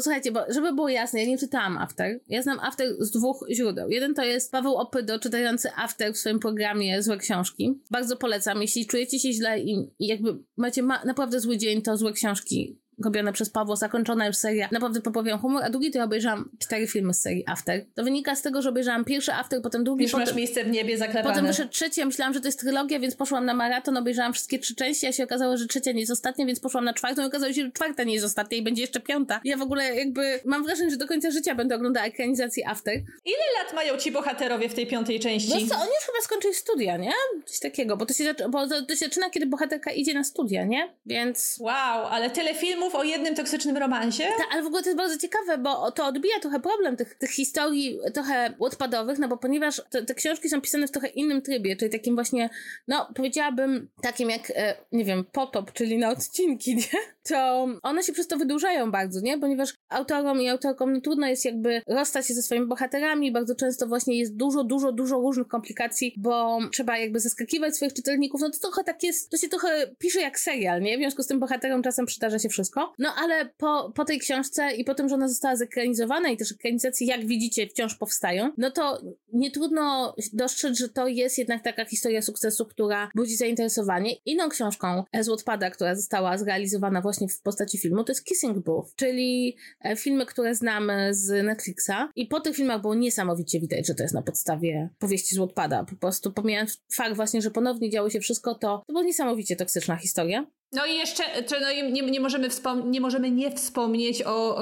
słuchajcie, 0.00 0.32
bo 0.32 0.40
żeby 0.48 0.72
było 0.72 0.88
jasne, 0.88 1.20
ja 1.20 1.26
nie 1.26 1.38
czytałam 1.38 1.78
After. 1.78 2.20
Ja 2.28 2.42
znam 2.42 2.60
After 2.60 2.86
z 2.98 3.10
dwóch 3.10 3.46
źródeł. 3.50 3.90
Jeden 3.90 4.14
to 4.14 4.22
jest 4.24 4.52
Paweł 4.52 4.74
Opydo, 4.76 5.18
czytający 5.18 5.68
After 5.76 6.12
w 6.12 6.18
swoim 6.18 6.38
programie 6.38 7.02
Złe 7.02 7.16
Książki. 7.16 7.80
Bardzo 7.90 8.16
polecam. 8.16 8.62
Jeśli 8.62 8.86
czujecie 8.86 9.18
się 9.18 9.32
źle 9.32 9.60
i, 9.60 9.90
jakby 9.98 10.38
macie 10.56 10.82
ma 10.82 11.04
naprawdę 11.04 11.40
zły 11.40 11.58
dzień, 11.58 11.82
to 11.82 11.96
Złe 11.96 12.12
Książki 12.12 12.80
robione 13.04 13.32
przez 13.32 13.50
Pawła, 13.50 13.76
zakończona 13.76 14.26
już 14.26 14.36
seria, 14.36 14.68
naprawdę 14.72 15.00
popławiam 15.00 15.38
humor, 15.38 15.64
a 15.64 15.70
drugi 15.70 15.90
to 15.90 15.98
ja 15.98 16.04
obejrzałam 16.04 16.50
cztery 16.58 16.86
filmy 16.86 17.14
z 17.14 17.20
serii 17.20 17.44
After. 17.46 17.84
To 17.94 18.04
wynika 18.04 18.36
z 18.36 18.42
tego, 18.42 18.62
że 18.62 18.68
obejrzałam 18.68 19.04
pierwszy 19.04 19.32
After, 19.32 19.62
potem 19.62 19.84
drugi, 19.84 20.02
już 20.02 20.12
potem... 20.12 20.26
masz 20.26 20.36
miejsce 20.36 20.64
w 20.64 20.70
niebie 20.70 20.98
zaklepane. 20.98 21.34
Potem 21.34 21.46
wyszedł 21.46 21.70
trzeci, 21.70 22.00
ja 22.00 22.06
myślałam, 22.06 22.34
że 22.34 22.40
to 22.40 22.48
jest 22.48 22.60
trylogia, 22.60 22.98
więc 22.98 23.16
poszłam 23.16 23.44
na 23.44 23.54
maraton, 23.54 23.96
obejrzałam 23.96 24.32
wszystkie 24.32 24.58
trzy 24.58 24.74
części, 24.74 25.06
a 25.06 25.12
się 25.12 25.24
okazało, 25.24 25.56
że 25.56 25.66
trzecia 25.66 25.92
nie 25.92 26.00
jest 26.00 26.12
ostatnia, 26.12 26.46
więc 26.46 26.60
poszłam 26.60 26.84
na 26.84 26.94
czwartą 26.94 27.22
i 27.22 27.24
okazało 27.24 27.52
się, 27.52 27.62
że 27.62 27.72
czwarta 27.72 28.04
nie 28.04 28.14
jest 28.14 28.26
ostatnia 28.26 28.58
i 28.58 28.62
będzie 28.62 28.82
jeszcze 28.82 29.00
piąta. 29.00 29.40
Ja 29.44 29.56
w 29.56 29.62
ogóle 29.62 29.94
jakby 29.96 30.40
mam 30.44 30.64
wrażenie, 30.64 30.90
że 30.90 30.96
do 30.96 31.06
końca 31.06 31.30
życia 31.30 31.54
będę 31.54 31.74
oglądała 31.74 32.06
ekranizację 32.06 32.68
After. 32.68 32.94
Ile 33.24 33.62
lat 33.62 33.74
mają 33.74 33.96
ci 33.96 34.12
bohaterowie 34.12 34.68
w 34.68 34.74
tej 34.74 34.86
piątej 34.86 35.20
części? 35.20 35.50
No 35.50 35.54
co, 35.54 35.82
oni 35.82 35.90
już 35.94 36.04
chyba 36.06 36.20
skończyli 36.22 36.54
studia, 36.54 36.96
nie? 36.96 37.12
Coś 37.46 37.60
takiego, 37.60 37.96
bo 37.96 38.06
to 38.06 38.14
się, 38.14 38.34
bo 38.50 38.68
to 38.68 38.96
się 38.96 39.04
zaczyna, 39.04 39.30
kiedy 39.30 39.46
bohaterka 39.46 39.90
idzie 39.90 40.14
na 40.14 40.24
studia, 40.24 40.64
nie? 40.64 40.94
Więc... 41.06 41.56
Wow, 41.60 42.06
ale 42.06 42.30
tyle 42.30 42.54
filmów 42.54 42.89
o 42.94 43.04
jednym 43.04 43.34
toksycznym 43.34 43.76
romansie. 43.76 44.24
Tak, 44.38 44.46
ale 44.52 44.62
w 44.62 44.66
ogóle 44.66 44.82
to 44.82 44.88
jest 44.88 44.98
bardzo 44.98 45.18
ciekawe, 45.18 45.58
bo 45.58 45.90
to 45.90 46.06
odbija 46.06 46.40
trochę 46.40 46.60
problem 46.60 46.96
tych, 46.96 47.14
tych 47.14 47.30
historii 47.30 47.98
trochę 48.14 48.54
odpadowych, 48.58 49.18
no 49.18 49.28
bo 49.28 49.36
ponieważ 49.36 49.82
te, 49.90 50.04
te 50.04 50.14
książki 50.14 50.48
są 50.48 50.60
pisane 50.60 50.86
w 50.86 50.90
trochę 50.90 51.08
innym 51.08 51.42
trybie, 51.42 51.76
czyli 51.76 51.90
takim 51.90 52.14
właśnie, 52.14 52.50
no 52.88 53.08
powiedziałabym 53.14 53.88
takim 54.02 54.30
jak, 54.30 54.50
e, 54.50 54.74
nie 54.92 55.04
wiem, 55.04 55.24
potop, 55.32 55.72
czyli 55.72 55.98
na 55.98 56.10
odcinki, 56.10 56.76
nie? 56.76 57.00
To 57.22 57.68
one 57.82 58.02
się 58.02 58.12
przez 58.12 58.26
to 58.26 58.36
wydłużają 58.36 58.90
bardzo, 58.90 59.20
nie? 59.20 59.38
Ponieważ 59.38 59.74
autorom 59.88 60.40
i 60.40 60.48
autorkom 60.48 60.92
no, 60.92 61.00
trudno 61.00 61.26
jest 61.26 61.44
jakby 61.44 61.82
rozstać 61.86 62.26
się 62.26 62.34
ze 62.34 62.42
swoimi 62.42 62.66
bohaterami, 62.66 63.32
bardzo 63.32 63.54
często 63.54 63.86
właśnie 63.86 64.18
jest 64.18 64.36
dużo, 64.36 64.64
dużo, 64.64 64.92
dużo 64.92 65.16
różnych 65.16 65.48
komplikacji, 65.48 66.14
bo 66.16 66.58
trzeba 66.72 66.98
jakby 66.98 67.20
zaskakiwać 67.20 67.76
swoich 67.76 67.92
czytelników, 67.92 68.40
no 68.40 68.50
to 68.50 68.58
trochę 68.58 68.84
tak 68.84 69.02
jest, 69.02 69.30
to 69.30 69.36
się 69.36 69.48
trochę 69.48 69.90
pisze 69.98 70.20
jak 70.20 70.40
serial, 70.40 70.82
nie? 70.82 70.96
W 70.96 71.00
związku 71.00 71.22
z 71.22 71.26
tym 71.26 71.40
bohaterom 71.40 71.82
czasem 71.82 72.06
przydarza 72.06 72.38
się 72.38 72.48
wszystko. 72.48 72.79
No 72.98 73.14
ale 73.16 73.48
po, 73.56 73.92
po 73.94 74.04
tej 74.04 74.18
książce 74.18 74.72
i 74.72 74.84
po 74.84 74.94
tym, 74.94 75.08
że 75.08 75.14
ona 75.14 75.28
została 75.28 75.56
zekranizowana 75.56 76.28
i 76.28 76.36
też 76.36 76.52
ekranizacje, 76.52 77.06
jak 77.06 77.26
widzicie, 77.26 77.66
wciąż 77.66 77.94
powstają, 77.94 78.52
no 78.58 78.70
to 78.70 79.02
nie 79.32 79.50
trudno 79.50 80.14
dostrzec, 80.32 80.78
że 80.78 80.88
to 80.88 81.08
jest 81.08 81.38
jednak 81.38 81.64
taka 81.64 81.84
historia 81.84 82.22
sukcesu, 82.22 82.66
która 82.66 83.10
budzi 83.14 83.36
zainteresowanie. 83.36 84.14
Inną 84.24 84.48
książką 84.48 85.04
z 85.20 85.28
Wattpada, 85.28 85.70
która 85.70 85.94
została 85.94 86.38
zrealizowana 86.38 87.00
właśnie 87.00 87.28
w 87.28 87.42
postaci 87.42 87.78
filmu, 87.78 88.04
to 88.04 88.12
jest 88.12 88.24
Kissing 88.24 88.58
Booth, 88.58 88.94
czyli 88.96 89.56
e, 89.84 89.96
filmy, 89.96 90.26
które 90.26 90.54
znamy 90.54 91.14
z 91.14 91.44
Netflixa 91.44 92.08
i 92.16 92.26
po 92.26 92.40
tych 92.40 92.56
filmach 92.56 92.80
było 92.80 92.94
niesamowicie 92.94 93.60
widać, 93.60 93.86
że 93.86 93.94
to 93.94 94.02
jest 94.02 94.14
na 94.14 94.22
podstawie 94.22 94.88
powieści 94.98 95.34
z 95.34 95.38
Wattpada. 95.38 95.84
Po 95.84 95.96
prostu 95.96 96.32
pomijając 96.32 96.82
fakt 96.94 97.16
właśnie, 97.16 97.42
że 97.42 97.50
ponownie 97.50 97.90
działo 97.90 98.10
się 98.10 98.20
wszystko, 98.20 98.54
to, 98.54 98.82
to 98.86 98.92
była 98.92 99.02
niesamowicie 99.02 99.56
toksyczna 99.56 99.96
historia. 99.96 100.46
No 100.72 100.86
i 100.86 100.96
jeszcze 100.96 101.22
no 101.60 101.72
nie, 101.72 102.02
nie, 102.02 102.20
możemy 102.20 102.48
nie 102.84 103.00
możemy 103.00 103.30
nie 103.30 103.50
wspomnieć 103.50 104.22
o, 104.22 104.56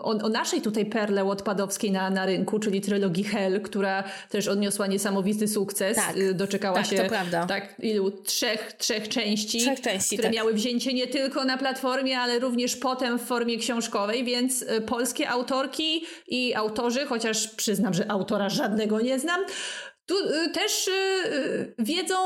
o, 0.00 0.10
o, 0.10 0.28
naszej 0.28 0.62
tutaj 0.62 0.86
perle 0.86 1.24
odpadowskiej 1.24 1.92
na, 1.92 2.10
na 2.10 2.26
rynku, 2.26 2.58
czyli 2.58 2.80
trylogii 2.80 3.24
Hell, 3.24 3.60
która 3.60 4.04
też 4.28 4.48
odniosła 4.48 4.86
niesamowity 4.86 5.48
sukces. 5.48 5.96
Tak, 5.96 6.16
y, 6.16 6.34
Doczekała 6.34 6.76
tak, 6.76 6.86
się 6.86 6.96
to 6.96 7.08
prawda. 7.08 7.46
tak 7.46 7.74
ilu? 7.78 8.10
Trzech, 8.10 8.72
trzech 8.72 9.08
części, 9.08 9.60
trzech 9.60 9.80
części 9.80 10.16
które 10.16 10.28
tak. 10.28 10.36
miały 10.36 10.54
wzięcie 10.54 10.92
nie 10.92 11.06
tylko 11.06 11.44
na 11.44 11.58
platformie, 11.58 12.18
ale 12.18 12.38
również 12.38 12.76
potem 12.76 13.18
w 13.18 13.22
formie 13.22 13.58
książkowej, 13.58 14.24
więc 14.24 14.62
y, 14.62 14.80
polskie 14.80 15.28
autorki 15.28 16.04
i 16.28 16.54
autorzy, 16.54 17.06
chociaż 17.06 17.48
przyznam, 17.48 17.94
że 17.94 18.10
autora 18.10 18.48
żadnego 18.48 19.00
nie 19.00 19.18
znam, 19.18 19.40
tu 20.06 20.14
y, 20.18 20.48
też 20.48 20.90
wiedzą 21.78 22.16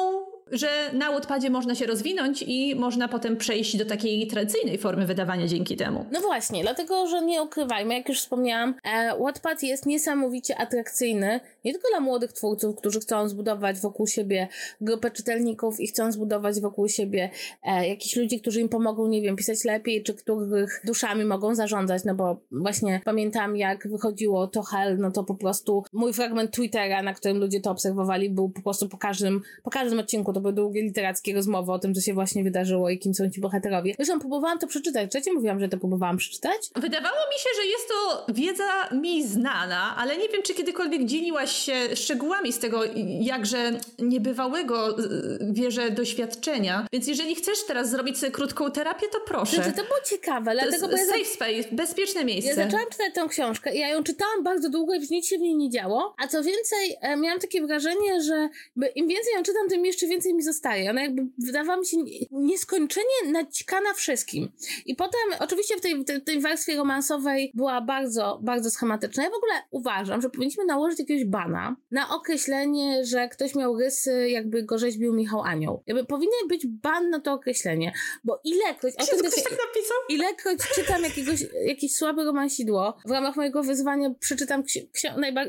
że 0.50 0.68
na 0.92 1.12
Wattpadzie 1.12 1.50
można 1.50 1.74
się 1.74 1.86
rozwinąć 1.86 2.44
i 2.46 2.74
można 2.74 3.08
potem 3.08 3.36
przejść 3.36 3.76
do 3.76 3.84
takiej 3.84 4.26
tradycyjnej 4.26 4.78
formy 4.78 5.06
wydawania 5.06 5.46
dzięki 5.46 5.76
temu. 5.76 6.06
No 6.12 6.20
właśnie, 6.20 6.62
dlatego, 6.62 7.06
że 7.06 7.22
nie 7.22 7.42
ukrywajmy, 7.42 7.94
jak 7.94 8.08
już 8.08 8.20
wspomniałam, 8.20 8.74
e, 8.84 9.18
Wattpad 9.20 9.62
jest 9.62 9.86
niesamowicie 9.86 10.58
atrakcyjny, 10.58 11.40
nie 11.64 11.72
tylko 11.72 11.88
dla 11.88 12.00
młodych 12.00 12.32
twórców, 12.32 12.76
którzy 12.76 13.00
chcą 13.00 13.28
zbudować 13.28 13.78
wokół 13.78 14.06
siebie 14.06 14.48
grupę 14.80 15.10
czytelników 15.10 15.80
i 15.80 15.86
chcą 15.86 16.12
zbudować 16.12 16.60
wokół 16.60 16.88
siebie 16.88 17.30
e, 17.62 17.88
jakichś 17.88 18.16
ludzi, 18.16 18.40
którzy 18.40 18.60
im 18.60 18.68
pomogą, 18.68 19.06
nie 19.06 19.22
wiem, 19.22 19.36
pisać 19.36 19.64
lepiej, 19.64 20.02
czy 20.02 20.14
których 20.14 20.82
duszami 20.84 21.24
mogą 21.24 21.54
zarządzać, 21.54 22.04
no 22.04 22.14
bo 22.14 22.40
właśnie 22.50 23.00
pamiętam, 23.04 23.56
jak 23.56 23.88
wychodziło 23.88 24.46
to 24.46 24.62
Hell, 24.62 24.98
no 24.98 25.10
to 25.10 25.24
po 25.24 25.34
prostu 25.34 25.84
mój 25.92 26.12
fragment 26.12 26.50
Twittera, 26.50 27.02
na 27.02 27.14
którym 27.14 27.38
ludzie 27.38 27.60
to 27.60 27.70
obserwowali, 27.70 28.30
był 28.30 28.50
po 28.50 28.62
prostu 28.62 28.88
po 28.88 28.98
każdym, 28.98 29.42
po 29.62 29.70
każdym 29.70 29.98
odcinku 29.98 30.32
to 30.38 30.42
były 30.42 30.52
długie 30.52 30.82
literackie 30.82 31.34
rozmowy 31.34 31.72
o 31.72 31.78
tym, 31.78 31.94
co 31.94 32.00
się 32.00 32.14
właśnie 32.14 32.44
wydarzyło 32.44 32.90
i 32.90 32.98
kim 32.98 33.14
są 33.14 33.30
ci 33.30 33.40
bohaterowie. 33.40 33.94
Zresztą 33.96 34.20
próbowałam 34.20 34.58
to 34.58 34.66
przeczytać. 34.66 35.10
Trzecie 35.10 35.32
mówiłam, 35.32 35.60
że 35.60 35.68
to 35.68 35.78
próbowałam 35.78 36.16
przeczytać. 36.16 36.70
Wydawało 36.74 37.16
mi 37.16 37.38
się, 37.38 37.48
że 37.56 37.66
jest 37.66 37.88
to 37.88 38.26
wiedza 38.32 38.88
mi 38.92 39.26
znana, 39.26 39.96
ale 39.96 40.16
nie 40.16 40.28
wiem, 40.28 40.42
czy 40.42 40.54
kiedykolwiek 40.54 41.04
dzieliłaś 41.04 41.52
się 41.52 41.96
szczegółami 41.96 42.52
z 42.52 42.58
tego 42.58 42.80
jakże 43.20 43.80
niebywałego 43.98 44.96
wierzę 45.40 45.90
doświadczenia. 45.90 46.86
Więc 46.92 47.08
jeżeli 47.08 47.34
chcesz 47.34 47.64
teraz 47.66 47.90
zrobić 47.90 48.18
sobie 48.18 48.32
krótką 48.32 48.70
terapię, 48.70 49.06
to 49.12 49.18
proszę. 49.26 49.56
Znaczy, 49.56 49.72
to 49.72 49.82
było 49.82 50.00
ciekawe, 50.10 50.52
dlatego... 50.52 50.88
To 50.88 50.96
jest 50.96 51.10
safe 51.10 51.24
space, 51.24 51.68
bezpieczne 51.72 52.24
miejsce. 52.24 52.50
Ja 52.50 52.56
zaczęłam 52.56 52.86
czytać 52.92 53.14
tę 53.14 53.26
książkę 53.28 53.74
i 53.74 53.78
ja 53.78 53.88
ją 53.88 54.04
czytałam 54.04 54.44
bardzo 54.44 54.70
długo 54.70 54.94
i 54.94 55.00
nic 55.10 55.26
się 55.26 55.38
w 55.38 55.40
niej 55.40 55.54
nie 55.54 55.70
działo, 55.70 56.14
a 56.18 56.28
co 56.28 56.42
więcej, 56.42 56.96
e, 57.00 57.16
miałam 57.16 57.40
takie 57.40 57.66
wrażenie, 57.66 58.22
że 58.22 58.48
im 58.94 59.08
więcej 59.08 59.34
ją 59.36 59.42
czytam, 59.42 59.68
tym 59.68 59.86
jeszcze 59.86 60.06
więcej 60.06 60.27
mi 60.34 60.42
zostaje. 60.42 60.90
Ona 60.90 61.02
jakby 61.02 61.26
wydawała 61.38 61.78
mi 61.78 61.86
się 61.86 61.96
nieskończenie 62.30 63.32
naćkana 63.32 63.94
wszystkim. 63.94 64.52
I 64.86 64.94
potem, 64.94 65.20
oczywiście 65.40 65.76
w 65.76 65.80
tej, 65.80 66.04
tej, 66.04 66.22
tej 66.22 66.40
wersji 66.40 66.76
romansowej 66.76 67.52
była 67.54 67.80
bardzo, 67.80 68.38
bardzo 68.42 68.70
schematyczna. 68.70 69.22
Ja 69.22 69.30
w 69.30 69.34
ogóle 69.34 69.52
uważam, 69.70 70.20
że 70.22 70.30
powinniśmy 70.30 70.64
nałożyć 70.64 70.98
jakiegoś 70.98 71.24
bana 71.24 71.76
na 71.90 72.14
określenie, 72.14 73.04
że 73.04 73.28
ktoś 73.28 73.54
miał 73.54 73.78
rysy, 73.78 74.28
jakby 74.28 74.62
go 74.62 74.78
rzeźbił 74.78 75.14
Michał 75.14 75.42
Anioł. 75.42 75.82
Jakby 75.86 76.04
powinien 76.04 76.48
być 76.48 76.66
ban 76.66 77.10
na 77.10 77.20
to 77.20 77.32
określenie, 77.32 77.92
bo 78.24 78.40
ilekroć... 78.44 78.94
Czy 78.96 79.16
ktoś 79.16 79.34
tak 79.34 79.52
napisał? 79.52 79.96
Ilekroć 80.08 80.58
czytam 80.74 81.02
jakiegoś, 81.02 81.44
jakieś 81.66 81.94
słabe 81.94 82.24
romansidło, 82.24 82.96
w 83.06 83.10
ramach 83.10 83.36
mojego 83.36 83.62
wyzwania 83.62 84.10
przeczytam 84.20 84.62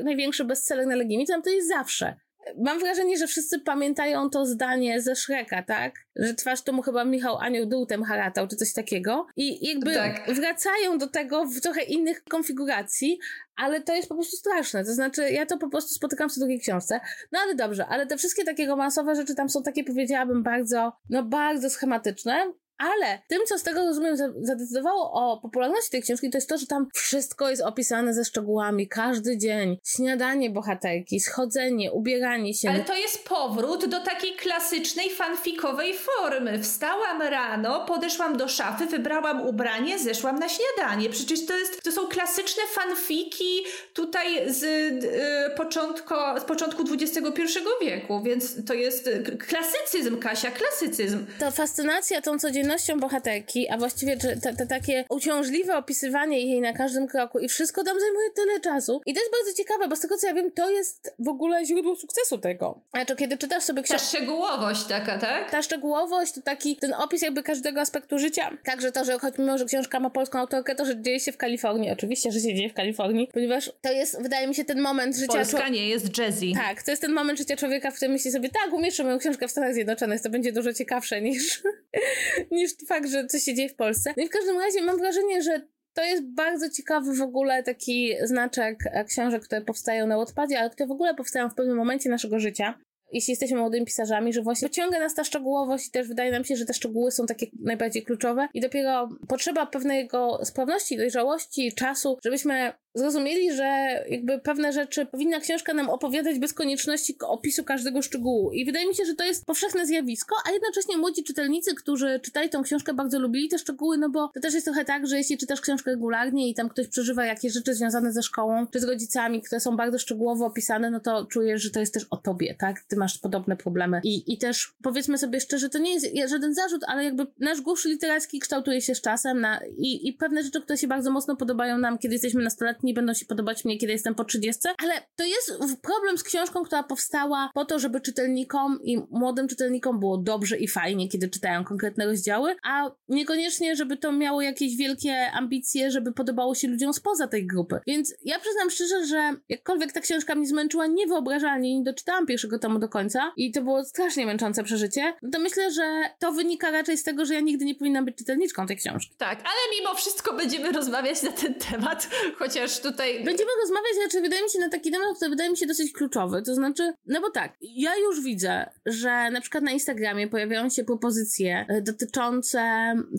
największy 0.04 0.44
bestseller 0.44 0.86
na 0.86 0.96
Legimie, 0.96 1.26
to 1.26 1.42
to 1.42 1.50
jest 1.50 1.68
zawsze 1.68 2.16
mam 2.58 2.78
wrażenie, 2.78 3.16
że 3.16 3.26
wszyscy 3.26 3.60
pamiętają 3.60 4.30
to 4.30 4.46
zdanie 4.46 5.02
ze 5.02 5.16
Szreka, 5.16 5.62
tak? 5.62 5.94
Że 6.16 6.34
twarz 6.34 6.62
to 6.62 6.72
mu 6.72 6.82
chyba 6.82 7.04
Michał 7.04 7.38
Anioł 7.38 7.66
Dółtem 7.66 8.02
haratał, 8.02 8.48
czy 8.48 8.56
coś 8.56 8.72
takiego. 8.72 9.26
I 9.36 9.68
jakby 9.68 9.94
tak. 9.94 10.34
wracają 10.34 10.98
do 10.98 11.06
tego 11.06 11.46
w 11.46 11.60
trochę 11.60 11.82
innych 11.82 12.24
konfiguracji, 12.24 13.18
ale 13.56 13.80
to 13.80 13.94
jest 13.94 14.08
po 14.08 14.14
prostu 14.14 14.36
straszne. 14.36 14.84
To 14.84 14.94
znaczy, 14.94 15.30
ja 15.30 15.46
to 15.46 15.58
po 15.58 15.68
prostu 15.68 15.94
spotykam 15.94 16.30
w 16.30 16.38
drugiej 16.38 16.60
książce. 16.60 17.00
No 17.32 17.38
ale 17.42 17.54
dobrze, 17.54 17.86
ale 17.86 18.06
te 18.06 18.16
wszystkie 18.16 18.44
takie 18.44 18.66
romansowe 18.66 19.14
rzeczy 19.14 19.34
tam 19.34 19.48
są 19.48 19.62
takie, 19.62 19.84
powiedziałabym, 19.84 20.42
bardzo, 20.42 20.92
no 21.10 21.22
bardzo 21.22 21.70
schematyczne, 21.70 22.52
Ale 22.80 23.18
tym, 23.28 23.38
co 23.46 23.58
z 23.58 23.62
tego 23.62 23.86
rozumiem 23.86 24.16
zadecydowało 24.40 25.12
o 25.12 25.40
popularności 25.42 25.90
tej 25.90 26.02
książki, 26.02 26.30
to 26.30 26.38
jest 26.38 26.48
to, 26.48 26.58
że 26.58 26.66
tam 26.66 26.88
wszystko 26.94 27.50
jest 27.50 27.62
opisane 27.62 28.14
ze 28.14 28.24
szczegółami. 28.24 28.88
Każdy 28.88 29.38
dzień. 29.38 29.78
Śniadanie 29.84 30.50
bohaterki, 30.50 31.20
schodzenie, 31.20 31.92
ubieranie 31.92 32.54
się. 32.54 32.70
Ale 32.70 32.84
to 32.84 32.96
jest 32.96 33.28
powrót 33.28 33.86
do 33.86 34.00
takiej 34.00 34.32
klasycznej 34.32 35.10
fanfikowej 35.10 35.94
formy. 35.94 36.62
Wstałam 36.62 37.22
rano, 37.22 37.84
podeszłam 37.84 38.36
do 38.36 38.48
szafy, 38.48 38.86
wybrałam 38.86 39.46
ubranie, 39.46 39.98
zeszłam 39.98 40.38
na 40.38 40.46
śniadanie. 40.48 41.10
Przecież 41.10 41.46
to, 41.46 41.58
jest, 41.58 41.82
to 41.82 41.92
są 41.92 42.06
klasyczne 42.06 42.62
fanfiki 42.72 43.64
tutaj 43.94 44.52
z, 44.52 44.62
y, 44.62 45.56
początku, 45.56 46.14
z 46.40 46.44
początku 46.44 46.82
XXI 46.92 47.42
wieku, 47.82 48.22
więc 48.22 48.64
to 48.64 48.74
jest 48.74 49.10
klasycyzm, 49.48 50.18
Kasia, 50.18 50.50
klasycyzm. 50.50 51.26
To 51.38 51.50
fascynacja 51.50 52.22
tą 52.22 52.38
codziennością 52.38 52.69
bohaterki, 53.00 53.68
a 53.68 53.78
właściwie 53.78 54.16
te 54.56 54.66
takie 54.66 55.04
uciążliwe 55.08 55.76
opisywanie 55.76 56.40
jej 56.40 56.60
na 56.60 56.72
każdym 56.72 57.06
kroku 57.06 57.38
i 57.38 57.48
wszystko 57.48 57.84
tam 57.84 58.00
zajmuje 58.00 58.30
tyle 58.30 58.60
czasu. 58.60 59.00
I 59.06 59.14
to 59.14 59.20
jest 59.20 59.32
bardzo 59.32 59.56
ciekawe, 59.56 59.88
bo 59.88 59.96
z 59.96 60.00
tego 60.00 60.16
co 60.16 60.26
ja 60.26 60.34
wiem, 60.34 60.52
to 60.52 60.70
jest 60.70 61.14
w 61.18 61.28
ogóle 61.28 61.66
źródło 61.66 61.96
sukcesu 61.96 62.38
tego. 62.38 62.80
Znaczy, 62.94 63.16
kiedy 63.16 63.38
czytasz 63.38 63.64
sobie 63.64 63.82
książkę... 63.82 64.04
Ta 64.04 64.08
szczegółowość 64.18 64.84
taka, 64.84 65.18
tak? 65.18 65.50
Ta 65.50 65.62
szczegółowość, 65.62 66.32
to 66.32 66.42
taki 66.42 66.76
ten 66.76 66.94
opis 66.94 67.22
jakby 67.22 67.42
każdego 67.42 67.80
aspektu 67.80 68.18
życia. 68.18 68.50
Także 68.64 68.92
to, 68.92 69.04
że 69.04 69.18
choć 69.18 69.38
mimo, 69.38 69.58
że 69.58 69.64
książka 69.64 70.00
ma 70.00 70.10
polską 70.10 70.38
autorkę, 70.38 70.74
to, 70.74 70.84
że 70.84 71.02
dzieje 71.02 71.20
się 71.20 71.32
w 71.32 71.36
Kalifornii. 71.36 71.90
Oczywiście, 71.90 72.32
że 72.32 72.40
się 72.40 72.54
dzieje 72.54 72.70
w 72.70 72.74
Kalifornii, 72.74 73.28
ponieważ 73.32 73.72
to 73.82 73.92
jest, 73.92 74.22
wydaje 74.22 74.46
mi 74.46 74.54
się, 74.54 74.64
ten 74.64 74.80
moment 74.80 75.16
życia... 75.16 75.32
Polska 75.32 75.68
nie 75.68 75.88
jest 75.88 76.18
jazzy. 76.18 76.46
Tak, 76.54 76.82
to 76.82 76.90
jest 76.90 77.02
ten 77.02 77.12
moment 77.12 77.38
życia 77.38 77.56
człowieka, 77.56 77.90
w 77.90 77.94
którym 77.94 78.12
myśli 78.12 78.32
sobie, 78.32 78.48
tak, 78.48 78.72
umieszczę 78.72 79.04
moją 79.04 79.18
książkę 79.18 79.48
w 79.48 79.50
Stanach 79.50 79.74
Zjednoczonych, 79.74 80.20
to 80.20 80.30
będzie 80.30 80.52
dużo 80.52 80.72
ciekawsze 80.72 81.20
niż, 81.20 81.62
niż 82.50 82.70
fakt, 82.88 83.08
że 83.08 83.26
coś 83.26 83.42
się 83.42 83.54
dzieje 83.54 83.68
w 83.68 83.74
Polsce. 83.74 84.14
No 84.16 84.22
i 84.22 84.26
w 84.26 84.30
każdym 84.30 84.58
razie 84.58 84.82
mam 84.82 84.98
wrażenie, 84.98 85.42
że 85.42 85.60
to 85.94 86.04
jest 86.04 86.22
bardzo 86.34 86.70
ciekawy 86.70 87.14
w 87.14 87.22
ogóle 87.22 87.62
taki 87.62 88.14
znaczek 88.24 88.78
e, 88.86 89.04
książek, 89.04 89.42
które 89.42 89.60
powstają 89.60 90.06
na 90.06 90.16
Wattpadzie, 90.16 90.58
ale 90.60 90.70
które 90.70 90.86
w 90.86 90.90
ogóle 90.90 91.14
powstają 91.14 91.50
w 91.50 91.54
pewnym 91.54 91.76
momencie 91.76 92.10
naszego 92.10 92.38
życia 92.38 92.74
jeśli 93.12 93.32
jesteśmy 93.32 93.58
młodymi 93.58 93.86
pisarzami, 93.86 94.32
że 94.32 94.42
właśnie 94.42 94.68
pociąga 94.68 94.98
nas 94.98 95.14
ta 95.14 95.24
szczegółowość 95.24 95.88
i 95.88 95.90
też 95.90 96.08
wydaje 96.08 96.32
nam 96.32 96.44
się, 96.44 96.56
że 96.56 96.66
te 96.66 96.74
szczegóły 96.74 97.10
są 97.10 97.26
takie 97.26 97.46
najbardziej 97.60 98.02
kluczowe 98.02 98.48
i 98.54 98.60
dopiero 98.60 99.08
potrzeba 99.28 99.66
pewnego 99.66 100.44
sprawności, 100.44 100.96
dojrzałości, 100.96 101.72
czasu, 101.72 102.18
żebyśmy 102.24 102.72
zrozumieli, 102.94 103.52
że 103.52 103.64
jakby 104.08 104.38
pewne 104.38 104.72
rzeczy 104.72 105.06
powinna 105.06 105.40
książka 105.40 105.74
nam 105.74 105.90
opowiadać 105.90 106.38
bez 106.38 106.54
konieczności 106.54 107.16
opisu 107.20 107.64
każdego 107.64 108.02
szczegółu. 108.02 108.52
I 108.52 108.64
wydaje 108.64 108.88
mi 108.88 108.94
się, 108.94 109.04
że 109.04 109.14
to 109.14 109.24
jest 109.24 109.46
powszechne 109.46 109.86
zjawisko, 109.86 110.36
a 110.48 110.50
jednocześnie 110.52 110.96
młodzi 110.96 111.24
czytelnicy, 111.24 111.74
którzy 111.74 112.20
czytali 112.22 112.48
tą 112.48 112.62
książkę, 112.62 112.94
bardzo 112.94 113.18
lubili 113.18 113.48
te 113.48 113.58
szczegóły, 113.58 113.98
no 113.98 114.10
bo 114.10 114.28
to 114.28 114.40
też 114.40 114.54
jest 114.54 114.66
trochę 114.66 114.84
tak, 114.84 115.06
że 115.06 115.18
jeśli 115.18 115.38
czytasz 115.38 115.60
książkę 115.60 115.90
regularnie 115.90 116.48
i 116.48 116.54
tam 116.54 116.68
ktoś 116.68 116.88
przeżywa 116.88 117.24
jakieś 117.24 117.52
rzeczy 117.52 117.74
związane 117.74 118.12
ze 118.12 118.22
szkołą, 118.22 118.66
czy 118.66 118.80
z 118.80 118.84
rodzicami, 118.84 119.42
które 119.42 119.60
są 119.60 119.76
bardzo 119.76 119.98
szczegółowo 119.98 120.46
opisane, 120.46 120.90
no 120.90 121.00
to 121.00 121.26
czujesz, 121.26 121.62
że 121.62 121.70
to 121.70 121.80
jest 121.80 121.94
też 121.94 122.06
o 122.10 122.16
tobie, 122.16 122.54
tak? 122.58 122.80
Ty 122.88 122.96
masz 122.96 123.18
podobne 123.18 123.56
problemy. 123.56 124.00
I, 124.04 124.32
i 124.32 124.38
też 124.38 124.74
powiedzmy 124.82 125.18
sobie 125.18 125.40
szczerze, 125.40 125.68
to 125.68 125.78
nie 125.78 125.94
jest 125.94 126.06
żaden 126.30 126.54
zarzut, 126.54 126.84
ale 126.86 127.04
jakby 127.04 127.26
nasz 127.38 127.60
gusz 127.60 127.84
literacki 127.84 128.38
kształtuje 128.38 128.80
się 128.80 128.94
z 128.94 129.00
czasem 129.00 129.40
na, 129.40 129.60
i, 129.78 130.08
i 130.08 130.12
pewne 130.12 130.42
rzeczy, 130.42 130.60
które 130.60 130.78
się 130.78 130.88
bardzo 130.88 131.10
mocno 131.10 131.36
podobają 131.36 131.78
nam, 131.78 131.98
kiedy 131.98 132.14
jesteśmy 132.14 132.42
nastolatni, 132.80 132.90
nie 132.90 132.94
będą 132.94 133.14
się 133.14 133.26
podobać 133.26 133.64
mnie, 133.64 133.78
kiedy 133.78 133.92
jestem 133.92 134.14
po 134.14 134.24
30, 134.24 134.60
ale 134.78 134.94
to 135.16 135.24
jest 135.24 135.52
problem 135.82 136.18
z 136.18 136.22
książką, 136.22 136.64
która 136.64 136.82
powstała 136.82 137.50
po 137.54 137.64
to, 137.64 137.78
żeby 137.78 138.00
czytelnikom 138.00 138.78
i 138.82 138.98
młodym 139.10 139.48
czytelnikom 139.48 140.00
było 140.00 140.18
dobrze 140.18 140.56
i 140.58 140.68
fajnie, 140.68 141.08
kiedy 141.08 141.28
czytają 141.28 141.64
konkretne 141.64 142.06
rozdziały, 142.06 142.56
a 142.62 142.90
niekoniecznie, 143.08 143.76
żeby 143.76 143.96
to 143.96 144.12
miało 144.12 144.42
jakieś 144.42 144.76
wielkie 144.76 145.30
ambicje, 145.32 145.90
żeby 145.90 146.12
podobało 146.12 146.54
się 146.54 146.68
ludziom 146.68 146.92
spoza 146.92 147.26
tej 147.26 147.46
grupy. 147.46 147.80
Więc 147.86 148.14
ja 148.24 148.38
przyznam 148.38 148.70
szczerze, 148.70 149.06
że 149.06 149.32
jakkolwiek 149.48 149.92
ta 149.92 150.00
książka 150.00 150.34
mnie 150.34 150.46
zmęczyła 150.46 150.86
niewyobrażalnie, 150.86 151.78
nie 151.78 151.84
doczytałam 151.84 152.26
pierwszego 152.26 152.58
tomu 152.58 152.78
do 152.78 152.88
końca 152.88 153.32
i 153.36 153.52
to 153.52 153.62
było 153.62 153.84
strasznie 153.84 154.26
męczące 154.26 154.64
przeżycie, 154.64 155.14
no 155.22 155.30
to 155.30 155.38
myślę, 155.38 155.70
że 155.70 155.82
to 156.18 156.32
wynika 156.32 156.70
raczej 156.70 156.98
z 156.98 157.02
tego, 157.02 157.24
że 157.24 157.34
ja 157.34 157.40
nigdy 157.40 157.64
nie 157.64 157.74
powinnam 157.74 158.04
być 158.04 158.16
czytelniczką 158.16 158.66
tej 158.66 158.76
książki. 158.76 159.14
Tak, 159.18 159.38
ale 159.38 159.78
mimo 159.80 159.94
wszystko 159.94 160.34
będziemy 160.34 160.72
rozmawiać 160.72 161.22
na 161.22 161.32
ten 161.32 161.54
temat, 161.54 162.08
chociaż 162.38 162.69
tutaj 162.78 163.24
Będziemy 163.24 163.50
rozmawiać, 163.62 163.94
znaczy 163.94 164.20
wydaje 164.20 164.42
mi 164.42 164.50
się 164.50 164.58
na 164.58 164.68
taki 164.68 164.90
temat, 164.90 165.16
który 165.16 165.30
wydaje 165.30 165.50
mi 165.50 165.56
się 165.56 165.66
dosyć 165.66 165.92
kluczowy. 165.92 166.42
To 166.42 166.54
znaczy, 166.54 166.92
no 167.06 167.20
bo 167.20 167.30
tak, 167.30 167.56
ja 167.60 167.96
już 167.96 168.20
widzę, 168.20 168.70
że 168.86 169.30
na 169.30 169.40
przykład 169.40 169.64
na 169.64 169.72
Instagramie 169.72 170.28
pojawiają 170.28 170.70
się 170.70 170.84
propozycje 170.84 171.66
e, 171.68 171.82
dotyczące 171.82 172.60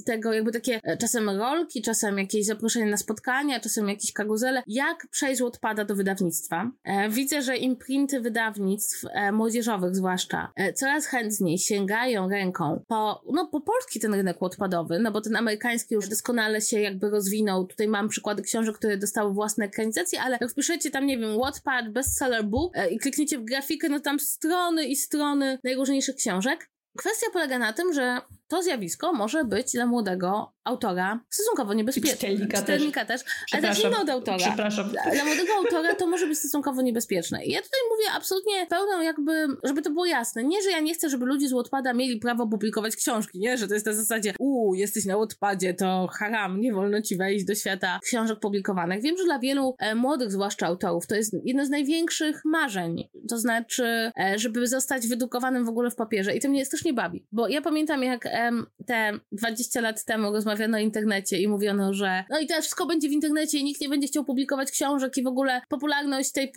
tego, 0.05 0.33
jakby 0.33 0.51
takie 0.51 0.79
e, 0.83 0.97
czasem 0.97 1.29
rolki, 1.29 1.81
czasem 1.81 2.17
jakieś 2.17 2.45
zaproszenia 2.45 2.85
na 2.85 2.97
spotkania, 2.97 3.59
czasem 3.59 3.89
jakieś 3.89 4.13
karuzele, 4.13 4.63
jak 4.67 5.07
przejść 5.11 5.41
odpada 5.41 5.85
do 5.85 5.95
wydawnictwa. 5.95 6.71
E, 6.83 7.09
widzę, 7.09 7.41
że 7.41 7.57
imprinty 7.57 8.21
wydawnictw, 8.21 9.05
młodzieżowych 9.33 9.95
zwłaszcza, 9.95 10.51
coraz 10.75 11.05
chętniej 11.05 11.57
sięgają 11.57 12.29
ręką 12.29 12.83
po, 12.87 13.23
no 13.33 13.47
po 13.47 13.61
polski 13.61 13.99
ten 13.99 14.13
rynek 14.13 14.37
odpadowy, 14.39 14.99
no 14.99 15.11
bo 15.11 15.21
ten 15.21 15.35
amerykański 15.35 15.95
już 15.95 16.07
doskonale 16.09 16.61
się 16.61 16.79
jakby 16.79 17.09
rozwinął. 17.09 17.67
Tutaj 17.67 17.87
mam 17.87 18.09
przykłady 18.09 18.41
książek, 18.41 18.75
które 18.75 18.97
dostały 18.97 19.33
własne 19.41 19.65
ekranizację, 19.65 20.21
ale 20.21 20.37
jak 20.41 20.51
wpiszecie 20.51 20.91
tam, 20.91 21.05
nie 21.05 21.17
wiem, 21.17 21.37
Wattpad, 21.39 21.91
bestseller 21.91 22.43
book 22.43 22.77
e, 22.77 22.89
i 22.89 22.99
klikniecie 22.99 23.39
w 23.39 23.43
grafikę, 23.43 23.89
no 23.89 23.99
tam 23.99 24.19
strony 24.19 24.85
i 24.85 24.95
strony 24.95 25.59
najróżniejszych 25.63 26.15
książek. 26.15 26.69
Kwestia 26.97 27.27
polega 27.33 27.59
na 27.59 27.73
tym, 27.73 27.93
że 27.93 28.21
to 28.51 28.63
zjawisko 28.63 29.13
może 29.13 29.45
być 29.45 29.71
dla 29.71 29.85
młodego 29.85 30.53
autora 30.63 31.19
stosunkowo 31.29 31.73
niebezpieczne. 31.73 32.11
Czytelnika, 32.11 32.57
czytelnika 32.57 33.05
też. 33.05 33.23
też 33.23 33.33
ale 33.53 33.61
zacznijmy 33.61 33.99
od 33.99 34.09
autora. 34.09 34.37
Przepraszam. 34.37 34.89
Dla, 34.89 35.25
młodego 35.25 35.53
autora 35.57 35.95
to 35.95 36.07
może 36.07 36.27
być 36.27 36.39
stosunkowo 36.39 36.81
niebezpieczne. 36.81 37.45
I 37.45 37.51
ja 37.51 37.61
tutaj 37.61 37.79
mówię 37.89 38.11
absolutnie 38.15 38.67
pełną 38.67 39.01
jakby, 39.01 39.47
żeby 39.63 39.81
to 39.81 39.89
było 39.89 40.05
jasne. 40.05 40.43
Nie, 40.43 40.61
że 40.61 40.69
ja 40.69 40.79
nie 40.79 40.93
chcę, 40.93 41.09
żeby 41.09 41.25
ludzie 41.25 41.47
z 41.47 41.53
Wattpada 41.53 41.93
mieli 41.93 42.19
prawo 42.19 42.47
publikować 42.47 42.95
książki, 42.95 43.39
nie? 43.39 43.57
Że 43.57 43.67
to 43.67 43.73
jest 43.73 43.85
na 43.85 43.93
zasadzie 43.93 44.33
uuu, 44.39 44.73
jesteś 44.73 45.05
na 45.05 45.17
Wattpadzie, 45.17 45.73
to 45.73 46.07
haram, 46.13 46.61
nie 46.61 46.73
wolno 46.73 47.01
ci 47.01 47.17
wejść 47.17 47.45
do 47.45 47.55
świata 47.55 47.99
książek 48.03 48.39
publikowanych. 48.39 49.01
Wiem, 49.01 49.17
że 49.17 49.23
dla 49.23 49.39
wielu 49.39 49.75
e, 49.79 49.95
młodych, 49.95 50.31
zwłaszcza 50.31 50.67
autorów, 50.67 51.07
to 51.07 51.15
jest 51.15 51.35
jedno 51.43 51.65
z 51.65 51.69
największych 51.69 52.41
marzeń. 52.45 53.09
To 53.29 53.37
znaczy, 53.37 54.11
e, 54.19 54.39
żeby 54.39 54.67
zostać 54.67 55.07
wydrukowanym 55.07 55.65
w 55.65 55.69
ogóle 55.69 55.91
w 55.91 55.95
papierze. 55.95 56.35
I 56.35 56.39
to 56.39 56.49
mnie 56.49 56.65
strasznie 56.65 56.93
bawi. 56.93 57.25
Bo 57.31 57.47
ja 57.47 57.61
pamiętam, 57.61 58.03
jak 58.03 58.25
e, 58.25 58.40
te 58.85 59.19
20 59.31 59.81
lat 59.81 60.05
temu 60.05 60.31
rozmawiano 60.31 60.77
o 60.77 60.81
internecie 60.81 61.37
i 61.41 61.47
mówiono, 61.47 61.93
że 61.93 62.23
no 62.29 62.39
i 62.39 62.47
teraz 62.47 62.63
wszystko 62.63 62.85
będzie 62.85 63.09
w 63.09 63.11
internecie 63.11 63.57
i 63.57 63.63
nikt 63.63 63.81
nie 63.81 63.89
będzie 63.89 64.07
chciał 64.07 64.25
publikować 64.25 64.71
książek 64.71 65.17
i 65.17 65.23
w 65.23 65.27
ogóle 65.27 65.61
popularność 65.69 66.31
tej, 66.31 66.51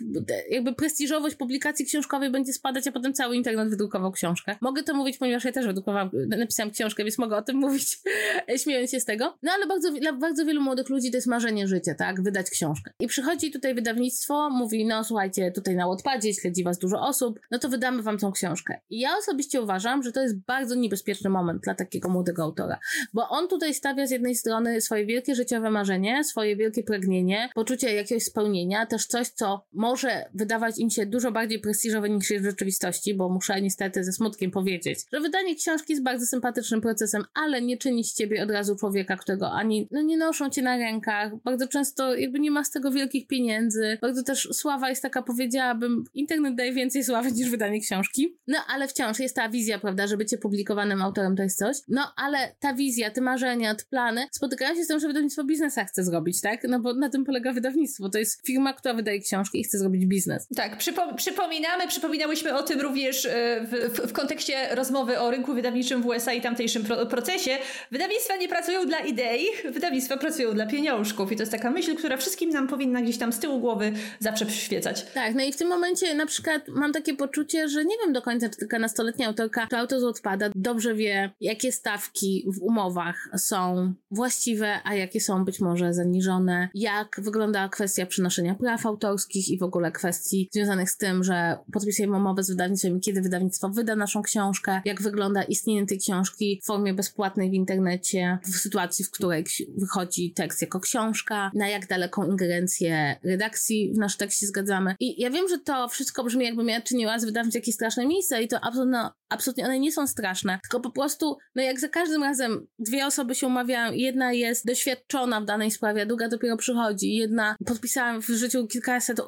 jakby 0.49 0.73
prestiżowość 0.73 1.35
publikacji 1.35 1.85
książkowej 1.85 2.31
będzie 2.31 2.53
spadać, 2.53 2.87
a 2.87 2.91
potem 2.91 3.13
cały 3.13 3.35
internet 3.35 3.69
wydrukował 3.69 4.11
książkę. 4.11 4.55
Mogę 4.61 4.83
to 4.83 4.93
mówić, 4.93 5.17
ponieważ 5.17 5.43
ja 5.43 5.51
też 5.51 5.65
wydrukowałam, 5.67 6.09
napisałam 6.27 6.71
książkę, 6.71 7.03
więc 7.03 7.17
mogę 7.17 7.37
o 7.37 7.41
tym 7.41 7.57
mówić, 7.57 7.97
śmiejąc 8.63 8.91
się 8.91 8.99
z 8.99 9.05
tego. 9.05 9.37
No 9.43 9.51
ale 9.51 9.67
bardzo, 9.67 9.91
dla 9.91 10.13
bardzo 10.13 10.45
wielu 10.45 10.61
młodych 10.61 10.89
ludzi 10.89 11.11
to 11.11 11.17
jest 11.17 11.27
marzenie 11.27 11.67
życia, 11.67 11.95
tak? 11.95 12.23
Wydać 12.23 12.49
książkę. 12.49 12.91
I 12.99 13.07
przychodzi 13.07 13.51
tutaj 13.51 13.75
wydawnictwo, 13.75 14.49
mówi, 14.49 14.85
no 14.85 15.03
słuchajcie, 15.03 15.51
tutaj 15.51 15.75
na 15.75 15.87
Wattpadzie 15.87 16.33
śledzi 16.33 16.63
was 16.63 16.79
dużo 16.79 17.01
osób, 17.01 17.39
no 17.51 17.59
to 17.59 17.69
wydamy 17.69 18.03
wam 18.03 18.17
tą 18.17 18.31
książkę. 18.31 18.79
I 18.89 18.99
ja 18.99 19.17
osobiście 19.17 19.61
uważam, 19.61 20.03
że 20.03 20.11
to 20.11 20.21
jest 20.21 20.45
bardzo 20.45 20.75
niebezpieczny 20.75 21.29
moment 21.29 21.63
dla 21.63 21.74
takiego 21.75 22.09
młodego 22.09 22.43
autora. 22.43 22.79
Bo 23.13 23.29
on 23.29 23.47
tutaj 23.47 23.73
stawia 23.73 24.07
z 24.07 24.11
jednej 24.11 24.35
strony 24.35 24.81
swoje 24.81 25.05
wielkie 25.05 25.35
życiowe 25.35 25.71
marzenie, 25.71 26.23
swoje 26.23 26.55
wielkie 26.55 26.83
pragnienie, 26.83 27.49
poczucie 27.55 27.93
jakiegoś 27.93 28.23
spełnienia, 28.23 28.85
też 28.85 29.05
coś, 29.05 29.27
co 29.27 29.65
może 29.73 30.25
wydawać 30.33 30.79
im 30.79 30.89
się 30.89 31.05
dużo 31.05 31.31
bardziej 31.31 31.59
prestiżowe 31.59 32.09
niż 32.09 32.29
jest 32.29 32.45
w 32.45 32.49
rzeczywistości, 32.49 33.13
bo 33.13 33.29
muszę 33.29 33.61
niestety 33.61 34.03
ze 34.03 34.11
smutkiem 34.11 34.51
powiedzieć, 34.51 34.99
że 35.13 35.19
wydanie 35.19 35.55
książki 35.55 35.93
jest 35.93 36.03
bardzo 36.03 36.25
sympatycznym 36.25 36.81
procesem, 36.81 37.23
ale 37.33 37.61
nie 37.61 37.77
czyni 37.77 38.03
z 38.03 38.13
ciebie 38.13 38.43
od 38.43 38.51
razu 38.51 38.75
człowieka, 38.75 39.17
którego 39.17 39.51
ani 39.51 39.87
no, 39.91 40.01
nie 40.01 40.17
noszą 40.17 40.49
cię 40.49 40.61
na 40.61 40.77
rękach, 40.77 41.35
bardzo 41.43 41.67
często 41.67 42.15
jakby 42.15 42.39
nie 42.39 42.51
ma 42.51 42.63
z 42.63 42.71
tego 42.71 42.91
wielkich 42.91 43.27
pieniędzy, 43.27 43.97
bardzo 44.01 44.23
też 44.23 44.49
sława 44.53 44.89
jest 44.89 45.01
taka, 45.01 45.23
powiedziałabym, 45.23 46.03
internet 46.13 46.55
daje 46.55 46.73
więcej 46.73 47.03
sławy 47.03 47.31
niż 47.31 47.49
wydanie 47.49 47.81
książki, 47.81 48.37
no 48.47 48.57
ale 48.67 48.87
wciąż 48.87 49.19
jest 49.19 49.35
ta 49.35 49.49
wizja, 49.49 49.79
prawda, 49.79 50.07
że 50.07 50.17
bycie 50.17 50.37
publikowanym 50.37 51.01
autorem 51.01 51.35
to 51.35 51.43
jest 51.43 51.57
coś, 51.57 51.64
no 51.87 52.13
ale 52.15 52.55
ta 52.59 52.73
wizja, 52.73 53.11
te 53.11 53.21
marzenia, 53.21 53.75
te 53.75 53.83
plany 53.89 54.27
spotykają 54.31 54.75
się 54.75 54.83
z 54.83 54.87
tym, 54.87 54.99
że 54.99 55.07
wydawnictwo 55.07 55.43
biznesa 55.43 55.85
chce 55.85 56.03
zrobić, 56.03 56.41
tak? 56.41 56.63
No 56.63 56.79
bo 56.79 56.93
na 56.93 57.09
tym 57.09 57.25
polega 57.25 57.53
wydawnictwo. 57.53 58.09
To 58.09 58.17
jest 58.17 58.47
firma, 58.47 58.73
która 58.73 58.93
wydaje 58.93 59.19
książki 59.19 59.59
i 59.59 59.63
chce 59.63 59.77
zrobić 59.77 60.05
biznes. 60.05 60.47
Tak, 60.55 60.77
przypo 60.77 61.13
przypominamy, 61.13 61.87
przypominałyśmy 61.87 62.55
o 62.55 62.63
tym 62.63 62.81
również 62.81 63.25
e, 63.25 63.61
w, 63.61 63.71
w, 63.71 64.09
w, 64.09 64.13
kontekście 64.13 64.75
rozmowy 64.75 65.19
o 65.19 65.31
rynku 65.31 65.53
wydawniczym 65.53 66.01
w 66.01 66.05
USA 66.05 66.33
i 66.33 66.41
tamtejszym 66.41 66.83
pro 66.83 67.05
procesie. 67.05 67.57
Wydawnictwa 67.91 68.35
nie 68.35 68.47
pracują 68.47 68.85
dla 68.85 68.99
idei, 68.99 69.45
wydawnictwa 69.71 70.17
pracują 70.17 70.53
dla 70.53 70.65
pieniążków 70.65 71.31
i 71.31 71.35
to 71.35 71.41
jest 71.41 71.51
taka 71.51 71.71
myśl, 71.71 71.95
która 71.95 72.17
wszystkim 72.17 72.49
nam 72.49 72.67
powinna 72.67 73.01
gdzieś 73.01 73.17
tam 73.17 73.33
z 73.33 73.39
tyłu 73.39 73.59
głowy 73.59 73.91
zawsze 74.19 74.45
przyświecać. 74.45 75.05
Tak, 75.13 75.35
no 75.35 75.43
i 75.43 75.53
w 75.53 75.57
tym 75.57 75.67
momencie 75.67 76.15
na 76.15 76.25
przykład 76.25 76.67
mam 76.67 76.93
takie 76.93 77.13
poczucie, 77.13 77.69
że 77.69 77.85
nie 77.85 77.95
wiem 78.03 78.13
do 78.13 78.21
końca, 78.21 78.49
czy 78.49 78.57
tylko 78.57 78.79
nastoletnia 78.79 79.27
autorka, 79.27 79.67
czy 79.69 79.77
autor 79.77 79.99
z 79.99 80.03
odpada 80.03 80.49
dobrze 80.55 80.95
wie, 80.95 81.31
jak 81.41 81.54
jakie 81.55 81.71
stawki 81.71 82.45
w 82.47 82.61
umowach 82.61 83.29
są 83.37 83.93
właściwe, 84.11 84.79
a 84.83 84.95
jakie 84.95 85.21
są 85.21 85.45
być 85.45 85.59
może 85.59 85.93
zaniżone, 85.93 86.69
jak 86.73 87.21
wygląda 87.23 87.69
kwestia 87.69 88.05
przenoszenia 88.05 88.55
praw 88.55 88.85
autorskich 88.85 89.49
i 89.49 89.57
w 89.57 89.63
ogóle 89.63 89.91
kwestii 89.91 90.49
związanych 90.51 90.89
z 90.89 90.97
tym, 90.97 91.23
że 91.23 91.57
podpisujemy 91.73 92.17
umowę 92.17 92.43
z 92.43 92.49
wydawnictwem 92.49 92.97
i 92.97 93.01
kiedy 93.01 93.21
wydawnictwo 93.21 93.69
wyda 93.69 93.95
naszą 93.95 94.21
książkę, 94.21 94.81
jak 94.85 95.01
wygląda 95.01 95.43
istnienie 95.43 95.85
tej 95.85 95.99
książki 95.99 96.59
w 96.63 96.65
formie 96.65 96.93
bezpłatnej 96.93 97.49
w 97.49 97.53
internecie, 97.53 98.37
w 98.43 98.57
sytuacji, 98.57 99.05
w 99.05 99.11
której 99.11 99.45
wychodzi 99.77 100.33
tekst 100.33 100.61
jako 100.61 100.79
książka, 100.79 101.51
na 101.53 101.67
jak 101.67 101.87
daleką 101.87 102.31
ingerencję 102.31 103.15
redakcji 103.23 103.93
w 103.93 103.97
nasz 103.97 104.17
tekst 104.17 104.39
się 104.39 104.45
zgadzamy. 104.45 104.95
I 104.99 105.21
ja 105.21 105.29
wiem, 105.29 105.47
że 105.49 105.59
to 105.59 105.87
wszystko 105.87 106.23
brzmi 106.23 106.45
jakbym 106.45 106.69
ja 106.69 106.81
czyniła 106.81 107.19
z 107.19 107.25
wydawnictw 107.25 107.55
jakieś 107.55 107.75
straszne 107.75 108.07
miejsce 108.07 108.43
i 108.43 108.47
to 108.47 108.59
absolutnie, 108.61 109.09
absolutnie 109.29 109.65
one 109.65 109.79
nie 109.79 109.91
są 109.91 110.07
straszne, 110.07 110.59
tylko 110.63 110.79
po 110.79 110.91
prostu, 110.91 111.37
no 111.55 111.63
jak 111.63 111.79
za 111.79 111.89
każdym 111.89 112.23
razem 112.23 112.67
dwie 112.79 113.05
osoby 113.05 113.35
się 113.35 113.47
umawiają 113.47 113.93
jedna 113.93 114.33
jest 114.33 114.65
doświadczona 114.65 115.41
w 115.41 115.45
danej 115.45 115.71
sprawie, 115.71 116.01
a 116.01 116.05
druga 116.05 116.29
dopiero 116.29 116.57
przychodzi, 116.57 117.15
jedna 117.15 117.55
podpisała 117.65 118.19
w 118.19 118.25
życiu 118.25 118.67
kilkaset 118.67 119.21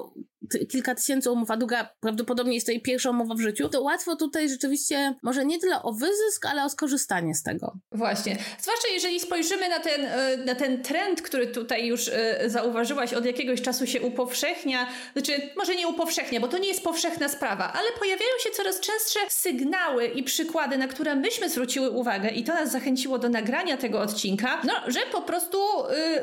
kilka 0.71 0.95
tysięcy 0.95 1.31
umów, 1.31 1.51
a 1.51 1.57
druga 1.57 1.89
prawdopodobnie 1.99 2.55
jest 2.55 2.65
to 2.65 2.71
jej 2.71 2.81
pierwsza 2.81 3.09
umowa 3.09 3.35
w 3.35 3.39
życiu, 3.39 3.69
to 3.69 3.81
łatwo 3.81 4.15
tutaj 4.15 4.49
rzeczywiście 4.49 5.15
może 5.23 5.45
nie 5.45 5.59
tyle 5.59 5.81
o 5.83 5.93
wyzysk, 5.93 6.45
ale 6.45 6.63
o 6.65 6.69
skorzystanie 6.69 7.35
z 7.35 7.43
tego. 7.43 7.77
Właśnie. 7.91 8.37
Zwłaszcza 8.59 8.87
jeżeli 8.93 9.19
spojrzymy 9.19 9.69
na 9.69 9.79
ten, 9.79 10.05
e, 10.05 10.37
na 10.37 10.55
ten 10.55 10.83
trend, 10.83 11.21
który 11.21 11.47
tutaj 11.47 11.87
już 11.87 12.07
e, 12.07 12.49
zauważyłaś, 12.49 13.13
od 13.13 13.25
jakiegoś 13.25 13.61
czasu 13.61 13.87
się 13.87 14.01
upowszechnia, 14.01 14.87
znaczy 15.13 15.49
może 15.57 15.75
nie 15.75 15.87
upowszechnia, 15.87 16.39
bo 16.39 16.47
to 16.47 16.57
nie 16.57 16.67
jest 16.67 16.83
powszechna 16.83 17.29
sprawa, 17.29 17.73
ale 17.73 17.91
pojawiają 17.99 18.31
się 18.43 18.49
coraz 18.49 18.79
częstsze 18.79 19.19
sygnały 19.29 20.05
i 20.05 20.23
przykłady, 20.23 20.77
na 20.77 20.87
które 20.87 21.15
myśmy 21.15 21.49
zwróciły 21.49 21.89
uwagę 21.89 22.29
i 22.29 22.43
to 22.43 22.53
nas 22.53 22.71
zachęciło 22.71 23.19
do 23.19 23.29
nagrania 23.29 23.77
tego 23.77 23.99
odcinka, 24.01 24.61
no, 24.63 24.73
że 24.87 24.99
po 25.11 25.21
prostu 25.21 25.57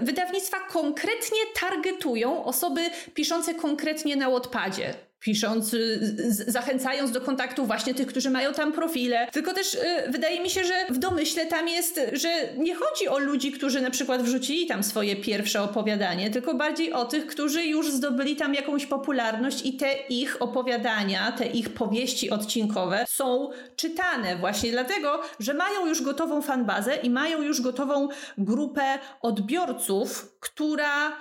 y, 0.00 0.04
wydawnictwa 0.04 0.60
konkretnie 0.60 1.38
targetują 1.60 2.44
osoby 2.44 2.80
piszące 3.14 3.54
konkretnie 3.54 4.13
na 4.16 4.30
Wattpadzie 4.30 4.94
pisząc, 5.24 5.74
y, 5.74 5.98
zachęcając 6.48 7.12
do 7.12 7.20
kontaktu 7.20 7.66
właśnie 7.66 7.94
tych, 7.94 8.06
którzy 8.06 8.30
mają 8.30 8.52
tam 8.52 8.72
profile. 8.72 9.28
Tylko 9.32 9.54
też 9.54 9.74
y, 9.74 9.78
wydaje 10.08 10.40
mi 10.40 10.50
się, 10.50 10.64
że 10.64 10.74
w 10.90 10.98
domyśle 10.98 11.46
tam 11.46 11.68
jest, 11.68 12.00
że 12.12 12.28
nie 12.56 12.74
chodzi 12.74 13.08
o 13.08 13.18
ludzi, 13.18 13.52
którzy 13.52 13.80
na 13.80 13.90
przykład 13.90 14.22
wrzucili 14.22 14.66
tam 14.66 14.82
swoje 14.82 15.16
pierwsze 15.16 15.62
opowiadanie, 15.62 16.30
tylko 16.30 16.54
bardziej 16.54 16.92
o 16.92 17.04
tych, 17.04 17.26
którzy 17.26 17.64
już 17.64 17.90
zdobyli 17.90 18.36
tam 18.36 18.54
jakąś 18.54 18.86
popularność 18.86 19.66
i 19.66 19.76
te 19.76 19.92
ich 20.08 20.42
opowiadania, 20.42 21.32
te 21.32 21.46
ich 21.46 21.74
powieści 21.74 22.30
odcinkowe 22.30 23.04
są 23.08 23.50
czytane 23.76 24.36
właśnie 24.36 24.70
dlatego, 24.70 25.20
że 25.40 25.54
mają 25.54 25.86
już 25.86 26.02
gotową 26.02 26.42
fanbazę 26.42 26.96
i 26.96 27.10
mają 27.10 27.42
już 27.42 27.60
gotową 27.60 28.08
grupę 28.38 28.98
odbiorców, 29.22 30.36
która 30.40 31.12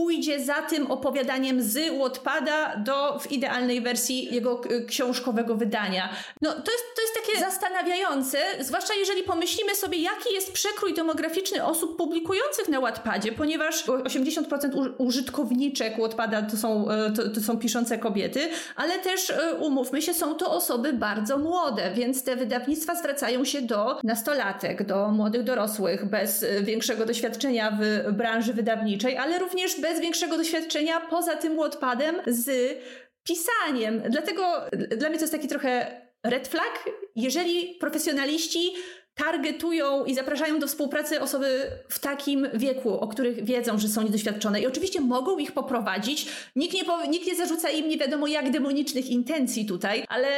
pójdzie 0.00 0.44
za 0.44 0.62
tym 0.62 0.90
opowiadaniem 0.90 1.62
z 1.62 1.98
Wattpada 1.98 2.76
do 2.76 3.18
w 3.18 3.32
idealnej 3.32 3.80
wersji 3.80 4.34
jego 4.34 4.60
książkowego 4.86 5.54
wydania. 5.54 6.08
No 6.42 6.50
to 6.50 6.72
jest, 6.72 6.84
to 6.96 7.02
jest 7.02 7.14
takie 7.14 7.40
zastanawiające, 7.40 8.38
zwłaszcza 8.60 8.94
jeżeli 8.94 9.22
pomyślimy 9.22 9.74
sobie, 9.74 9.98
jaki 9.98 10.34
jest 10.34 10.52
przekrój 10.52 10.94
demograficzny 10.94 11.64
osób 11.64 11.96
publikujących 11.96 12.68
na 12.68 12.80
Wattpadzie, 12.80 13.32
ponieważ 13.32 13.86
80% 13.86 14.92
użytkowniczek 14.98 16.00
Wattpada 16.00 16.42
to 16.42 16.56
są, 16.56 16.90
e, 16.90 17.10
to, 17.10 17.28
to 17.28 17.40
są 17.40 17.58
piszące 17.58 17.98
kobiety, 17.98 18.48
ale 18.76 18.98
też 18.98 19.30
e, 19.30 19.54
umówmy 19.54 20.02
się, 20.02 20.14
są 20.14 20.34
to 20.34 20.52
osoby 20.52 20.92
bardzo 20.92 21.38
młode, 21.38 21.90
więc 21.94 22.24
te 22.24 22.36
wydawnictwa 22.36 22.94
zwracają 22.94 23.44
się 23.44 23.62
do 23.62 23.98
nastolatek, 24.04 24.86
do 24.86 25.08
młodych 25.08 25.44
dorosłych 25.44 26.04
bez 26.04 26.42
e, 26.42 26.62
większego 26.62 27.06
doświadczenia 27.06 27.78
w 27.80 28.12
branży 28.12 28.54
wydawniczej, 28.54 29.16
ale 29.16 29.38
również 29.38 29.80
bez 29.80 29.89
większego 29.98 30.36
doświadczenia 30.36 31.00
poza 31.00 31.36
tym 31.36 31.56
Wattpadem 31.56 32.16
z 32.26 32.78
pisaniem. 33.22 34.02
Dlatego 34.08 34.60
dla 34.72 35.08
mnie 35.08 35.18
to 35.18 35.24
jest 35.24 35.32
taki 35.32 35.48
trochę 35.48 36.00
red 36.24 36.48
flag, 36.48 36.90
jeżeli 37.16 37.74
profesjonaliści 37.74 38.72
targetują 39.14 40.04
i 40.04 40.14
zapraszają 40.14 40.58
do 40.58 40.66
współpracy 40.66 41.20
osoby 41.20 41.70
w 41.88 41.98
takim 41.98 42.48
wieku, 42.54 43.00
o 43.00 43.08
których 43.08 43.44
wiedzą, 43.44 43.78
że 43.78 43.88
są 43.88 44.02
niedoświadczone. 44.02 44.60
I 44.60 44.66
oczywiście 44.66 45.00
mogą 45.00 45.38
ich 45.38 45.52
poprowadzić. 45.52 46.26
Nikt 46.56 46.74
nie, 46.74 46.82
nikt 47.08 47.26
nie 47.26 47.36
zarzuca 47.36 47.70
im 47.70 47.88
nie 47.88 47.98
wiadomo 47.98 48.26
jak 48.26 48.50
demonicznych 48.50 49.10
intencji 49.10 49.66
tutaj, 49.66 50.04
ale 50.08 50.28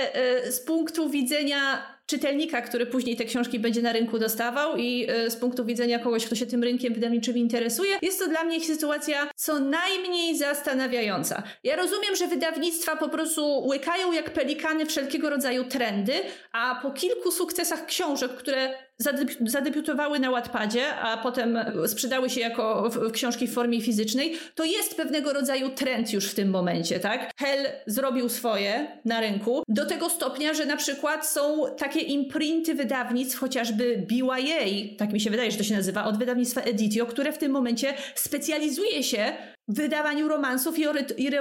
y, 0.46 0.52
z 0.52 0.60
punktu 0.60 1.10
widzenia 1.10 1.91
czytelnika, 2.06 2.62
który 2.62 2.86
później 2.86 3.16
te 3.16 3.24
książki 3.24 3.58
będzie 3.58 3.82
na 3.82 3.92
rynku 3.92 4.18
dostawał 4.18 4.76
i 4.76 5.06
e, 5.08 5.30
z 5.30 5.36
punktu 5.36 5.64
widzenia 5.64 5.98
kogoś, 5.98 6.26
kto 6.26 6.34
się 6.34 6.46
tym 6.46 6.62
rynkiem 6.62 6.94
wydawniczym 6.94 7.36
interesuje, 7.36 7.98
jest 8.02 8.18
to 8.18 8.28
dla 8.28 8.44
mnie 8.44 8.60
sytuacja 8.60 9.30
co 9.36 9.58
najmniej 9.60 10.36
zastanawiająca. 10.38 11.42
Ja 11.64 11.76
rozumiem, 11.76 12.16
że 12.16 12.28
wydawnictwa 12.28 12.96
po 12.96 13.08
prostu 13.08 13.66
łykają 13.66 14.12
jak 14.12 14.30
pelikany 14.30 14.86
wszelkiego 14.86 15.30
rodzaju 15.30 15.64
trendy, 15.64 16.12
a 16.52 16.80
po 16.82 16.90
kilku 16.90 17.32
sukcesach 17.32 17.86
książek, 17.86 18.30
które 18.30 18.74
zadebiutowały 19.46 20.18
na 20.18 20.30
Wattpadzie, 20.30 20.94
a 20.94 21.16
potem 21.16 21.58
sprzedały 21.86 22.30
się 22.30 22.40
jako 22.40 22.90
książki 23.12 23.46
w 23.46 23.54
formie 23.54 23.80
fizycznej, 23.80 24.34
to 24.54 24.64
jest 24.64 24.96
pewnego 24.96 25.32
rodzaju 25.32 25.70
trend 25.70 26.12
już 26.12 26.26
w 26.26 26.34
tym 26.34 26.50
momencie, 26.50 27.00
tak? 27.00 27.30
Hell 27.38 27.66
zrobił 27.86 28.28
swoje 28.28 28.86
na 29.04 29.20
rynku 29.20 29.62
do 29.68 29.86
tego 29.86 30.10
stopnia, 30.10 30.54
że 30.54 30.66
na 30.66 30.76
przykład 30.76 31.26
są 31.26 31.66
takie 31.78 32.00
imprinty 32.00 32.74
wydawnictw, 32.74 33.38
chociażby 33.38 34.06
BYA, 34.08 34.96
tak 34.98 35.12
mi 35.12 35.20
się 35.20 35.30
wydaje, 35.30 35.50
że 35.50 35.58
to 35.58 35.64
się 35.64 35.76
nazywa, 35.76 36.04
od 36.04 36.18
wydawnictwa 36.18 36.60
Editio, 36.60 37.06
które 37.06 37.32
w 37.32 37.38
tym 37.38 37.52
momencie 37.52 37.94
specjalizuje 38.14 39.02
się 39.02 39.32
wydawaniu 39.68 40.28
romansów 40.28 40.78
i 40.78 40.84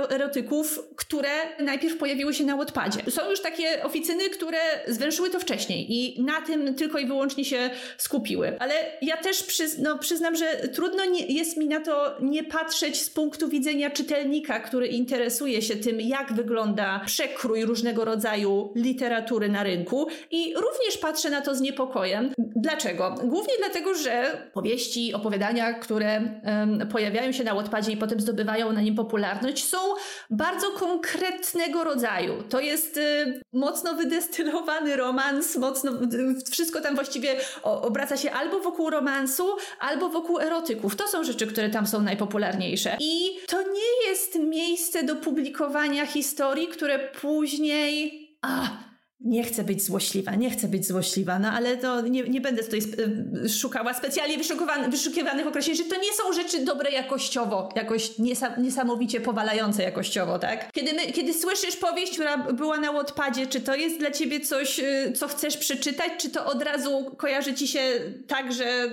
erotyków, 0.09 0.79
które 0.95 1.29
najpierw 1.59 1.97
pojawiły 1.97 2.33
się 2.33 2.43
na 2.43 2.57
Wattpadzie. 2.57 2.99
Są 3.09 3.29
już 3.29 3.41
takie 3.41 3.83
oficyny, 3.83 4.29
które 4.29 4.57
zwęszyły 4.87 5.29
to 5.29 5.39
wcześniej 5.39 5.85
i 5.89 6.23
na 6.23 6.41
tym 6.41 6.75
tylko 6.75 6.99
i 6.99 7.05
wyłącznie 7.05 7.45
się 7.45 7.69
skupiły. 7.97 8.59
Ale 8.59 8.73
ja 9.01 9.17
też 9.17 9.43
przyz 9.43 9.77
no, 9.77 9.97
przyznam, 9.97 10.35
że 10.35 10.45
trudno 10.73 11.03
jest 11.29 11.57
mi 11.57 11.67
na 11.67 11.79
to 11.79 12.17
nie 12.21 12.43
patrzeć 12.43 13.01
z 13.01 13.09
punktu 13.09 13.49
widzenia 13.49 13.89
czytelnika, 13.89 14.59
który 14.59 14.87
interesuje 14.87 15.61
się 15.61 15.75
tym, 15.75 16.01
jak 16.01 16.33
wygląda 16.33 17.01
przekrój 17.05 17.65
różnego 17.65 18.05
rodzaju 18.05 18.73
literatury 18.75 19.49
na 19.49 19.63
rynku 19.63 20.07
i 20.31 20.53
również 20.55 20.97
patrzę 21.01 21.29
na 21.29 21.41
to 21.41 21.55
z 21.55 21.61
niepokojem. 21.61 22.33
Dlaczego? 22.37 23.15
Głównie 23.23 23.53
dlatego, 23.57 23.95
że 23.95 24.37
powieści, 24.53 25.13
opowiadania, 25.13 25.73
które 25.73 26.21
um, 26.45 26.87
pojawiają 26.87 27.31
się 27.31 27.43
na 27.43 27.55
Wattpadzie 27.55 27.91
i 27.91 27.97
potem 27.97 28.10
potem 28.11 28.21
zdobywają 28.21 28.73
na 28.73 28.81
nim 28.81 28.95
popularność, 28.95 29.67
są 29.67 29.77
bardzo 30.29 30.71
konkretnego 30.71 31.83
rodzaju. 31.83 32.43
To 32.49 32.59
jest 32.59 32.97
y, 32.97 33.41
mocno 33.53 33.93
wydestylowany 33.93 34.95
romans, 34.95 35.57
mocno, 35.57 35.91
y, 35.91 36.51
wszystko 36.51 36.81
tam 36.81 36.95
właściwie 36.95 37.35
obraca 37.63 38.17
się 38.17 38.31
albo 38.31 38.59
wokół 38.59 38.89
romansu, 38.89 39.47
albo 39.79 40.09
wokół 40.09 40.39
erotyków. 40.39 40.95
To 40.95 41.07
są 41.07 41.23
rzeczy, 41.23 41.47
które 41.47 41.69
tam 41.69 41.87
są 41.87 42.01
najpopularniejsze. 42.01 42.97
I 42.99 43.39
to 43.47 43.61
nie 43.61 44.09
jest 44.09 44.39
miejsce 44.39 45.03
do 45.03 45.15
publikowania 45.15 46.05
historii, 46.05 46.67
które 46.67 46.99
później... 47.21 48.21
nie 49.25 49.43
chcę 49.43 49.63
być 49.63 49.83
złośliwa, 49.83 50.35
nie 50.35 50.49
chcę 50.49 50.67
być 50.67 50.87
złośliwa, 50.87 51.39
no 51.39 51.51
ale 51.51 51.77
to 51.77 52.01
nie, 52.01 52.23
nie 52.23 52.41
będę 52.41 52.63
tutaj 52.63 52.81
szukała 53.59 53.93
specjalnie 53.93 54.37
wyszukiwanych 54.89 55.47
określeń, 55.47 55.75
że 55.75 55.83
to 55.83 55.95
nie 55.95 56.13
są 56.13 56.33
rzeczy 56.33 56.65
dobre 56.65 56.91
jakościowo, 56.91 57.69
jakoś 57.75 58.17
niesam, 58.17 58.51
niesamowicie 58.57 59.21
powalające 59.21 59.83
jakościowo, 59.83 60.39
tak? 60.39 60.71
Kiedy, 60.71 60.93
my, 60.93 61.11
kiedy 61.11 61.33
słyszysz 61.33 61.75
powieść, 61.75 62.13
która 62.13 62.37
była 62.37 62.79
na 62.79 62.93
Wattpadzie, 62.93 63.47
czy 63.47 63.61
to 63.61 63.75
jest 63.75 63.99
dla 63.99 64.11
ciebie 64.11 64.39
coś, 64.39 64.79
y, 64.79 65.13
co 65.15 65.27
chcesz 65.27 65.57
przeczytać, 65.57 66.11
czy 66.17 66.29
to 66.29 66.45
od 66.45 66.63
razu 66.63 67.15
kojarzy 67.17 67.53
ci 67.53 67.67
się 67.67 67.79
tak, 68.27 68.53
że 68.53 68.83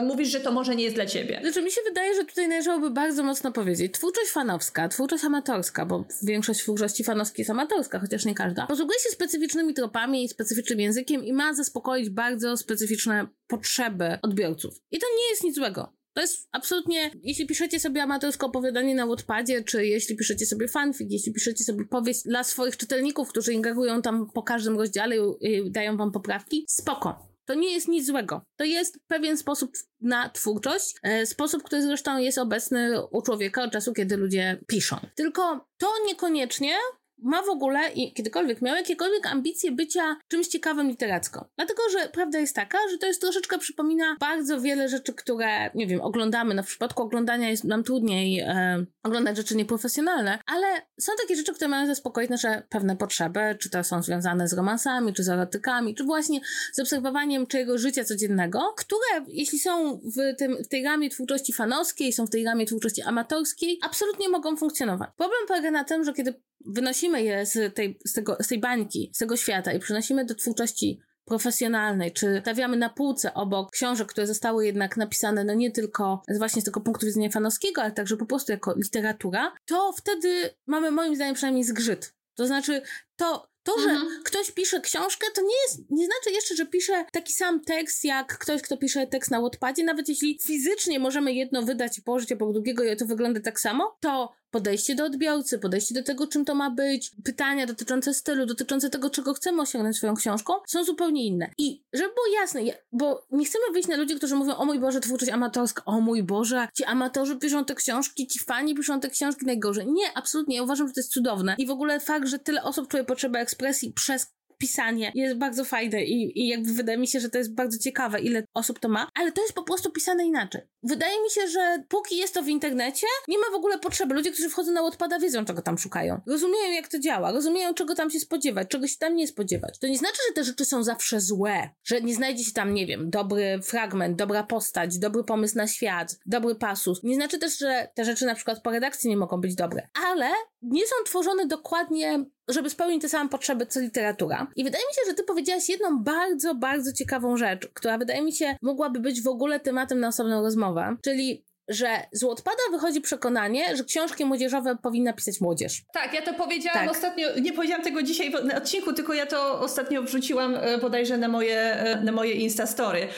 y, 0.00 0.02
mówisz, 0.02 0.28
że 0.28 0.40
to 0.40 0.52
może 0.52 0.76
nie 0.76 0.84
jest 0.84 0.96
dla 0.96 1.06
ciebie? 1.06 1.38
Znaczy 1.42 1.62
mi 1.62 1.70
się 1.70 1.80
wydaje, 1.88 2.14
że 2.14 2.24
tutaj 2.24 2.48
należałoby 2.48 2.90
bardzo 2.90 3.22
mocno 3.22 3.52
powiedzieć, 3.52 3.92
twórczość 3.94 4.30
fanowska, 4.30 4.88
twórczość 4.88 5.24
amatorska, 5.24 5.86
bo 5.86 6.04
większość 6.22 6.60
twórczości 6.60 7.04
fanowskiej 7.04 7.42
jest 7.42 7.50
amatorska, 7.50 7.98
chociaż 7.98 8.24
nie 8.24 8.34
każda, 8.34 8.66
posługuje 8.66 8.98
się 8.98 9.08
specyficznymi 9.08 9.65
specyficznymi 9.66 9.74
tropami 9.74 10.24
i 10.24 10.28
specyficznym 10.28 10.80
językiem 10.80 11.24
i 11.24 11.32
ma 11.32 11.54
zaspokoić 11.54 12.10
bardzo 12.10 12.56
specyficzne 12.56 13.26
potrzeby 13.46 14.18
odbiorców. 14.22 14.80
I 14.90 14.98
to 14.98 15.06
nie 15.18 15.30
jest 15.30 15.44
nic 15.44 15.54
złego. 15.54 15.92
To 16.14 16.20
jest 16.20 16.48
absolutnie, 16.52 17.10
jeśli 17.22 17.46
piszecie 17.46 17.80
sobie 17.80 18.02
amatorskie 18.02 18.46
opowiadanie 18.46 18.94
na 18.94 19.06
Wattpadzie, 19.06 19.64
czy 19.64 19.86
jeśli 19.86 20.16
piszecie 20.16 20.46
sobie 20.46 20.68
fanfic, 20.68 21.12
jeśli 21.12 21.32
piszecie 21.32 21.64
sobie 21.64 21.84
powieść 21.84 22.22
dla 22.24 22.44
swoich 22.44 22.76
czytelników, 22.76 23.28
którzy 23.28 23.52
ingerują 23.52 24.02
tam 24.02 24.30
po 24.34 24.42
każdym 24.42 24.76
rozdziale 24.76 25.16
i 25.40 25.70
dają 25.70 25.96
wam 25.96 26.12
poprawki, 26.12 26.64
spoko. 26.68 27.28
To 27.48 27.54
nie 27.54 27.74
jest 27.74 27.88
nic 27.88 28.06
złego. 28.06 28.42
To 28.56 28.64
jest 28.64 28.98
pewien 29.06 29.36
sposób 29.36 29.72
na 30.00 30.28
twórczość, 30.28 30.94
e, 31.02 31.26
sposób, 31.26 31.62
który 31.62 31.82
zresztą 31.82 32.18
jest 32.18 32.38
obecny 32.38 33.06
u 33.10 33.22
człowieka 33.22 33.62
od 33.62 33.72
czasu, 33.72 33.92
kiedy 33.92 34.16
ludzie 34.16 34.60
piszą. 34.66 34.96
Tylko 35.14 35.66
to 35.78 35.86
niekoniecznie 36.06 36.74
ma 37.18 37.42
w 37.42 37.48
ogóle 37.48 37.92
i 37.92 38.12
kiedykolwiek 38.12 38.62
miał 38.62 38.76
jakiekolwiek 38.76 39.26
ambicje 39.26 39.72
bycia 39.72 40.16
czymś 40.28 40.46
ciekawym 40.46 40.88
literacko. 40.88 41.48
Dlatego, 41.56 41.82
że 41.92 42.08
prawda 42.08 42.38
jest 42.38 42.54
taka, 42.54 42.78
że 42.90 42.98
to 42.98 43.06
jest 43.06 43.20
troszeczkę 43.20 43.58
przypomina 43.58 44.16
bardzo 44.20 44.60
wiele 44.60 44.88
rzeczy, 44.88 45.14
które, 45.14 45.70
nie 45.74 45.86
wiem, 45.86 46.00
oglądamy. 46.00 46.62
W 46.62 46.66
przypadku 46.66 47.02
oglądania 47.02 47.50
jest 47.50 47.64
nam 47.64 47.84
trudniej 47.84 48.40
e, 48.40 48.84
oglądać 49.02 49.36
rzeczy 49.36 49.56
nieprofesjonalne, 49.56 50.38
ale 50.46 50.66
są 51.00 51.12
takie 51.22 51.36
rzeczy, 51.36 51.54
które 51.54 51.68
mają 51.68 51.86
zaspokoić 51.86 52.30
nasze 52.30 52.62
pewne 52.68 52.96
potrzeby, 52.96 53.40
czy 53.60 53.70
to 53.70 53.84
są 53.84 54.02
związane 54.02 54.48
z 54.48 54.52
romansami, 54.52 55.12
czy 55.12 55.24
z 55.24 55.28
erotykami, 55.28 55.94
czy 55.94 56.04
właśnie 56.04 56.40
z 56.72 56.78
obserwowaniem 56.78 57.46
czyjego 57.46 57.78
życia 57.78 58.04
codziennego, 58.04 58.74
które, 58.76 59.24
jeśli 59.28 59.58
są 59.58 59.96
w, 59.96 60.36
tym, 60.38 60.56
w 60.64 60.68
tej 60.68 60.84
ramie 60.84 61.10
twórczości 61.10 61.52
fanowskiej, 61.52 62.12
są 62.12 62.26
w 62.26 62.30
tej 62.30 62.44
ramie 62.44 62.66
twórczości 62.66 63.02
amatorskiej, 63.02 63.78
absolutnie 63.82 64.28
mogą 64.28 64.56
funkcjonować. 64.56 65.10
Problem 65.16 65.40
polega 65.48 65.70
na 65.70 65.84
tym, 65.84 66.04
że 66.04 66.12
kiedy 66.12 66.34
wynosimy 66.64 67.22
je 67.22 67.46
z 67.46 67.74
tej, 67.74 67.98
z, 68.04 68.12
tego, 68.12 68.36
z 68.40 68.48
tej 68.48 68.58
bańki, 68.58 69.10
z 69.14 69.18
tego 69.18 69.36
świata 69.36 69.72
i 69.72 69.78
przynosimy 69.78 70.24
do 70.24 70.34
twórczości 70.34 71.00
profesjonalnej, 71.24 72.12
czy 72.12 72.38
stawiamy 72.42 72.76
na 72.76 72.88
półce 72.88 73.34
obok 73.34 73.70
książek, 73.70 74.08
które 74.08 74.26
zostały 74.26 74.66
jednak 74.66 74.96
napisane, 74.96 75.44
no 75.44 75.54
nie 75.54 75.70
tylko 75.70 76.22
właśnie 76.38 76.62
z 76.62 76.64
tego 76.64 76.80
punktu 76.80 77.06
widzenia 77.06 77.30
fanowskiego, 77.30 77.82
ale 77.82 77.92
także 77.92 78.16
po 78.16 78.26
prostu 78.26 78.52
jako 78.52 78.74
literatura, 78.76 79.52
to 79.64 79.92
wtedy 79.92 80.50
mamy 80.66 80.90
moim 80.90 81.16
zdaniem 81.16 81.34
przynajmniej 81.34 81.64
zgrzyt. 81.64 82.14
To 82.34 82.46
znaczy, 82.46 82.82
to, 83.16 83.48
to, 83.62 83.78
że 83.80 83.90
mhm. 83.90 84.22
ktoś 84.24 84.50
pisze 84.50 84.80
książkę, 84.80 85.26
to 85.34 85.42
nie, 85.42 85.56
jest, 85.66 85.90
nie 85.90 86.06
znaczy 86.06 86.30
jeszcze, 86.30 86.56
że 86.56 86.66
pisze 86.66 87.04
taki 87.12 87.32
sam 87.32 87.64
tekst, 87.64 88.04
jak 88.04 88.38
ktoś, 88.38 88.62
kto 88.62 88.76
pisze 88.76 89.06
tekst 89.06 89.30
na 89.30 89.40
Wattpadzie. 89.40 89.84
Nawet 89.84 90.08
jeśli 90.08 90.38
fizycznie 90.42 90.98
możemy 90.98 91.32
jedno 91.32 91.62
wydać 91.62 91.98
i 91.98 92.02
położyć 92.02 92.32
obok 92.32 92.52
drugiego 92.52 92.84
i 92.84 92.96
to 92.96 93.06
wygląda 93.06 93.40
tak 93.40 93.60
samo, 93.60 93.96
to 94.00 94.32
podejście 94.56 94.94
do 94.94 95.04
odbiorcy, 95.04 95.58
podejście 95.58 95.94
do 95.94 96.02
tego, 96.02 96.26
czym 96.26 96.44
to 96.44 96.54
ma 96.54 96.70
być, 96.70 97.10
pytania 97.24 97.66
dotyczące 97.66 98.14
stylu, 98.14 98.46
dotyczące 98.46 98.90
tego, 98.90 99.10
czego 99.10 99.34
chcemy 99.34 99.62
osiągnąć 99.62 99.96
swoją 99.96 100.14
książką, 100.14 100.52
są 100.66 100.84
zupełnie 100.84 101.26
inne. 101.26 101.50
I 101.58 101.84
żeby 101.92 102.14
było 102.14 102.26
jasne, 102.40 102.60
bo 102.92 103.26
nie 103.30 103.44
chcemy 103.44 103.64
wyjść 103.72 103.88
na 103.88 103.96
ludzi, 103.96 104.16
którzy 104.16 104.36
mówią, 104.36 104.56
o 104.56 104.64
mój 104.64 104.80
Boże, 104.80 105.00
twórczość 105.00 105.32
amatorska, 105.32 105.82
o 105.84 106.00
mój 106.00 106.22
Boże, 106.22 106.68
ci 106.74 106.84
amatorzy 106.84 107.36
piszą 107.36 107.64
te 107.64 107.74
książki, 107.74 108.26
ci 108.26 108.38
fani 108.38 108.74
piszą 108.74 109.00
te 109.00 109.10
książki 109.10 109.46
najgorzej. 109.46 109.86
Nie, 109.86 110.18
absolutnie, 110.18 110.56
ja 110.56 110.62
uważam, 110.62 110.88
że 110.88 110.94
to 110.94 111.00
jest 111.00 111.12
cudowne. 111.12 111.54
I 111.58 111.66
w 111.66 111.70
ogóle 111.70 112.00
fakt, 112.00 112.28
że 112.28 112.38
tyle 112.38 112.62
osób 112.62 112.88
czuje 112.88 113.04
potrzebę 113.04 113.38
ekspresji 113.38 113.92
przez 113.92 114.26
pisanie 114.58 115.12
jest 115.14 115.36
bardzo 115.36 115.64
fajne 115.64 116.04
i, 116.04 116.42
i 116.42 116.48
jakby 116.48 116.72
wydaje 116.72 116.98
mi 116.98 117.08
się, 117.08 117.20
że 117.20 117.30
to 117.30 117.38
jest 117.38 117.54
bardzo 117.54 117.78
ciekawe, 117.78 118.20
ile 118.20 118.44
osób 118.54 118.78
to 118.78 118.88
ma, 118.88 119.08
ale 119.14 119.32
to 119.32 119.42
jest 119.42 119.54
po 119.54 119.62
prostu 119.62 119.90
pisane 119.90 120.26
inaczej. 120.26 120.60
Wydaje 120.82 121.22
mi 121.22 121.30
się, 121.30 121.48
że 121.48 121.84
póki 121.88 122.16
jest 122.16 122.34
to 122.34 122.42
w 122.42 122.48
internecie, 122.48 123.06
nie 123.28 123.38
ma 123.38 123.44
w 123.52 123.54
ogóle 123.54 123.78
potrzeby. 123.78 124.14
Ludzie, 124.14 124.32
którzy 124.32 124.48
wchodzą 124.48 124.72
na 124.72 124.82
odpada, 124.82 125.18
wiedzą, 125.18 125.44
czego 125.44 125.62
tam 125.62 125.78
szukają. 125.78 126.20
Rozumieją, 126.26 126.72
jak 126.72 126.88
to 126.88 126.98
działa, 126.98 127.32
rozumieją, 127.32 127.74
czego 127.74 127.94
tam 127.94 128.10
się 128.10 128.20
spodziewać, 128.20 128.68
czego 128.68 128.86
się 128.86 128.96
tam 128.98 129.16
nie 129.16 129.28
spodziewać. 129.28 129.78
To 129.78 129.86
nie 129.86 129.98
znaczy, 129.98 130.18
że 130.28 130.34
te 130.34 130.44
rzeczy 130.44 130.64
są 130.64 130.82
zawsze 130.82 131.20
złe, 131.20 131.70
że 131.84 132.00
nie 132.00 132.14
znajdzie 132.14 132.44
się 132.44 132.52
tam, 132.52 132.74
nie 132.74 132.86
wiem, 132.86 133.10
dobry 133.10 133.60
fragment, 133.62 134.18
dobra 134.18 134.42
postać, 134.42 134.98
dobry 134.98 135.24
pomysł 135.24 135.56
na 135.56 135.66
świat, 135.66 136.18
dobry 136.26 136.54
pasus. 136.54 137.02
Nie 137.02 137.14
znaczy 137.14 137.38
też, 137.38 137.58
że 137.58 137.88
te 137.94 138.04
rzeczy 138.04 138.26
na 138.26 138.34
przykład 138.34 138.62
po 138.62 138.70
redakcji 138.70 139.10
nie 139.10 139.16
mogą 139.16 139.40
być 139.40 139.54
dobre, 139.54 139.88
ale 140.08 140.28
nie 140.62 140.86
są 140.86 140.94
tworzone 141.04 141.46
dokładnie 141.46 142.24
żeby 142.48 142.70
spełnić 142.70 143.02
te 143.02 143.08
same 143.08 143.28
potrzeby 143.28 143.66
co 143.66 143.80
literatura. 143.80 144.46
I 144.56 144.64
wydaje 144.64 144.84
mi 144.84 144.94
się, 144.94 145.00
że 145.10 145.14
ty 145.14 145.22
powiedziałaś 145.22 145.68
jedną 145.68 145.98
bardzo, 145.98 146.54
bardzo 146.54 146.92
ciekawą 146.92 147.36
rzecz, 147.36 147.68
która 147.74 147.98
wydaje 147.98 148.22
mi 148.22 148.32
się 148.32 148.56
mogłaby 148.62 149.00
być 149.00 149.22
w 149.22 149.28
ogóle 149.28 149.60
tematem 149.60 150.00
na 150.00 150.08
osobną 150.08 150.42
rozmowę, 150.42 150.96
czyli 151.02 151.44
że 151.68 151.88
z 152.12 152.24
Wattpada 152.24 152.62
wychodzi 152.70 153.00
przekonanie, 153.00 153.76
że 153.76 153.84
książki 153.84 154.24
młodzieżowe 154.24 154.76
powinna 154.82 155.12
pisać 155.12 155.40
młodzież. 155.40 155.82
Tak, 155.92 156.14
ja 156.14 156.22
to 156.22 156.34
powiedziałam 156.34 156.80
tak. 156.80 156.90
ostatnio, 156.90 157.28
nie 157.40 157.52
powiedziałam 157.52 157.84
tego 157.84 158.02
dzisiaj 158.02 158.30
na 158.44 158.56
odcinku, 158.56 158.92
tylko 158.92 159.14
ja 159.14 159.26
to 159.26 159.60
ostatnio 159.60 160.02
wrzuciłam 160.02 160.54
e, 160.54 160.78
bodajże 160.78 161.18
na 161.18 161.28
moje, 161.28 161.60
e, 161.60 162.00
na 162.00 162.12
moje 162.12 162.32
Instastory. 162.32 163.08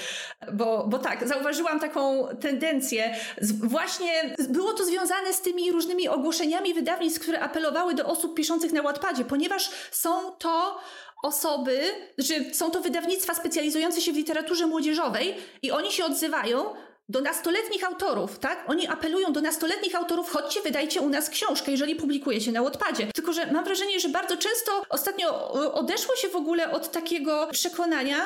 Bo, 0.53 0.86
bo 0.88 0.99
tak, 0.99 1.28
zauważyłam 1.28 1.80
taką 1.80 2.28
tendencję. 2.40 3.14
Właśnie 3.62 4.34
było 4.49 4.72
to 4.72 4.84
związane 4.84 5.32
z 5.32 5.40
tymi 5.40 5.72
różnymi 5.72 6.09
ogłoszeniami 6.09 6.74
wydawnictw, 6.74 7.20
które 7.20 7.40
apelowały 7.40 7.94
do 7.94 8.07
osób 8.07 8.36
piszących 8.36 8.72
na 8.72 8.82
Wattpadzie, 8.82 9.24
ponieważ 9.24 9.70
są 9.90 10.30
to 10.30 10.80
osoby, 11.22 11.80
że 12.18 12.34
są 12.53 12.70
to 12.70 12.80
wydawnictwa 12.80 13.34
specjalizujące 13.34 14.01
się 14.01 14.12
w 14.12 14.16
literaturze 14.16 14.66
młodzieżowej 14.66 15.34
i 15.62 15.70
oni 15.70 15.92
się 15.92 16.05
odzywają 16.05 16.64
do 17.09 17.20
nastoletnich 17.20 17.84
autorów, 17.84 18.38
tak? 18.38 18.64
Oni 18.66 18.86
apelują 18.86 19.32
do 19.32 19.40
nastoletnich 19.40 19.94
autorów, 19.94 20.30
chodźcie, 20.30 20.62
wydajcie 20.62 21.00
u 21.00 21.09
nas 21.09 21.30
książkę, 21.30 21.70
jeżeli 21.70 21.94
publikujecie 21.94 22.52
na 22.52 22.62
Wattpadzie. 22.62 23.06
Tylko, 23.14 23.32
że 23.32 23.52
mam 23.52 23.64
wrażenie, 23.64 24.00
że 24.00 24.09
bardzo 24.09 24.36
często 24.36 24.82
ostatnio 24.88 25.50
odeszło 25.72 26.16
się 26.16 26.28
w 26.28 26.36
ogóle 26.36 26.70
od 26.70 26.90
takiego 26.90 27.48
przekonania, 27.52 28.16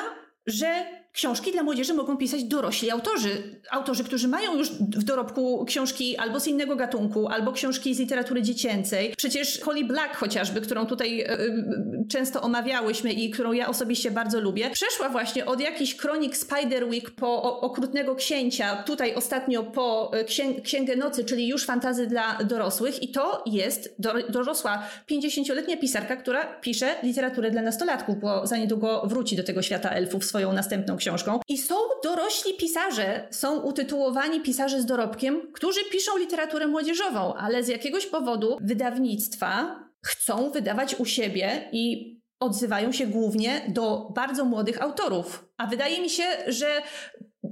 że 0.45 0.85
książki 1.13 1.51
dla 1.51 1.63
młodzieży 1.63 1.93
mogą 1.93 2.17
pisać 2.17 2.43
dorośli 2.43 2.91
autorzy. 2.91 3.59
Autorzy, 3.71 4.03
którzy 4.03 4.27
mają 4.27 4.57
już 4.57 4.71
w 4.71 5.03
dorobku 5.03 5.65
książki 5.65 6.17
albo 6.17 6.39
z 6.39 6.47
innego 6.47 6.75
gatunku, 6.75 7.27
albo 7.27 7.51
książki 7.51 7.95
z 7.95 7.99
literatury 7.99 8.41
dziecięcej. 8.41 9.13
Przecież 9.17 9.59
Holly 9.59 9.83
Black 9.83 10.15
chociażby, 10.15 10.61
którą 10.61 10.85
tutaj 10.85 11.21
y, 11.21 12.05
często 12.09 12.41
omawiałyśmy 12.41 13.13
i 13.13 13.29
którą 13.29 13.51
ja 13.51 13.67
osobiście 13.67 14.11
bardzo 14.11 14.39
lubię, 14.39 14.69
przeszła 14.69 15.09
właśnie 15.09 15.45
od 15.45 15.61
jakichś 15.61 15.95
kronik 15.95 16.37
Spiderwick 16.37 17.11
po 17.11 17.43
o, 17.43 17.61
Okrutnego 17.61 18.15
Księcia, 18.15 18.83
tutaj 18.83 19.15
ostatnio 19.15 19.63
po 19.63 20.11
e, 20.13 20.23
księ, 20.23 20.61
Księgę 20.61 20.95
Nocy, 20.95 21.23
czyli 21.23 21.47
już 21.47 21.65
fantazy 21.65 22.07
dla 22.07 22.37
dorosłych 22.43 23.03
i 23.03 23.11
to 23.11 23.43
jest 23.45 23.95
do, 23.99 24.13
dorosła 24.29 24.83
50-letnia 25.11 25.77
pisarka, 25.77 26.15
która 26.15 26.45
pisze 26.61 26.95
literaturę 27.03 27.51
dla 27.51 27.61
nastolatków, 27.61 28.19
bo 28.19 28.47
za 28.47 28.57
niedługo 28.57 29.03
wróci 29.05 29.35
do 29.35 29.43
tego 29.43 29.61
świata 29.61 29.89
elfów 29.89 30.25
swoją 30.25 30.53
następną 30.53 30.97
książką. 31.03 31.39
I 31.47 31.57
są 31.57 31.75
dorośli 32.03 32.53
pisarze, 32.53 33.27
są 33.31 33.59
utytułowani 33.59 34.41
pisarze 34.41 34.81
z 34.81 34.85
dorobkiem, 34.85 35.51
którzy 35.53 35.79
piszą 35.91 36.17
literaturę 36.17 36.67
młodzieżową, 36.67 37.33
ale 37.33 37.63
z 37.63 37.67
jakiegoś 37.67 38.05
powodu 38.05 38.57
wydawnictwa 38.61 39.79
chcą 40.05 40.51
wydawać 40.51 40.95
u 40.99 41.05
siebie 41.05 41.69
i 41.71 42.13
odzywają 42.39 42.91
się 42.91 43.07
głównie 43.07 43.61
do 43.67 44.11
bardzo 44.15 44.45
młodych 44.45 44.81
autorów. 44.81 45.49
A 45.57 45.67
wydaje 45.67 46.01
mi 46.01 46.09
się, 46.09 46.23
że 46.47 46.67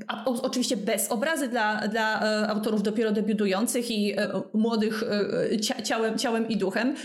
a, 0.08 0.26
o, 0.26 0.42
oczywiście 0.42 0.78
bez 0.78 1.12
obrazy 1.12 1.48
dla, 1.48 1.88
dla 1.88 2.22
e, 2.22 2.48
autorów 2.48 2.84
dopiero 2.84 3.12
debiutujących 3.12 3.92
i 3.92 4.14
e, 4.20 4.42
młodych 4.54 5.04
e, 5.52 5.60
cia, 5.60 5.82
ciałem, 5.82 6.18
ciałem 6.18 6.50
i 6.50 6.58
duchem, 6.58 6.96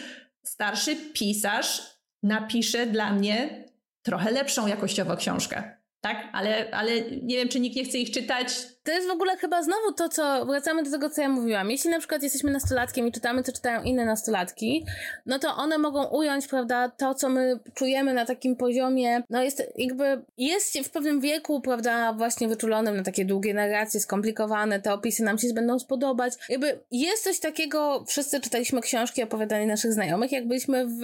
starszy 0.44 0.96
pisarz 0.96 1.82
napisze 2.22 2.86
dla 2.86 3.12
mnie 3.12 3.64
trochę 4.02 4.30
lepszą 4.30 4.66
jakościowo 4.66 5.16
książkę. 5.16 5.75
Tak, 6.06 6.28
ale, 6.32 6.70
ale 6.70 7.00
nie 7.00 7.36
wiem, 7.36 7.48
czy 7.48 7.60
nikt 7.60 7.76
nie 7.76 7.84
chce 7.84 7.98
ich 7.98 8.10
czytać, 8.10 8.48
to 8.86 8.92
jest 8.92 9.08
w 9.08 9.10
ogóle 9.10 9.36
chyba 9.36 9.62
znowu 9.62 9.92
to, 9.92 10.08
co 10.08 10.46
wracamy 10.46 10.82
do 10.82 10.90
tego, 10.90 11.10
co 11.10 11.22
ja 11.22 11.28
mówiłam. 11.28 11.70
Jeśli 11.70 11.90
na 11.90 11.98
przykład 11.98 12.22
jesteśmy 12.22 12.50
nastolatkiem 12.50 13.06
i 13.06 13.12
czytamy, 13.12 13.42
co 13.42 13.52
czytają 13.52 13.82
inne 13.82 14.04
nastolatki, 14.04 14.86
no 15.26 15.38
to 15.38 15.56
one 15.56 15.78
mogą 15.78 16.04
ująć, 16.04 16.46
prawda, 16.46 16.88
to, 16.88 17.14
co 17.14 17.28
my 17.28 17.58
czujemy 17.74 18.14
na 18.14 18.26
takim 18.26 18.56
poziomie, 18.56 19.22
no 19.30 19.42
jest 19.42 19.62
jakby, 19.76 20.22
jest 20.38 20.78
w 20.78 20.90
pewnym 20.90 21.20
wieku, 21.20 21.60
prawda, 21.60 22.12
właśnie 22.12 22.48
wyczulonym 22.48 22.96
na 22.96 23.02
takie 23.02 23.24
długie 23.24 23.54
narracje, 23.54 24.00
skomplikowane, 24.00 24.80
te 24.80 24.92
opisy 24.92 25.22
nam 25.22 25.38
się 25.38 25.54
będą 25.54 25.78
spodobać. 25.78 26.32
Jakby 26.48 26.80
jest 26.90 27.24
coś 27.24 27.40
takiego, 27.40 28.04
wszyscy 28.08 28.40
czytaliśmy 28.40 28.80
książki 28.80 29.22
opowiadane 29.22 29.66
naszych 29.66 29.92
znajomych, 29.92 30.32
jak 30.32 30.48
byliśmy 30.48 30.86
w 30.86 31.00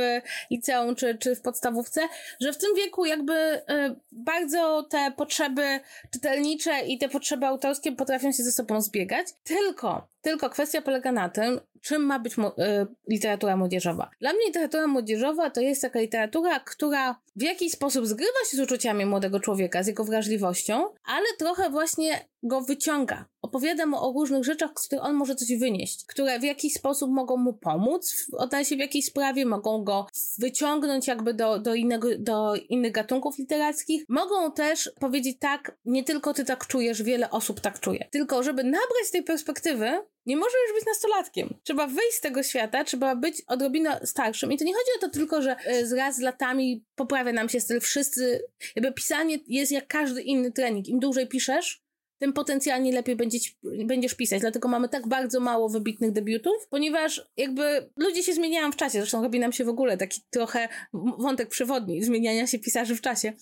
liceum 0.51 0.95
czy, 0.95 1.19
czy 1.19 1.37
w 1.37 1.41
podstawówce, 1.41 2.01
że 2.41 2.53
w 2.53 2.59
tym 2.59 2.71
wieku 2.77 3.05
jakby 3.05 3.33
y, 3.33 3.61
bardzo 4.13 4.87
te 4.91 5.13
potrzeby 5.17 5.81
czytelnicze 6.11 6.81
i 6.87 6.99
te 6.99 7.09
potrzeby 7.09 7.47
autorskie 7.47 7.72
autorskie 7.73 7.93
potrafią 7.93 8.33
się 8.33 8.43
ze 8.43 8.53
sobą 8.53 8.81
zbiegać, 8.81 9.27
tylko, 9.45 10.09
tylko 10.23 10.51
kwestia 10.51 10.83
polega 10.83 11.13
na 11.13 11.29
tym, 11.29 11.61
czym 11.83 12.03
ma 12.03 12.19
być 12.19 12.39
y, 12.39 12.41
literatura 13.09 13.57
młodzieżowa. 13.57 14.11
Dla 14.21 14.33
mnie 14.33 14.47
literatura 14.47 14.87
młodzieżowa 14.87 15.51
to 15.51 15.61
jest 15.61 15.83
taka 15.83 16.01
literatura, 16.01 16.61
która 16.61 17.21
w 17.37 17.43
jakiś 17.43 17.73
sposób 17.73 18.07
zgrywa 18.07 18.39
się 18.51 18.57
z 18.57 18.61
uczuciami 18.61 19.07
młodego 19.07 19.41
człowieka, 19.41 19.83
z 19.83 19.87
jego 19.87 20.05
wrażliwością, 20.05 20.85
ale 21.05 21.27
trochę 21.39 21.71
właśnie 21.71 22.29
go 22.43 22.61
wyciąga. 22.61 23.25
Opowiada 23.43 23.87
mu 23.87 23.97
o 23.97 24.13
różnych 24.13 24.45
rzeczach, 24.45 24.71
z 24.77 24.87
których 24.87 25.05
on 25.05 25.15
może 25.15 25.35
coś 25.35 25.59
wynieść, 25.59 26.07
które 26.07 26.41
w 26.41 26.43
jakiś 26.43 26.75
sposób 26.75 27.11
mogą 27.11 27.37
mu 27.37 27.53
pomóc 27.53 28.27
w 28.31 28.35
odnaleźć 28.35 28.75
w 28.75 28.79
jakiejś 28.79 29.05
sprawie, 29.05 29.47
mogą 29.47 29.85
go 29.85 30.07
wyciągnąć 30.39 31.07
jakby 31.07 31.35
do, 31.35 31.59
do, 31.59 31.75
innego, 31.75 32.09
do 32.19 32.55
innych 32.69 32.93
gatunków 32.93 33.39
literackich. 33.39 34.05
Mogą 34.09 34.53
też 34.53 34.91
powiedzieć 35.01 35.37
tak, 35.41 35.79
nie 35.85 36.05
tylko 36.05 36.35
ty 36.35 36.45
tak 36.45 36.67
czujesz, 36.67 37.03
wiele 37.03 37.31
osób 37.31 37.61
tak 37.61 37.81
czuje. 37.81 38.09
Tylko, 38.11 38.43
żeby 38.43 38.65
nabrać 38.65 39.11
tej 39.13 39.23
perspektywy, 39.23 39.91
nie 40.27 40.37
może 40.37 40.57
już 40.69 40.79
być 40.79 40.87
nastolatkiem. 40.87 41.55
Trzeba 41.63 41.87
wyjść 41.87 42.17
z 42.17 42.21
tego 42.21 42.43
świata, 42.43 42.85
trzeba 42.85 43.17
być 43.17 43.43
odrobinę 43.47 44.01
starszym. 44.05 44.53
I 44.53 44.59
to 44.59 44.65
nie 44.65 44.73
chodzi 44.73 44.91
o 44.99 45.01
to 45.01 45.09
tylko, 45.09 45.43
że 45.43 45.57
z 45.83 45.93
raz 45.93 46.17
z 46.17 46.21
latami 46.21 46.85
poprawia 46.95 47.33
nam 47.33 47.49
się 47.49 47.61
styl. 47.61 47.81
Wszyscy, 47.81 48.43
jakby 48.77 48.93
pisanie 48.93 49.39
jest 49.47 49.73
jak 49.73 49.87
każdy 49.87 50.23
inny 50.23 50.53
trening. 50.53 50.89
Im 50.89 51.01
dłużej 51.01 51.29
piszesz, 51.29 51.83
tym 52.23 52.33
potencjalnie 52.33 52.93
lepiej 52.93 53.17
będziesz, 53.17 53.57
będziesz 53.85 54.15
pisać. 54.15 54.41
Dlatego 54.41 54.69
mamy 54.69 54.89
tak 54.89 55.09
bardzo 55.09 55.41
mało 55.41 55.69
wybitnych 55.69 56.13
debiutów, 56.13 56.67
ponieważ 56.71 57.31
jakby 57.37 57.91
ludzie 57.97 58.23
się 58.23 58.33
zmieniają 58.33 58.73
w 58.73 58.77
czasie. 58.77 58.99
Zresztą 58.99 59.23
robi 59.23 59.41
nam 59.41 59.53
się 59.53 59.65
w 59.65 59.69
ogóle 59.69 59.97
taki 59.97 60.21
trochę 60.31 60.69
wątek 61.19 61.49
przewodni 61.49 62.05
zmieniania 62.05 62.47
się 62.47 62.59
pisarzy 62.59 62.97
w 62.97 63.01
czasie. 63.01 63.33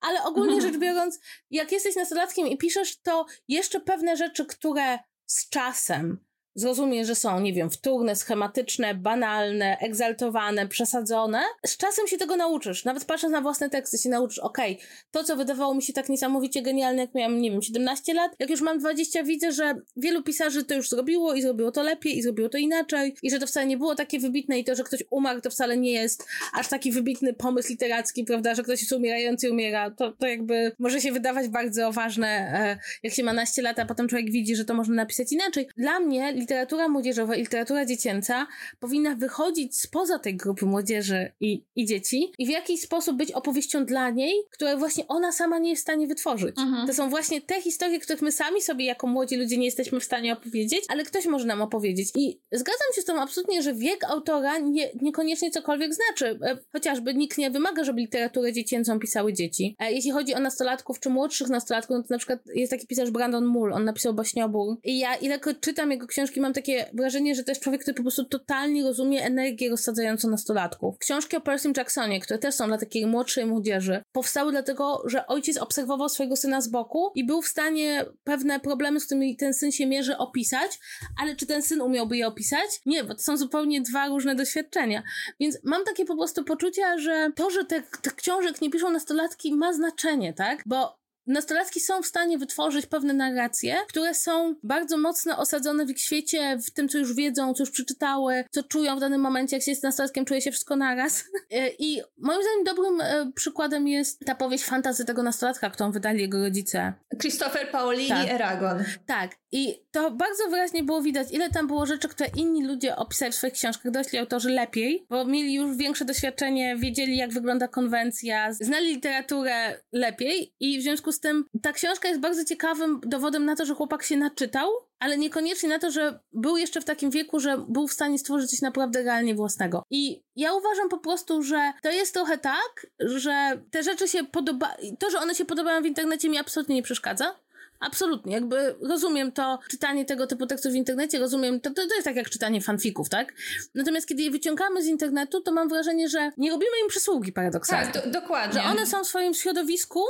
Ale 0.00 0.22
ogólnie 0.24 0.54
mhm. 0.54 0.72
rzecz 0.72 0.80
biorąc, 0.80 1.20
jak 1.50 1.72
jesteś 1.72 1.96
nastolatkiem 1.96 2.46
i 2.46 2.58
piszesz, 2.58 3.00
to 3.00 3.26
jeszcze 3.48 3.80
pewne 3.80 4.16
rzeczy, 4.16 4.46
które 4.46 4.98
z 5.26 5.48
czasem 5.48 6.18
zrozumie, 6.54 7.04
że 7.04 7.14
są, 7.14 7.40
nie 7.40 7.52
wiem, 7.52 7.70
wtórne, 7.70 8.16
schematyczne, 8.16 8.94
banalne, 8.94 9.78
egzaltowane, 9.78 10.68
przesadzone. 10.68 11.42
Z 11.66 11.76
czasem 11.76 12.06
się 12.06 12.18
tego 12.18 12.36
nauczysz. 12.36 12.84
Nawet 12.84 13.04
patrząc 13.04 13.32
na 13.32 13.40
własne 13.40 13.70
teksty 13.70 13.98
się 13.98 14.08
nauczysz, 14.08 14.38
okej, 14.38 14.72
okay, 14.72 14.86
to 15.10 15.24
co 15.24 15.36
wydawało 15.36 15.74
mi 15.74 15.82
się 15.82 15.92
tak 15.92 16.08
niesamowicie 16.08 16.62
genialne, 16.62 17.02
jak 17.02 17.14
miałam, 17.14 17.40
nie 17.40 17.50
wiem, 17.50 17.62
17 17.62 18.14
lat, 18.14 18.32
jak 18.38 18.50
już 18.50 18.60
mam 18.60 18.78
20, 18.78 19.22
widzę, 19.22 19.52
że 19.52 19.74
wielu 19.96 20.22
pisarzy 20.22 20.64
to 20.64 20.74
już 20.74 20.88
zrobiło 20.88 21.34
i 21.34 21.42
zrobiło 21.42 21.72
to 21.72 21.82
lepiej 21.82 22.18
i 22.18 22.22
zrobiło 22.22 22.48
to 22.48 22.58
inaczej 22.58 23.14
i 23.22 23.30
że 23.30 23.38
to 23.38 23.46
wcale 23.46 23.66
nie 23.66 23.76
było 23.76 23.94
takie 23.94 24.20
wybitne 24.20 24.58
i 24.58 24.64
to, 24.64 24.74
że 24.74 24.84
ktoś 24.84 25.04
umarł, 25.10 25.40
to 25.40 25.50
wcale 25.50 25.76
nie 25.76 25.92
jest 25.92 26.26
aż 26.54 26.68
taki 26.68 26.92
wybitny 26.92 27.34
pomysł 27.34 27.68
literacki, 27.68 28.24
prawda, 28.24 28.54
że 28.54 28.62
ktoś 28.62 28.80
jest 28.80 28.92
umierający 28.92 29.50
umiera. 29.50 29.90
To, 29.90 30.12
to 30.12 30.26
jakby 30.26 30.72
może 30.78 31.00
się 31.00 31.12
wydawać 31.12 31.48
bardzo 31.48 31.92
ważne, 31.92 32.28
e, 32.28 32.78
jak 33.02 33.14
się 33.14 33.24
ma 33.24 33.32
naście 33.32 33.62
lat, 33.62 33.78
a 33.78 33.86
potem 33.86 34.08
człowiek 34.08 34.30
widzi, 34.30 34.56
że 34.56 34.64
to 34.64 34.74
można 34.74 34.94
napisać 34.94 35.32
inaczej. 35.32 35.68
Dla 35.76 36.00
mnie 36.00 36.32
literatura 36.40 36.88
młodzieżowa 36.88 37.36
i 37.36 37.40
literatura 37.40 37.86
dziecięca 37.86 38.46
powinna 38.80 39.14
wychodzić 39.14 39.80
spoza 39.80 40.18
tej 40.18 40.36
grupy 40.36 40.66
młodzieży 40.66 41.32
i, 41.40 41.64
i 41.76 41.86
dzieci 41.86 42.32
i 42.38 42.46
w 42.46 42.48
jakiś 42.48 42.80
sposób 42.80 43.16
być 43.16 43.32
opowieścią 43.32 43.84
dla 43.84 44.10
niej, 44.10 44.34
które 44.50 44.76
właśnie 44.76 45.06
ona 45.08 45.32
sama 45.32 45.58
nie 45.58 45.70
jest 45.70 45.82
w 45.82 45.82
stanie 45.82 46.06
wytworzyć. 46.06 46.58
Mhm. 46.58 46.86
To 46.86 46.94
są 46.94 47.10
właśnie 47.10 47.40
te 47.40 47.62
historie, 47.62 48.00
których 48.00 48.22
my 48.22 48.32
sami 48.32 48.62
sobie 48.62 48.84
jako 48.84 49.06
młodzi 49.06 49.36
ludzie 49.36 49.58
nie 49.58 49.64
jesteśmy 49.64 50.00
w 50.00 50.04
stanie 50.04 50.32
opowiedzieć, 50.32 50.84
ale 50.88 51.04
ktoś 51.04 51.26
może 51.26 51.46
nam 51.46 51.62
opowiedzieć. 51.62 52.08
I 52.14 52.40
zgadzam 52.52 52.88
się 52.94 53.02
z 53.02 53.04
tym 53.04 53.18
absolutnie, 53.18 53.62
że 53.62 53.74
wiek 53.74 54.04
autora 54.04 54.58
nie, 54.58 54.90
niekoniecznie 55.02 55.50
cokolwiek 55.50 55.94
znaczy. 55.94 56.38
E, 56.42 56.58
chociażby 56.72 57.14
nikt 57.14 57.38
nie 57.38 57.50
wymaga, 57.50 57.84
żeby 57.84 58.00
literaturę 58.00 58.52
dziecięcą 58.52 58.98
pisały 58.98 59.32
dzieci. 59.32 59.76
E, 59.78 59.92
jeśli 59.92 60.10
chodzi 60.10 60.34
o 60.34 60.40
nastolatków 60.40 61.00
czy 61.00 61.10
młodszych 61.10 61.48
nastolatków, 61.48 61.96
no 61.96 62.02
to 62.02 62.08
na 62.10 62.18
przykład 62.18 62.38
jest 62.54 62.70
taki 62.70 62.86
pisarz 62.86 63.10
Brandon 63.10 63.44
Mull, 63.44 63.72
on 63.72 63.84
napisał 63.84 64.14
Bośniobór. 64.14 64.76
I 64.84 64.98
ja 64.98 65.14
ilekroć 65.14 65.56
czytam 65.60 65.90
jego 65.90 66.06
książki, 66.06 66.29
mam 66.36 66.52
takie 66.52 66.90
wrażenie, 66.94 67.34
że 67.34 67.44
to 67.44 67.50
jest 67.50 67.62
człowiek, 67.62 67.82
który 67.82 67.94
po 67.94 68.02
prostu 68.02 68.24
totalnie 68.24 68.82
rozumie 68.82 69.24
energię 69.24 69.70
rozsadzającą 69.70 70.30
nastolatków. 70.30 70.98
Książki 70.98 71.36
o 71.36 71.40
Percy 71.40 71.72
Jacksonie, 71.76 72.20
które 72.20 72.38
też 72.38 72.54
są 72.54 72.66
dla 72.66 72.78
takiej 72.78 73.06
młodszej 73.06 73.46
młodzieży, 73.46 74.02
powstały 74.12 74.52
dlatego, 74.52 75.02
że 75.06 75.26
ojciec 75.26 75.56
obserwował 75.56 76.08
swojego 76.08 76.36
syna 76.36 76.60
z 76.60 76.68
boku 76.68 77.12
i 77.14 77.24
był 77.24 77.42
w 77.42 77.48
stanie 77.48 78.04
pewne 78.24 78.60
problemy, 78.60 79.00
z 79.00 79.06
którymi 79.06 79.36
ten 79.36 79.54
syn 79.54 79.72
się 79.72 79.86
mierzy, 79.86 80.16
opisać, 80.16 80.78
ale 81.22 81.36
czy 81.36 81.46
ten 81.46 81.62
syn 81.62 81.80
umiałby 81.80 82.16
je 82.16 82.26
opisać? 82.26 82.80
Nie, 82.86 83.04
bo 83.04 83.14
to 83.14 83.22
są 83.22 83.36
zupełnie 83.36 83.80
dwa 83.80 84.08
różne 84.08 84.34
doświadczenia. 84.34 85.02
Więc 85.40 85.58
mam 85.64 85.84
takie 85.84 86.04
po 86.04 86.16
prostu 86.16 86.44
poczucie, 86.44 86.98
że 86.98 87.30
to, 87.36 87.50
że 87.50 87.64
te 87.64 87.82
książek 88.16 88.62
nie 88.62 88.70
piszą 88.70 88.90
nastolatki 88.90 89.54
ma 89.54 89.72
znaczenie, 89.72 90.32
tak? 90.32 90.62
Bo 90.66 90.99
nastolatki 91.30 91.80
są 91.80 92.02
w 92.02 92.06
stanie 92.06 92.38
wytworzyć 92.38 92.86
pewne 92.86 93.14
narracje, 93.14 93.76
które 93.88 94.14
są 94.14 94.54
bardzo 94.62 94.98
mocno 94.98 95.38
osadzone 95.38 95.86
w 95.86 95.90
ich 95.90 96.00
świecie, 96.00 96.58
w 96.66 96.70
tym, 96.70 96.88
co 96.88 96.98
już 96.98 97.14
wiedzą, 97.14 97.54
co 97.54 97.62
już 97.62 97.70
przeczytały, 97.70 98.44
co 98.50 98.62
czują 98.62 98.96
w 98.96 99.00
danym 99.00 99.20
momencie. 99.20 99.56
Jak 99.56 99.64
się 99.64 99.70
jest 99.70 99.82
nastolatkiem, 99.82 100.24
czuje 100.24 100.40
się 100.40 100.50
wszystko 100.50 100.76
naraz. 100.76 101.24
E, 101.50 101.68
I 101.78 102.02
moim 102.18 102.42
zdaniem 102.42 102.64
dobrym 102.64 103.00
e, 103.00 103.32
przykładem 103.34 103.88
jest 103.88 104.20
ta 104.26 104.34
powieść 104.34 104.64
fantazy 104.64 105.04
tego 105.04 105.22
nastolatka, 105.22 105.70
którą 105.70 105.92
wydali 105.92 106.20
jego 106.20 106.40
rodzice. 106.42 106.92
Christopher 107.20 107.70
Paolini, 107.70 108.08
tak. 108.08 108.30
Eragon. 108.30 108.84
Tak. 109.06 109.30
I 109.52 109.82
to 109.90 110.10
bardzo 110.10 110.48
wyraźnie 110.50 110.82
było 110.82 111.02
widać, 111.02 111.28
ile 111.32 111.50
tam 111.50 111.66
było 111.66 111.86
rzeczy, 111.86 112.08
które 112.08 112.30
inni 112.36 112.66
ludzie 112.66 112.96
opisali 112.96 113.32
w 113.32 113.34
swoich 113.34 113.52
książkach, 113.52 113.92
dorośli 113.92 114.18
autorzy 114.18 114.50
lepiej, 114.50 115.06
bo 115.08 115.24
mieli 115.24 115.54
już 115.54 115.76
większe 115.76 116.04
doświadczenie, 116.04 116.76
wiedzieli, 116.76 117.16
jak 117.16 117.32
wygląda 117.32 117.68
konwencja, 117.68 118.52
znali 118.52 118.86
literaturę 118.86 119.80
lepiej 119.92 120.54
i 120.60 120.78
w 120.78 120.82
związku 120.82 121.12
z 121.12 121.19
tym 121.20 121.44
ta 121.62 121.72
książka 121.72 122.08
jest 122.08 122.20
bardzo 122.20 122.44
ciekawym 122.44 123.00
dowodem 123.06 123.44
na 123.44 123.56
to, 123.56 123.66
że 123.66 123.74
chłopak 123.74 124.02
się 124.02 124.16
naczytał, 124.16 124.68
ale 124.98 125.18
niekoniecznie 125.18 125.68
na 125.68 125.78
to, 125.78 125.90
że 125.90 126.20
był 126.32 126.56
jeszcze 126.56 126.80
w 126.80 126.84
takim 126.84 127.10
wieku, 127.10 127.40
że 127.40 127.58
był 127.68 127.88
w 127.88 127.92
stanie 127.92 128.18
stworzyć 128.18 128.50
coś 128.50 128.62
naprawdę 128.62 129.02
realnie 129.02 129.34
własnego. 129.34 129.82
I 129.90 130.22
ja 130.36 130.54
uważam 130.54 130.88
po 130.88 130.98
prostu, 130.98 131.42
że 131.42 131.72
to 131.82 131.90
jest 131.90 132.14
trochę 132.14 132.38
tak, 132.38 132.86
że 132.98 133.62
te 133.70 133.82
rzeczy 133.82 134.08
się 134.08 134.24
podobają, 134.24 134.74
to, 134.98 135.10
że 135.10 135.18
one 135.18 135.34
się 135.34 135.44
podobają 135.44 135.82
w 135.82 135.86
internecie 135.86 136.28
mi 136.28 136.38
absolutnie 136.38 136.74
nie 136.74 136.82
przeszkadza. 136.82 137.34
Absolutnie, 137.80 138.32
jakby 138.32 138.74
rozumiem 138.82 139.32
to, 139.32 139.58
czytanie 139.70 140.04
tego 140.04 140.26
typu 140.26 140.46
tekstów 140.46 140.72
w 140.72 140.74
internecie, 140.74 141.18
rozumiem, 141.18 141.60
to, 141.60 141.70
to, 141.70 141.88
to 141.88 141.94
jest 141.94 142.04
tak 142.04 142.16
jak 142.16 142.30
czytanie 142.30 142.60
fanfików, 142.60 143.08
tak? 143.08 143.34
Natomiast 143.74 144.08
kiedy 144.08 144.22
je 144.22 144.30
wyciągamy 144.30 144.82
z 144.82 144.86
internetu, 144.86 145.40
to 145.40 145.52
mam 145.52 145.68
wrażenie, 145.68 146.08
że 146.08 146.30
nie 146.36 146.50
robimy 146.50 146.72
im 146.82 146.88
przysługi 146.88 147.32
paradoksalnie. 147.32 147.92
Tak, 147.92 148.04
do, 148.04 148.20
dokładnie. 148.20 148.62
Że 148.62 148.68
one 148.68 148.86
są 148.86 149.04
w 149.04 149.06
swoim 149.06 149.34
środowisku 149.34 150.04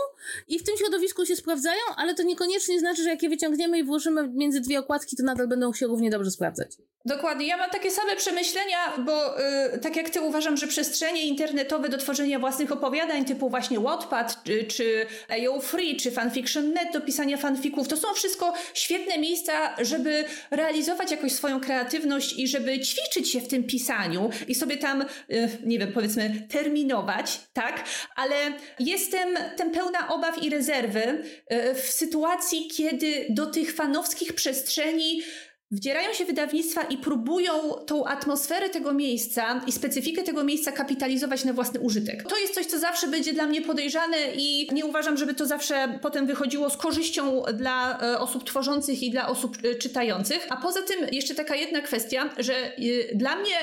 i 0.48 0.58
w 0.58 0.62
tym 0.62 0.76
środowisku 0.76 1.26
się 1.26 1.36
sprawdzają, 1.36 1.80
ale 1.96 2.14
to 2.14 2.22
niekoniecznie 2.22 2.80
znaczy, 2.80 3.02
że 3.02 3.10
jak 3.10 3.22
je 3.22 3.28
wyciągniemy 3.28 3.78
i 3.78 3.84
włożymy 3.84 4.28
między 4.28 4.60
dwie 4.60 4.78
okładki, 4.78 5.16
to 5.16 5.22
nadal 5.22 5.48
będą 5.48 5.72
się 5.72 5.86
równie 5.86 6.10
dobrze 6.10 6.30
sprawdzać. 6.30 6.76
Dokładnie. 7.04 7.46
Ja 7.46 7.56
mam 7.56 7.70
takie 7.70 7.90
same 7.90 8.16
przemyślenia, 8.16 8.78
bo 8.98 9.38
yy, 9.72 9.78
tak 9.78 9.96
jak 9.96 10.10
ty 10.10 10.20
uważam, 10.20 10.56
że 10.56 10.66
przestrzenie 10.66 11.26
internetowe 11.26 11.88
do 11.88 11.98
tworzenia 11.98 12.38
własnych 12.38 12.72
opowiadań 12.72 13.24
typu 13.24 13.50
właśnie 13.50 13.80
Wattpad, 13.80 14.44
czy, 14.44 14.64
czy 14.64 15.06
AO 15.28 15.60
Free, 15.60 15.96
czy 15.96 16.10
Fanfiction.net 16.10 16.92
do 16.92 17.00
pisania 17.00 17.36
fanfików, 17.36 17.59
to 17.88 17.96
są 17.96 18.14
wszystko 18.14 18.54
świetne 18.74 19.18
miejsca, 19.18 19.76
żeby 19.84 20.24
realizować 20.50 21.10
jakoś 21.10 21.32
swoją 21.32 21.60
kreatywność 21.60 22.38
i 22.38 22.48
żeby 22.48 22.80
ćwiczyć 22.80 23.30
się 23.30 23.40
w 23.40 23.48
tym 23.48 23.64
pisaniu 23.64 24.30
i 24.48 24.54
sobie 24.54 24.76
tam, 24.76 25.04
yy, 25.28 25.48
nie 25.64 25.78
wiem, 25.78 25.92
powiedzmy 25.92 26.46
terminować, 26.48 27.40
tak? 27.52 27.84
Ale 28.16 28.36
jestem 28.78 29.28
tym 29.56 29.70
pełna 29.70 30.08
obaw 30.08 30.42
i 30.42 30.50
rezerwy 30.50 31.24
yy, 31.50 31.74
w 31.74 31.80
sytuacji, 31.80 32.68
kiedy 32.68 33.26
do 33.30 33.46
tych 33.46 33.74
fanowskich 33.74 34.34
przestrzeni 34.34 35.22
wdzierają 35.70 36.12
się 36.12 36.24
wydawnictwa 36.24 36.82
i 36.82 36.98
próbują 36.98 37.52
tą 37.86 38.04
atmosferę 38.04 38.68
tego 38.70 38.92
miejsca 38.92 39.60
i 39.66 39.72
specyfikę 39.72 40.22
tego 40.22 40.44
miejsca 40.44 40.72
kapitalizować 40.72 41.44
na 41.44 41.52
własny 41.52 41.80
użytek. 41.80 42.22
To 42.28 42.38
jest 42.38 42.54
coś, 42.54 42.66
co 42.66 42.78
zawsze 42.78 43.08
będzie 43.08 43.32
dla 43.32 43.46
mnie 43.46 43.62
podejrzane 43.62 44.16
i 44.36 44.68
nie 44.72 44.86
uważam, 44.86 45.16
żeby 45.16 45.34
to 45.34 45.46
zawsze 45.46 45.98
potem 46.02 46.26
wychodziło 46.26 46.70
z 46.70 46.76
korzyścią 46.76 47.42
dla 47.54 48.00
e, 48.02 48.18
osób 48.18 48.44
tworzących 48.44 49.02
i 49.02 49.10
dla 49.10 49.28
osób 49.28 49.56
e, 49.64 49.74
czytających. 49.74 50.46
A 50.50 50.56
poza 50.56 50.82
tym 50.82 51.06
jeszcze 51.12 51.34
taka 51.34 51.56
jedna 51.56 51.80
kwestia, 51.80 52.30
że 52.38 52.54
e, 52.54 53.14
dla 53.14 53.36
mnie 53.36 53.54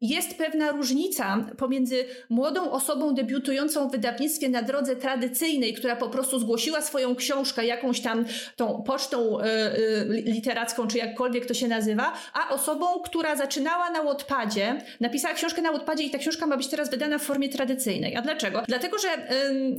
jest 0.00 0.38
pewna 0.38 0.70
różnica 0.70 1.46
pomiędzy 1.58 2.04
młodą 2.30 2.70
osobą 2.70 3.14
debiutującą 3.14 3.88
w 3.88 3.92
wydawnictwie 3.92 4.48
na 4.48 4.62
drodze 4.62 4.96
tradycyjnej, 4.96 5.74
która 5.74 5.96
po 5.96 6.08
prostu 6.08 6.38
zgłosiła 6.38 6.80
swoją 6.80 7.16
książkę 7.16 7.66
jakąś 7.66 8.00
tam 8.00 8.24
tą 8.56 8.82
pocztą 8.82 9.40
y, 9.40 9.44
y, 9.44 10.22
literacką, 10.26 10.86
czy 10.86 10.98
jakkolwiek 10.98 11.46
to 11.46 11.54
się 11.54 11.68
nazywa, 11.68 12.12
a 12.34 12.54
osobą, 12.54 12.86
która 13.04 13.36
zaczynała 13.36 13.90
na 13.90 14.02
Wattpadzie, 14.02 14.78
napisała 15.00 15.34
książkę 15.34 15.62
na 15.62 15.72
Wattpadzie 15.72 16.04
i 16.04 16.10
ta 16.10 16.18
książka 16.18 16.46
ma 16.46 16.56
być 16.56 16.68
teraz 16.68 16.90
wydana 16.90 17.18
w 17.18 17.22
formie 17.22 17.48
tradycyjnej. 17.48 18.16
A 18.16 18.22
dlaczego? 18.22 18.62
Dlatego, 18.68 18.98
że 18.98 19.08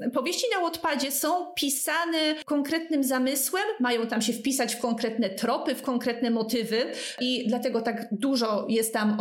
y, 0.05 0.11
powieści 0.11 0.45
na 0.55 0.61
Wattpadzie 0.61 1.11
są 1.11 1.45
pisane 1.55 2.35
konkretnym 2.45 3.03
zamysłem, 3.03 3.63
mają 3.79 4.07
tam 4.07 4.21
się 4.21 4.33
wpisać 4.33 4.75
w 4.75 4.79
konkretne 4.79 5.29
tropy, 5.29 5.75
w 5.75 5.81
konkretne 5.81 6.31
motywy 6.31 6.77
i 7.19 7.47
dlatego 7.47 7.81
tak 7.81 8.07
dużo 8.11 8.65
jest 8.69 8.93
tam 8.93 9.17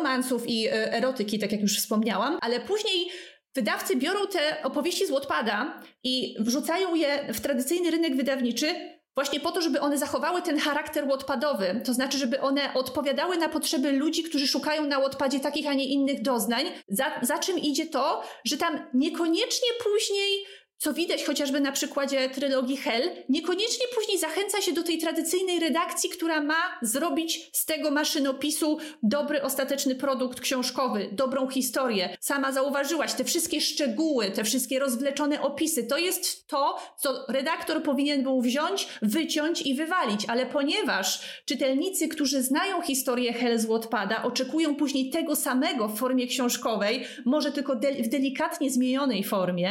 romansów 0.00 0.48
i 0.48 0.68
e, 0.68 0.92
erotyki, 0.92 1.38
tak 1.38 1.52
jak 1.52 1.60
już 1.60 1.78
wspomniałam, 1.78 2.38
ale 2.40 2.60
później 2.60 3.08
wydawcy 3.54 3.96
biorą 3.96 4.26
te 4.26 4.62
opowieści 4.62 5.06
z 5.06 5.10
Wattpada 5.10 5.82
i 6.04 6.36
wrzucają 6.38 6.94
je 6.94 7.32
w 7.34 7.40
tradycyjny 7.40 7.90
rynek 7.90 8.16
wydawniczy, 8.16 9.00
Właśnie 9.14 9.40
po 9.40 9.52
to, 9.52 9.62
żeby 9.62 9.80
one 9.80 9.98
zachowały 9.98 10.42
ten 10.42 10.58
charakter 10.58 11.08
łotpadowy, 11.08 11.80
to 11.84 11.94
znaczy, 11.94 12.18
żeby 12.18 12.40
one 12.40 12.74
odpowiadały 12.74 13.36
na 13.36 13.48
potrzeby 13.48 13.92
ludzi, 13.92 14.22
którzy 14.22 14.48
szukają 14.48 14.86
na 14.86 14.98
łotpadzie 14.98 15.40
takich, 15.40 15.66
a 15.66 15.74
nie 15.74 15.84
innych 15.84 16.22
doznań. 16.22 16.64
Za, 16.88 17.04
za 17.22 17.38
czym 17.38 17.58
idzie 17.58 17.86
to, 17.86 18.22
że 18.44 18.56
tam 18.56 18.86
niekoniecznie 18.94 19.68
później 19.84 20.44
co 20.80 20.92
widać 20.92 21.24
chociażby 21.24 21.60
na 21.60 21.72
przykładzie 21.72 22.28
trylogii 22.28 22.76
Hell, 22.76 23.10
niekoniecznie 23.28 23.86
później 23.94 24.18
zachęca 24.18 24.60
się 24.60 24.72
do 24.72 24.82
tej 24.82 24.98
tradycyjnej 24.98 25.60
redakcji, 25.60 26.10
która 26.10 26.42
ma 26.42 26.78
zrobić 26.82 27.50
z 27.52 27.66
tego 27.66 27.90
maszynopisu 27.90 28.78
dobry, 29.02 29.42
ostateczny 29.42 29.94
produkt 29.94 30.40
książkowy, 30.40 31.08
dobrą 31.12 31.48
historię. 31.48 32.16
Sama 32.20 32.52
zauważyłaś 32.52 33.14
te 33.14 33.24
wszystkie 33.24 33.60
szczegóły, 33.60 34.30
te 34.30 34.44
wszystkie 34.44 34.78
rozwleczone 34.78 35.42
opisy. 35.42 35.84
To 35.84 35.98
jest 35.98 36.46
to, 36.46 36.78
co 36.98 37.24
redaktor 37.28 37.82
powinien 37.82 38.22
był 38.22 38.40
wziąć, 38.40 38.88
wyciąć 39.02 39.62
i 39.62 39.74
wywalić, 39.74 40.20
ale 40.28 40.46
ponieważ 40.46 41.20
czytelnicy, 41.44 42.08
którzy 42.08 42.42
znają 42.42 42.82
historię 42.82 43.32
Hell 43.32 43.58
z 43.58 43.66
Wattpada, 43.66 44.22
oczekują 44.22 44.76
później 44.76 45.10
tego 45.10 45.36
samego 45.36 45.88
w 45.88 45.98
formie 45.98 46.26
książkowej, 46.26 47.04
może 47.24 47.52
tylko 47.52 47.76
de 47.76 47.92
w 47.92 48.08
delikatnie 48.08 48.70
zmienionej 48.70 49.24
formie, 49.24 49.70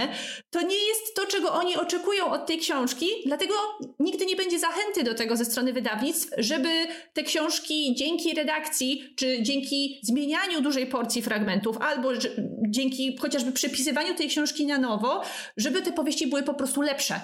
to 0.50 0.62
nie 0.62 0.88
jest 0.88 0.99
jest 1.00 1.16
to, 1.16 1.26
czego 1.26 1.54
oni 1.54 1.76
oczekują 1.76 2.32
od 2.32 2.46
tej 2.46 2.58
książki, 2.58 3.08
dlatego 3.26 3.54
nigdy 4.00 4.26
nie 4.26 4.36
będzie 4.36 4.60
zachęty 4.60 5.04
do 5.04 5.14
tego 5.14 5.36
ze 5.36 5.46
strony 5.46 5.74
wydawnictw, 5.74 6.32
żeby 6.38 6.70
te 7.14 7.24
książki 7.24 7.96
dzięki 7.96 8.34
redakcji, 8.34 9.14
czy 9.16 9.44
dzięki 9.44 10.00
zmienianiu 10.04 10.62
dużej 10.62 10.88
porcji 10.88 11.22
fragmentów, 11.22 11.78
albo 11.78 12.10
dzięki 12.70 13.18
chociażby 13.18 13.52
przepisywaniu 13.52 14.16
tej 14.16 14.28
książki 14.28 14.66
na 14.66 14.78
nowo, 14.78 15.22
żeby 15.58 15.82
te 15.82 15.92
powieści 15.92 16.28
były 16.28 16.44
po 16.44 16.54
prostu 16.54 16.82
lepsze. 16.82 17.22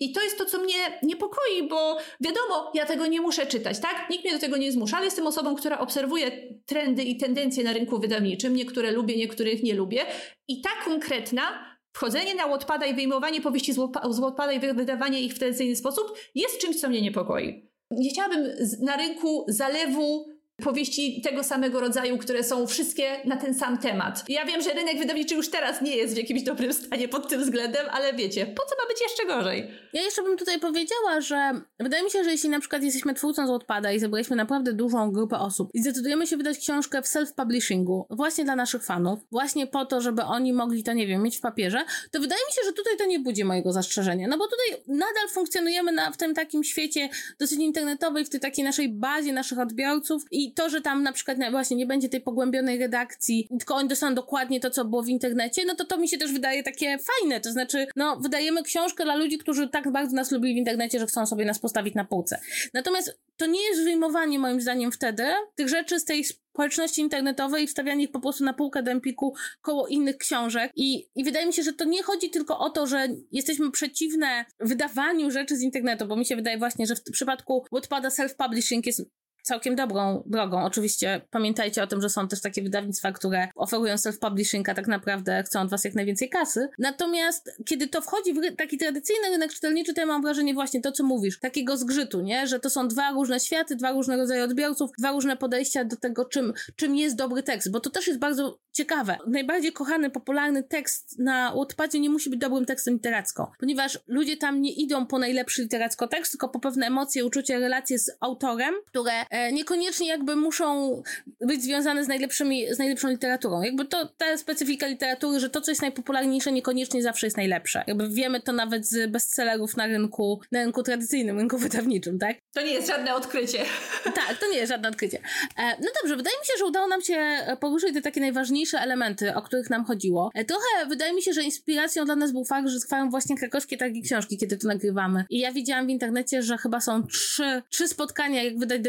I 0.00 0.12
to 0.12 0.22
jest 0.22 0.38
to, 0.38 0.44
co 0.44 0.58
mnie 0.58 0.74
niepokoi, 1.02 1.68
bo 1.68 1.98
wiadomo, 2.20 2.70
ja 2.74 2.86
tego 2.86 3.06
nie 3.06 3.20
muszę 3.20 3.46
czytać, 3.46 3.78
tak? 3.78 4.10
Nikt 4.10 4.24
mnie 4.24 4.32
do 4.32 4.38
tego 4.38 4.56
nie 4.56 4.72
zmusza, 4.72 4.96
ale 4.96 5.04
jestem 5.04 5.26
osobą, 5.26 5.56
która 5.56 5.78
obserwuje 5.78 6.30
trendy 6.66 7.02
i 7.02 7.16
tendencje 7.16 7.64
na 7.64 7.72
rynku 7.72 7.98
wydawniczym. 7.98 8.56
Niektóre 8.56 8.90
lubię, 8.90 9.16
niektórych 9.16 9.62
nie 9.62 9.74
lubię. 9.74 10.06
I 10.48 10.60
ta 10.60 10.70
konkretna, 10.84 11.75
wchodzenie 11.96 12.34
na 12.34 12.48
Wattpada 12.48 12.86
i 12.86 12.94
wyjmowanie 12.94 13.40
powieści 13.40 13.72
z 14.10 14.18
Wattpada 14.20 14.52
i 14.52 14.60
wydawanie 14.60 15.20
ich 15.20 15.34
w 15.34 15.38
tradycyjny 15.38 15.76
sposób 15.76 16.18
jest 16.34 16.58
czymś, 16.58 16.80
co 16.80 16.88
mnie 16.88 17.02
niepokoi. 17.02 17.70
Nie 17.90 18.10
chciałabym 18.10 18.46
na 18.80 18.96
rynku 18.96 19.44
zalewu 19.48 20.26
powieści 20.64 21.20
tego 21.20 21.44
samego 21.44 21.80
rodzaju, 21.80 22.18
które 22.18 22.44
są 22.44 22.66
wszystkie 22.66 23.20
na 23.24 23.36
ten 23.36 23.54
sam 23.54 23.78
temat. 23.78 24.24
Ja 24.28 24.44
wiem, 24.44 24.62
że 24.62 24.70
rynek 24.70 24.98
wydawniczy 24.98 25.34
już 25.34 25.50
teraz 25.50 25.82
nie 25.82 25.96
jest 25.96 26.14
w 26.14 26.16
jakimś 26.16 26.42
dobrym 26.42 26.72
stanie 26.72 27.08
pod 27.08 27.28
tym 27.28 27.40
względem, 27.40 27.86
ale 27.90 28.14
wiecie, 28.14 28.46
po 28.46 28.62
co 28.62 28.76
ma 28.82 28.88
być 28.88 29.00
jeszcze 29.00 29.26
gorzej? 29.26 29.70
Ja 29.92 30.02
jeszcze 30.02 30.22
bym 30.22 30.36
tutaj 30.36 30.60
powiedziała, 30.60 31.20
że 31.20 31.60
wydaje 31.80 32.04
mi 32.04 32.10
się, 32.10 32.24
że 32.24 32.30
jeśli 32.30 32.48
na 32.48 32.60
przykład 32.60 32.82
jesteśmy 32.82 33.14
twórcą 33.14 33.46
z 33.46 33.50
odpada 33.50 33.92
i 33.92 33.98
zebraliśmy 33.98 34.36
naprawdę 34.36 34.72
dużą 34.72 35.12
grupę 35.12 35.38
osób 35.38 35.70
i 35.74 35.82
zdecydujemy 35.82 36.26
się 36.26 36.36
wydać 36.36 36.58
książkę 36.58 37.02
w 37.02 37.06
self-publishingu 37.06 38.04
właśnie 38.10 38.44
dla 38.44 38.56
naszych 38.56 38.84
fanów, 38.84 39.18
właśnie 39.30 39.66
po 39.66 39.86
to, 39.86 40.00
żeby 40.00 40.22
oni 40.22 40.52
mogli 40.52 40.82
to, 40.82 40.92
nie 40.92 41.06
wiem, 41.06 41.22
mieć 41.22 41.38
w 41.38 41.40
papierze, 41.40 41.84
to 42.10 42.20
wydaje 42.20 42.40
mi 42.48 42.52
się, 42.52 42.60
że 42.64 42.72
tutaj 42.72 42.96
to 42.98 43.06
nie 43.06 43.20
budzi 43.20 43.44
mojego 43.44 43.72
zastrzeżenia, 43.72 44.28
no 44.28 44.38
bo 44.38 44.44
tutaj 44.44 44.82
nadal 44.86 45.28
funkcjonujemy 45.30 45.92
na, 45.92 46.10
w 46.10 46.16
tym 46.16 46.34
takim 46.34 46.64
świecie 46.64 47.08
dosyć 47.38 47.60
internetowej, 47.60 48.24
w 48.24 48.30
tej 48.30 48.40
takiej 48.40 48.64
naszej 48.64 48.88
bazie 48.88 49.32
naszych 49.32 49.58
odbiorców 49.58 50.22
i 50.30 50.45
i 50.46 50.52
to, 50.52 50.70
że 50.70 50.80
tam 50.80 51.02
na 51.02 51.12
przykład 51.12 51.38
właśnie 51.50 51.76
nie 51.76 51.86
będzie 51.86 52.08
tej 52.08 52.20
pogłębionej 52.20 52.78
redakcji, 52.78 53.48
tylko 53.58 53.74
oni 53.74 53.88
dostaną 53.88 54.14
dokładnie 54.14 54.60
to, 54.60 54.70
co 54.70 54.84
było 54.84 55.02
w 55.02 55.08
internecie, 55.08 55.64
no 55.64 55.74
to 55.74 55.84
to 55.84 55.98
mi 55.98 56.08
się 56.08 56.18
też 56.18 56.32
wydaje 56.32 56.62
takie 56.62 56.98
fajne. 56.98 57.40
To 57.40 57.52
znaczy, 57.52 57.86
no, 57.96 58.16
wydajemy 58.20 58.62
książkę 58.62 59.04
dla 59.04 59.16
ludzi, 59.16 59.38
którzy 59.38 59.68
tak 59.68 59.92
bardzo 59.92 60.16
nas 60.16 60.30
lubili 60.30 60.54
w 60.54 60.58
internecie, 60.58 60.98
że 60.98 61.06
chcą 61.06 61.26
sobie 61.26 61.44
nas 61.44 61.58
postawić 61.58 61.94
na 61.94 62.04
półce. 62.04 62.40
Natomiast 62.74 63.18
to 63.36 63.46
nie 63.46 63.62
jest 63.62 63.84
wyjmowanie 63.84 64.38
moim 64.38 64.60
zdaniem 64.60 64.92
wtedy 64.92 65.24
tych 65.54 65.68
rzeczy 65.68 66.00
z 66.00 66.04
tej 66.04 66.24
społeczności 66.24 67.00
internetowej 67.00 67.64
i 67.64 67.66
wstawianie 67.66 68.04
ich 68.04 68.10
po 68.10 68.20
prostu 68.20 68.44
na 68.44 68.52
półkę 68.52 68.82
do 68.82 68.90
Empiku 68.90 69.34
koło 69.60 69.86
innych 69.86 70.16
książek. 70.16 70.72
I, 70.76 71.08
I 71.14 71.24
wydaje 71.24 71.46
mi 71.46 71.52
się, 71.52 71.62
że 71.62 71.72
to 71.72 71.84
nie 71.84 72.02
chodzi 72.02 72.30
tylko 72.30 72.58
o 72.58 72.70
to, 72.70 72.86
że 72.86 73.08
jesteśmy 73.32 73.70
przeciwne 73.70 74.44
wydawaniu 74.60 75.30
rzeczy 75.30 75.56
z 75.56 75.62
internetu, 75.62 76.06
bo 76.06 76.16
mi 76.16 76.26
się 76.26 76.36
wydaje 76.36 76.58
właśnie, 76.58 76.86
że 76.86 76.96
w 76.96 77.02
przypadku 77.02 77.64
Wattpada 77.72 78.08
self-publishing 78.08 78.86
jest 78.86 79.10
całkiem 79.46 79.76
dobrą 79.76 80.22
drogą. 80.26 80.64
Oczywiście 80.64 81.20
pamiętajcie 81.30 81.82
o 81.82 81.86
tym, 81.86 82.00
że 82.00 82.08
są 82.08 82.28
też 82.28 82.40
takie 82.40 82.62
wydawnictwa, 82.62 83.12
które 83.12 83.48
oferują 83.54 83.94
self-publishing, 83.94 84.70
a 84.70 84.74
tak 84.74 84.86
naprawdę 84.86 85.42
chcą 85.42 85.60
od 85.60 85.70
was 85.70 85.84
jak 85.84 85.94
najwięcej 85.94 86.28
kasy. 86.28 86.68
Natomiast 86.78 87.50
kiedy 87.66 87.88
to 87.88 88.00
wchodzi 88.00 88.34
w 88.34 88.56
taki 88.56 88.78
tradycyjny 88.78 89.28
rynek 89.28 89.52
czytelniczy, 89.52 89.94
to 89.94 90.00
ja 90.00 90.06
mam 90.06 90.22
wrażenie 90.22 90.54
właśnie 90.54 90.80
to, 90.80 90.92
co 90.92 91.04
mówisz, 91.04 91.40
takiego 91.40 91.76
zgrzytu, 91.76 92.20
nie? 92.20 92.46
Że 92.46 92.60
to 92.60 92.70
są 92.70 92.88
dwa 92.88 93.10
różne 93.10 93.40
światy, 93.40 93.76
dwa 93.76 93.92
różne 93.92 94.16
rodzaje 94.16 94.44
odbiorców, 94.44 94.90
dwa 94.98 95.12
różne 95.12 95.36
podejścia 95.36 95.84
do 95.84 95.96
tego, 95.96 96.24
czym, 96.24 96.52
czym 96.76 96.96
jest 96.96 97.16
dobry 97.16 97.42
tekst, 97.42 97.70
bo 97.70 97.80
to 97.80 97.90
też 97.90 98.06
jest 98.06 98.18
bardzo 98.18 98.58
ciekawe. 98.72 99.18
Najbardziej 99.26 99.72
kochany, 99.72 100.10
popularny 100.10 100.62
tekst 100.62 101.18
na 101.18 101.54
Wattpadzie 101.54 102.00
nie 102.00 102.10
musi 102.10 102.30
być 102.30 102.40
dobrym 102.40 102.66
tekstem 102.66 102.94
literacko, 102.94 103.52
ponieważ 103.60 103.98
ludzie 104.06 104.36
tam 104.36 104.62
nie 104.62 104.72
idą 104.72 105.06
po 105.06 105.18
najlepszy 105.18 105.62
literacko 105.62 106.08
tekst, 106.08 106.32
tylko 106.32 106.48
po 106.48 106.60
pewne 106.60 106.86
emocje, 106.86 107.24
uczucia, 107.24 107.58
relacje 107.58 107.98
z 107.98 108.10
autorem, 108.20 108.74
które 108.86 109.12
e, 109.12 109.35
niekoniecznie 109.52 110.08
jakby 110.08 110.36
muszą 110.36 111.02
być 111.40 111.62
związane 111.62 112.04
z 112.04 112.08
najlepszymi, 112.08 112.74
z 112.74 112.78
najlepszą 112.78 113.08
literaturą. 113.08 113.62
Jakby 113.62 113.84
to 113.84 114.06
ta 114.06 114.38
specyfika 114.38 114.86
literatury, 114.86 115.40
że 115.40 115.50
to, 115.50 115.60
co 115.60 115.70
jest 115.70 115.82
najpopularniejsze, 115.82 116.52
niekoniecznie 116.52 117.02
zawsze 117.02 117.26
jest 117.26 117.36
najlepsze. 117.36 117.84
Jakby 117.86 118.08
wiemy 118.08 118.40
to 118.40 118.52
nawet 118.52 118.88
z 118.88 119.10
bestsellerów 119.10 119.76
na 119.76 119.86
rynku, 119.86 120.40
na 120.52 120.62
rynku 120.62 120.82
tradycyjnym, 120.82 121.38
rynku 121.38 121.58
wydawniczym, 121.58 122.18
tak? 122.18 122.36
To 122.54 122.62
nie 122.62 122.72
jest 122.72 122.86
żadne 122.88 123.14
odkrycie. 123.14 123.58
Tak, 124.04 124.38
to 124.40 124.50
nie 124.50 124.56
jest 124.56 124.72
żadne 124.72 124.88
odkrycie. 124.88 125.18
E, 125.58 125.62
no 125.80 125.88
dobrze, 126.02 126.16
wydaje 126.16 126.36
mi 126.40 126.46
się, 126.46 126.52
że 126.58 126.64
udało 126.64 126.86
nam 126.86 127.02
się 127.02 127.38
poruszyć 127.60 127.94
te 127.94 128.02
takie 128.02 128.20
najważniejsze 128.20 128.78
elementy, 128.78 129.34
o 129.34 129.42
których 129.42 129.70
nam 129.70 129.84
chodziło. 129.84 130.30
E, 130.34 130.44
trochę 130.44 130.86
wydaje 130.88 131.12
mi 131.14 131.22
się, 131.22 131.32
że 131.32 131.42
inspiracją 131.42 132.04
dla 132.04 132.16
nas 132.16 132.32
był 132.32 132.44
fakt, 132.44 132.68
że 132.68 132.80
trwają 132.80 133.10
właśnie 133.10 133.36
krakowskie 133.36 133.76
targi 133.76 134.02
książki, 134.02 134.38
kiedy 134.38 134.56
to 134.56 134.68
nagrywamy. 134.68 135.24
I 135.30 135.38
ja 135.38 135.52
widziałam 135.52 135.86
w 135.86 135.90
internecie, 135.90 136.42
że 136.42 136.58
chyba 136.58 136.80
są 136.80 137.06
trzy, 137.06 137.62
trzy 137.70 137.88
spotkania, 137.88 138.42
jak 138.42 138.58
wydać 138.58 138.80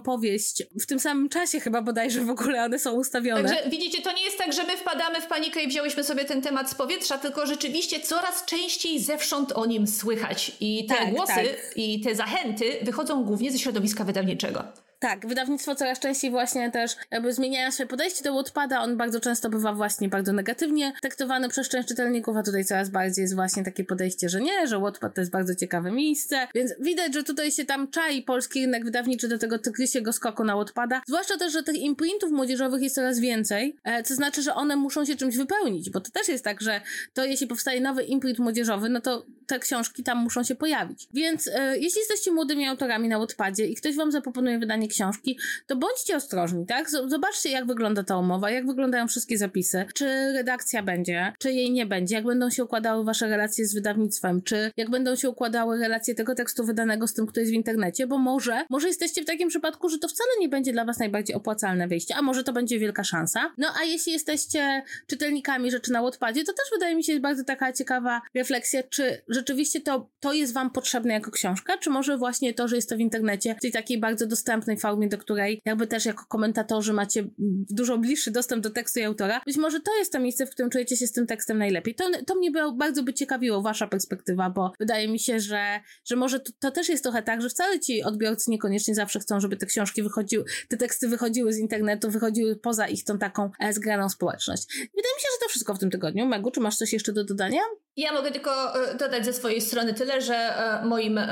powieść. 0.00 0.62
W 0.80 0.86
tym 0.86 1.00
samym 1.00 1.28
czasie 1.28 1.60
chyba 1.60 1.82
bodajże 1.82 2.20
w 2.24 2.30
ogóle 2.30 2.64
one 2.64 2.78
są 2.78 2.92
ustawione. 2.92 3.48
Także 3.48 3.70
widzicie, 3.70 4.02
to 4.02 4.12
nie 4.12 4.24
jest 4.24 4.38
tak, 4.38 4.52
że 4.52 4.64
my 4.64 4.76
wpadamy 4.76 5.20
w 5.20 5.26
panikę 5.26 5.62
i 5.62 5.68
wzięłyśmy 5.68 6.04
sobie 6.04 6.24
ten 6.24 6.42
temat 6.42 6.70
z 6.70 6.74
powietrza, 6.74 7.18
tylko 7.18 7.46
rzeczywiście 7.46 8.00
coraz 8.00 8.44
częściej 8.44 9.00
zewsząd 9.00 9.52
o 9.52 9.66
nim 9.66 9.86
słychać. 9.86 10.52
I 10.60 10.86
te 10.86 10.94
tak, 10.94 11.10
głosy 11.10 11.32
tak. 11.34 11.76
i 11.76 12.00
te 12.00 12.14
zachęty 12.14 12.78
wychodzą 12.82 13.24
głównie 13.24 13.52
ze 13.52 13.58
środowiska 13.58 14.04
wydawniczego. 14.04 14.64
Tak, 15.02 15.26
wydawnictwo 15.26 15.74
coraz 15.74 15.98
częściej 15.98 16.30
właśnie 16.30 16.70
też 16.70 16.96
jakby 17.10 17.32
zmieniają 17.32 17.72
swoje 17.72 17.86
podejście 17.86 18.24
do 18.24 18.34
Wattpada. 18.34 18.80
On 18.80 18.96
bardzo 18.96 19.20
często 19.20 19.50
bywa 19.50 19.72
właśnie 19.72 20.08
bardzo 20.08 20.32
negatywnie 20.32 20.92
traktowany 21.00 21.48
przez 21.48 21.68
część 21.68 21.88
czytelników, 21.88 22.36
a 22.36 22.42
tutaj 22.42 22.64
coraz 22.64 22.90
bardziej 22.90 23.22
jest 23.22 23.34
właśnie 23.34 23.64
takie 23.64 23.84
podejście, 23.84 24.28
że 24.28 24.40
nie, 24.40 24.66
że 24.66 24.78
Wattpad 24.78 25.14
to 25.14 25.20
jest 25.20 25.30
bardzo 25.30 25.54
ciekawe 25.54 25.90
miejsce. 25.90 26.48
Więc 26.54 26.74
widać, 26.80 27.14
że 27.14 27.22
tutaj 27.22 27.52
się 27.52 27.64
tam 27.64 27.90
czai 27.90 28.22
polski 28.22 28.60
rynek 28.60 28.84
wydawniczy 28.84 29.28
do 29.28 29.38
tego 29.38 29.58
tygrysiego 29.58 30.12
skoku 30.12 30.44
na 30.44 30.56
Wattpada. 30.56 31.02
Zwłaszcza 31.06 31.38
też, 31.38 31.52
że 31.52 31.62
tych 31.62 31.76
imprintów 31.76 32.30
młodzieżowych 32.30 32.82
jest 32.82 32.94
coraz 32.94 33.18
więcej, 33.18 33.76
e, 33.84 34.02
co 34.02 34.14
znaczy, 34.14 34.42
że 34.42 34.54
one 34.54 34.76
muszą 34.76 35.04
się 35.04 35.16
czymś 35.16 35.36
wypełnić, 35.36 35.90
bo 35.90 36.00
to 36.00 36.10
też 36.10 36.28
jest 36.28 36.44
tak, 36.44 36.60
że 36.60 36.80
to 37.14 37.24
jeśli 37.24 37.46
powstaje 37.46 37.80
nowy 37.80 38.02
imprint 38.02 38.38
młodzieżowy, 38.38 38.88
no 38.88 39.00
to 39.00 39.26
te 39.46 39.58
książki 39.58 40.02
tam 40.02 40.18
muszą 40.18 40.42
się 40.42 40.54
pojawić. 40.54 41.08
Więc 41.12 41.48
e, 41.48 41.78
jeśli 41.78 41.98
jesteście 41.98 42.32
młodymi 42.32 42.66
autorami 42.66 43.08
na 43.08 43.18
Wattpadzie 43.18 43.66
i 43.66 43.74
ktoś 43.74 43.96
wam 43.96 44.12
zaproponuje 44.12 44.58
wydanie 44.58 44.88
książki, 44.92 45.38
to 45.66 45.76
bądźcie 45.76 46.16
ostrożni, 46.16 46.66
tak? 46.66 46.90
Zobaczcie, 46.90 47.50
jak 47.50 47.66
wygląda 47.66 48.04
ta 48.04 48.18
umowa, 48.18 48.50
jak 48.50 48.66
wyglądają 48.66 49.08
wszystkie 49.08 49.38
zapisy, 49.38 49.86
czy 49.94 50.32
redakcja 50.32 50.82
będzie, 50.82 51.32
czy 51.38 51.52
jej 51.52 51.70
nie 51.72 51.86
będzie, 51.86 52.14
jak 52.14 52.24
będą 52.24 52.50
się 52.50 52.64
układały 52.64 53.04
wasze 53.04 53.28
relacje 53.28 53.66
z 53.66 53.74
wydawnictwem, 53.74 54.42
czy 54.42 54.70
jak 54.76 54.90
będą 54.90 55.16
się 55.16 55.30
układały 55.30 55.78
relacje 55.78 56.14
tego 56.14 56.34
tekstu 56.34 56.64
wydanego 56.64 57.06
z 57.06 57.14
tym, 57.14 57.26
który 57.26 57.40
jest 57.42 57.52
w 57.52 57.54
internecie, 57.54 58.06
bo 58.06 58.18
może, 58.18 58.64
może 58.70 58.88
jesteście 58.88 59.22
w 59.22 59.26
takim 59.26 59.48
przypadku, 59.48 59.88
że 59.88 59.98
to 59.98 60.08
wcale 60.08 60.30
nie 60.40 60.48
będzie 60.48 60.72
dla 60.72 60.84
was 60.84 60.98
najbardziej 60.98 61.36
opłacalne 61.36 61.88
wyjście, 61.88 62.16
a 62.16 62.22
może 62.22 62.44
to 62.44 62.52
będzie 62.52 62.78
wielka 62.78 63.04
szansa. 63.04 63.52
No 63.58 63.68
a 63.80 63.84
jeśli 63.84 64.12
jesteście 64.12 64.82
czytelnikami 65.06 65.70
rzeczy 65.70 65.92
na 65.92 66.02
Wattpadzie, 66.02 66.44
to 66.44 66.52
też 66.52 66.64
wydaje 66.72 66.96
mi 66.96 67.04
się 67.04 67.20
bardzo 67.20 67.44
taka 67.44 67.72
ciekawa 67.72 68.22
refleksja, 68.34 68.82
czy 68.82 69.22
rzeczywiście 69.28 69.80
to, 69.80 70.10
to 70.20 70.32
jest 70.32 70.52
wam 70.52 70.70
potrzebne 70.70 71.14
jako 71.14 71.30
książka, 71.30 71.78
czy 71.78 71.90
może 71.90 72.18
właśnie 72.18 72.54
to, 72.54 72.68
że 72.68 72.76
jest 72.76 72.88
to 72.88 72.96
w 72.96 73.00
internecie, 73.00 73.54
w 73.54 73.60
tej 73.60 73.72
takiej 73.72 73.98
bardzo 73.98 74.26
dostępnej 74.26 74.76
formie, 74.82 75.08
do 75.08 75.18
której 75.18 75.60
jakby 75.64 75.86
też 75.86 76.04
jako 76.04 76.24
komentatorzy 76.28 76.92
macie 76.92 77.24
dużo 77.70 77.98
bliższy 77.98 78.30
dostęp 78.30 78.62
do 78.62 78.70
tekstu 78.70 79.00
i 79.00 79.02
autora. 79.02 79.40
Być 79.46 79.56
może 79.56 79.80
to 79.80 79.98
jest 79.98 80.12
to 80.12 80.20
miejsce, 80.20 80.46
w 80.46 80.50
którym 80.50 80.70
czujecie 80.70 80.96
się 80.96 81.06
z 81.06 81.12
tym 81.12 81.26
tekstem 81.26 81.58
najlepiej. 81.58 81.94
To, 81.94 82.04
to 82.26 82.34
mnie 82.34 82.50
bardzo 82.76 83.02
by 83.02 83.14
ciekawiło, 83.14 83.62
wasza 83.62 83.86
perspektywa, 83.86 84.50
bo 84.50 84.72
wydaje 84.80 85.08
mi 85.08 85.18
się, 85.18 85.40
że, 85.40 85.80
że 86.04 86.16
może 86.16 86.40
to, 86.40 86.52
to 86.58 86.70
też 86.70 86.88
jest 86.88 87.02
trochę 87.02 87.22
tak, 87.22 87.42
że 87.42 87.48
wcale 87.48 87.80
ci 87.80 88.02
odbiorcy 88.02 88.50
niekoniecznie 88.50 88.94
zawsze 88.94 89.20
chcą, 89.20 89.40
żeby 89.40 89.56
te 89.56 89.66
książki 89.66 90.02
wychodziły, 90.02 90.44
te 90.68 90.76
teksty 90.76 91.08
wychodziły 91.08 91.52
z 91.52 91.58
internetu, 91.58 92.10
wychodziły 92.10 92.56
poza 92.56 92.88
ich 92.88 93.04
tą 93.04 93.18
taką 93.18 93.50
e, 93.60 93.72
zgraną 93.72 94.08
społeczność. 94.08 94.62
Wydaje 94.78 95.14
mi 95.14 95.20
się, 95.20 95.28
to 95.42 95.48
wszystko 95.48 95.74
w 95.74 95.78
tym 95.78 95.90
tygodniu. 95.90 96.26
Megu, 96.26 96.50
czy 96.50 96.60
masz 96.60 96.76
coś 96.76 96.92
jeszcze 96.92 97.12
do 97.12 97.24
dodania? 97.24 97.60
Ja 97.96 98.12
mogę 98.12 98.30
tylko 98.30 98.84
e, 98.90 98.94
dodać 98.94 99.24
ze 99.24 99.32
swojej 99.32 99.60
strony 99.60 99.94
tyle, 99.94 100.20
że 100.20 100.34
e, 100.34 100.86
moim 100.86 101.18
e, 101.18 101.28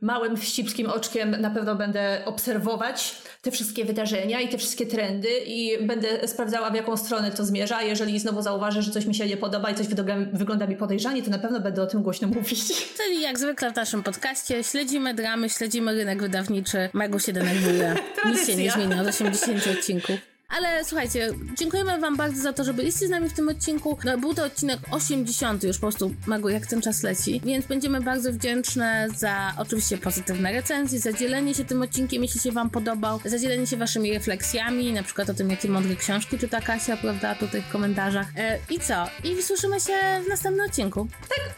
małym 0.00 0.36
wścibskim 0.36 0.86
oczkiem 0.86 1.30
na 1.30 1.50
pewno 1.50 1.76
będę 1.76 2.22
obserwować 2.24 3.14
te 3.42 3.50
wszystkie 3.50 3.84
wydarzenia 3.84 4.40
i 4.40 4.48
te 4.48 4.58
wszystkie 4.58 4.86
trendy 4.86 5.28
i 5.46 5.86
będę 5.86 6.28
sprawdzała 6.28 6.70
w 6.70 6.74
jaką 6.74 6.96
stronę 6.96 7.30
to 7.30 7.44
zmierza. 7.44 7.82
Jeżeli 7.82 8.18
znowu 8.18 8.42
zauważę, 8.42 8.82
że 8.82 8.90
coś 8.90 9.06
mi 9.06 9.14
się 9.14 9.26
nie 9.26 9.36
podoba 9.36 9.70
i 9.70 9.74
coś 9.74 9.86
wygląda 10.32 10.66
mi 10.66 10.76
podejrzanie, 10.76 11.22
to 11.22 11.30
na 11.30 11.38
pewno 11.38 11.60
będę 11.60 11.82
o 11.82 11.86
tym 11.86 12.02
głośno 12.02 12.28
mówić. 12.34 12.94
Czyli 12.96 13.20
jak 13.20 13.38
zwykle 13.38 13.72
w 13.72 13.76
naszym 13.76 14.02
podcaście 14.02 14.64
śledzimy 14.64 15.14
dramy, 15.14 15.50
śledzimy 15.50 15.94
rynek 15.94 16.22
wydawniczy. 16.22 16.88
Mego 16.92 17.18
się 17.18 17.32
denerwuje. 17.32 17.94
Nic 18.26 18.46
się 18.46 18.56
nie 18.56 18.70
zmienia 18.70 19.02
od 19.02 19.08
80 19.08 19.66
odcinków. 19.78 20.29
Ale 20.58 20.84
słuchajcie, 20.84 21.30
dziękujemy 21.58 21.98
wam 21.98 22.16
bardzo 22.16 22.42
za 22.42 22.52
to, 22.52 22.64
że 22.64 22.74
byliście 22.74 23.06
z 23.06 23.10
nami 23.10 23.28
w 23.28 23.32
tym 23.32 23.48
odcinku. 23.48 23.98
No, 24.04 24.18
był 24.18 24.34
to 24.34 24.44
odcinek 24.44 24.78
80 24.90 25.64
już 25.64 25.76
po 25.76 25.80
prostu, 25.80 26.14
Magu, 26.26 26.48
jak 26.48 26.66
ten 26.66 26.82
czas 26.82 27.02
leci, 27.02 27.40
więc 27.44 27.66
będziemy 27.66 28.00
bardzo 28.00 28.32
wdzięczne 28.32 29.08
za 29.16 29.52
oczywiście 29.58 29.98
pozytywne 29.98 30.52
recenzje, 30.52 31.00
za 31.00 31.12
dzielenie 31.12 31.54
się 31.54 31.64
tym 31.64 31.82
odcinkiem, 31.82 32.22
jeśli 32.22 32.40
się 32.40 32.52
wam 32.52 32.70
podobał, 32.70 33.20
za 33.24 33.38
dzielenie 33.38 33.66
się 33.66 33.76
waszymi 33.76 34.14
refleksjami, 34.14 34.92
na 34.92 35.02
przykład 35.02 35.30
o 35.30 35.34
tym, 35.34 35.50
jakie 35.50 35.68
mądre 35.68 35.96
książki 35.96 36.38
czyta 36.38 36.60
Kasia, 36.60 36.96
prawda, 36.96 37.34
tutaj 37.34 37.62
w 37.62 37.72
komentarzach. 37.72 38.26
E, 38.36 38.58
I 38.70 38.80
co? 38.80 39.06
I 39.24 39.42
słyszymy 39.42 39.80
się 39.80 39.92
w 40.24 40.28
następnym 40.28 40.66
odcinku. 40.66 41.08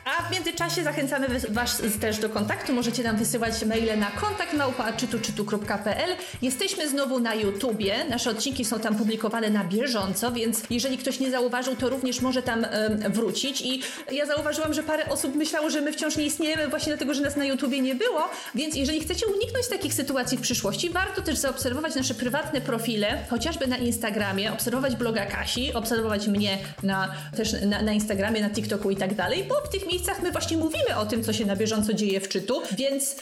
A 0.05 0.22
w 0.22 0.30
międzyczasie 0.32 0.84
zachęcamy 0.84 1.26
Was 1.49 1.82
też 2.01 2.18
do 2.18 2.28
kontaktu. 2.28 2.72
Możecie 2.72 3.03
nam 3.03 3.16
wysyłać 3.16 3.64
maile 3.64 3.99
na 3.99 4.11
kontakt 4.11 4.53
małpa.czytuczytu.pl. 4.55 6.11
Jesteśmy 6.43 6.88
znowu 6.88 7.20
na 7.20 7.34
YouTubie. 7.34 8.05
Nasze 8.05 8.30
odcinki 8.30 8.64
są 8.64 8.82
tam 8.83 8.97
publikowane 8.97 9.51
na 9.51 9.64
bieżąco, 9.64 10.33
więc 10.33 10.62
jeżeli 10.70 10.99
ktoś 10.99 11.20
nie 11.20 11.30
zauważył, 11.30 11.76
to 11.76 11.89
również 11.89 12.20
może 12.20 12.43
tam 12.43 12.66
wrócić. 13.11 13.61
I 13.61 13.83
ja 14.12 14.26
zauważyłam, 14.26 14.74
że 14.74 14.83
parę 14.83 15.09
osób 15.09 15.35
myślało, 15.35 15.70
że 15.70 15.80
my 15.80 15.93
wciąż 15.93 16.16
nie 16.16 16.24
istniejemy 16.26 16.68
właśnie 16.68 16.93
dlatego, 16.93 17.14
że 17.14 17.22
nas 17.22 17.37
na 17.37 17.45
YouTubie 17.45 17.80
nie 17.80 17.95
było. 17.95 18.28
Więc 18.55 18.76
jeżeli 18.76 19.01
chcecie 19.01 19.26
uniknąć 19.26 19.68
takich 19.68 19.95
sytuacji 19.95 20.39
w 20.39 20.41
przyszłości, 20.41 20.91
warto 20.91 21.22
też 21.22 21.39
zaobserwować 21.39 21.95
nasze 21.95 22.14
prywatne 22.14 22.61
profile, 22.61 23.18
chociażby 23.30 23.66
na 23.66 23.76
Instagramie, 23.76 24.53
obserwować 24.53 24.97
bloga 24.97 25.26
Kasi, 25.26 25.72
obserwować 25.74 26.28
mnie 26.28 26.59
na, 26.83 27.14
też 27.37 27.53
na, 27.66 27.83
na 27.83 27.93
Instagramie, 27.93 28.41
na 28.41 28.51
TikToku 28.51 28.91
i 28.91 28.97
tak 28.97 29.14
dalej, 29.14 29.45
bo 29.49 29.55
w 29.55 29.68
tych 29.68 29.87
miejscach 29.87 30.22
my 30.22 30.33
właśnie 30.33 30.57
mówimy 30.57 30.97
o 30.97 31.07
tym, 31.07 31.24
co 31.24 31.33
się 31.33 31.47
na 31.47 31.57
bieżąco 31.57 31.95
dzieje 31.95 32.20
w 32.20 32.28
czytu, 32.28 32.62
więc 32.78 33.16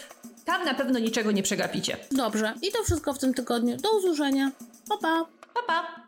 tam 0.44 0.64
na 0.64 0.74
pewno 0.74 0.98
niczego 0.98 1.32
nie 1.32 1.42
przegapicie. 1.42 1.96
Dobrze. 2.10 2.54
I 2.62 2.72
to 2.72 2.84
wszystko 2.84 3.14
w 3.14 3.18
tym 3.18 3.34
tygodniu. 3.34 3.76
Do 3.76 3.98
usłyszenia. 3.98 4.50
Pa, 4.88 4.96
pa. 4.96 5.39
Pa, 5.54 5.62
pa! 5.66 5.99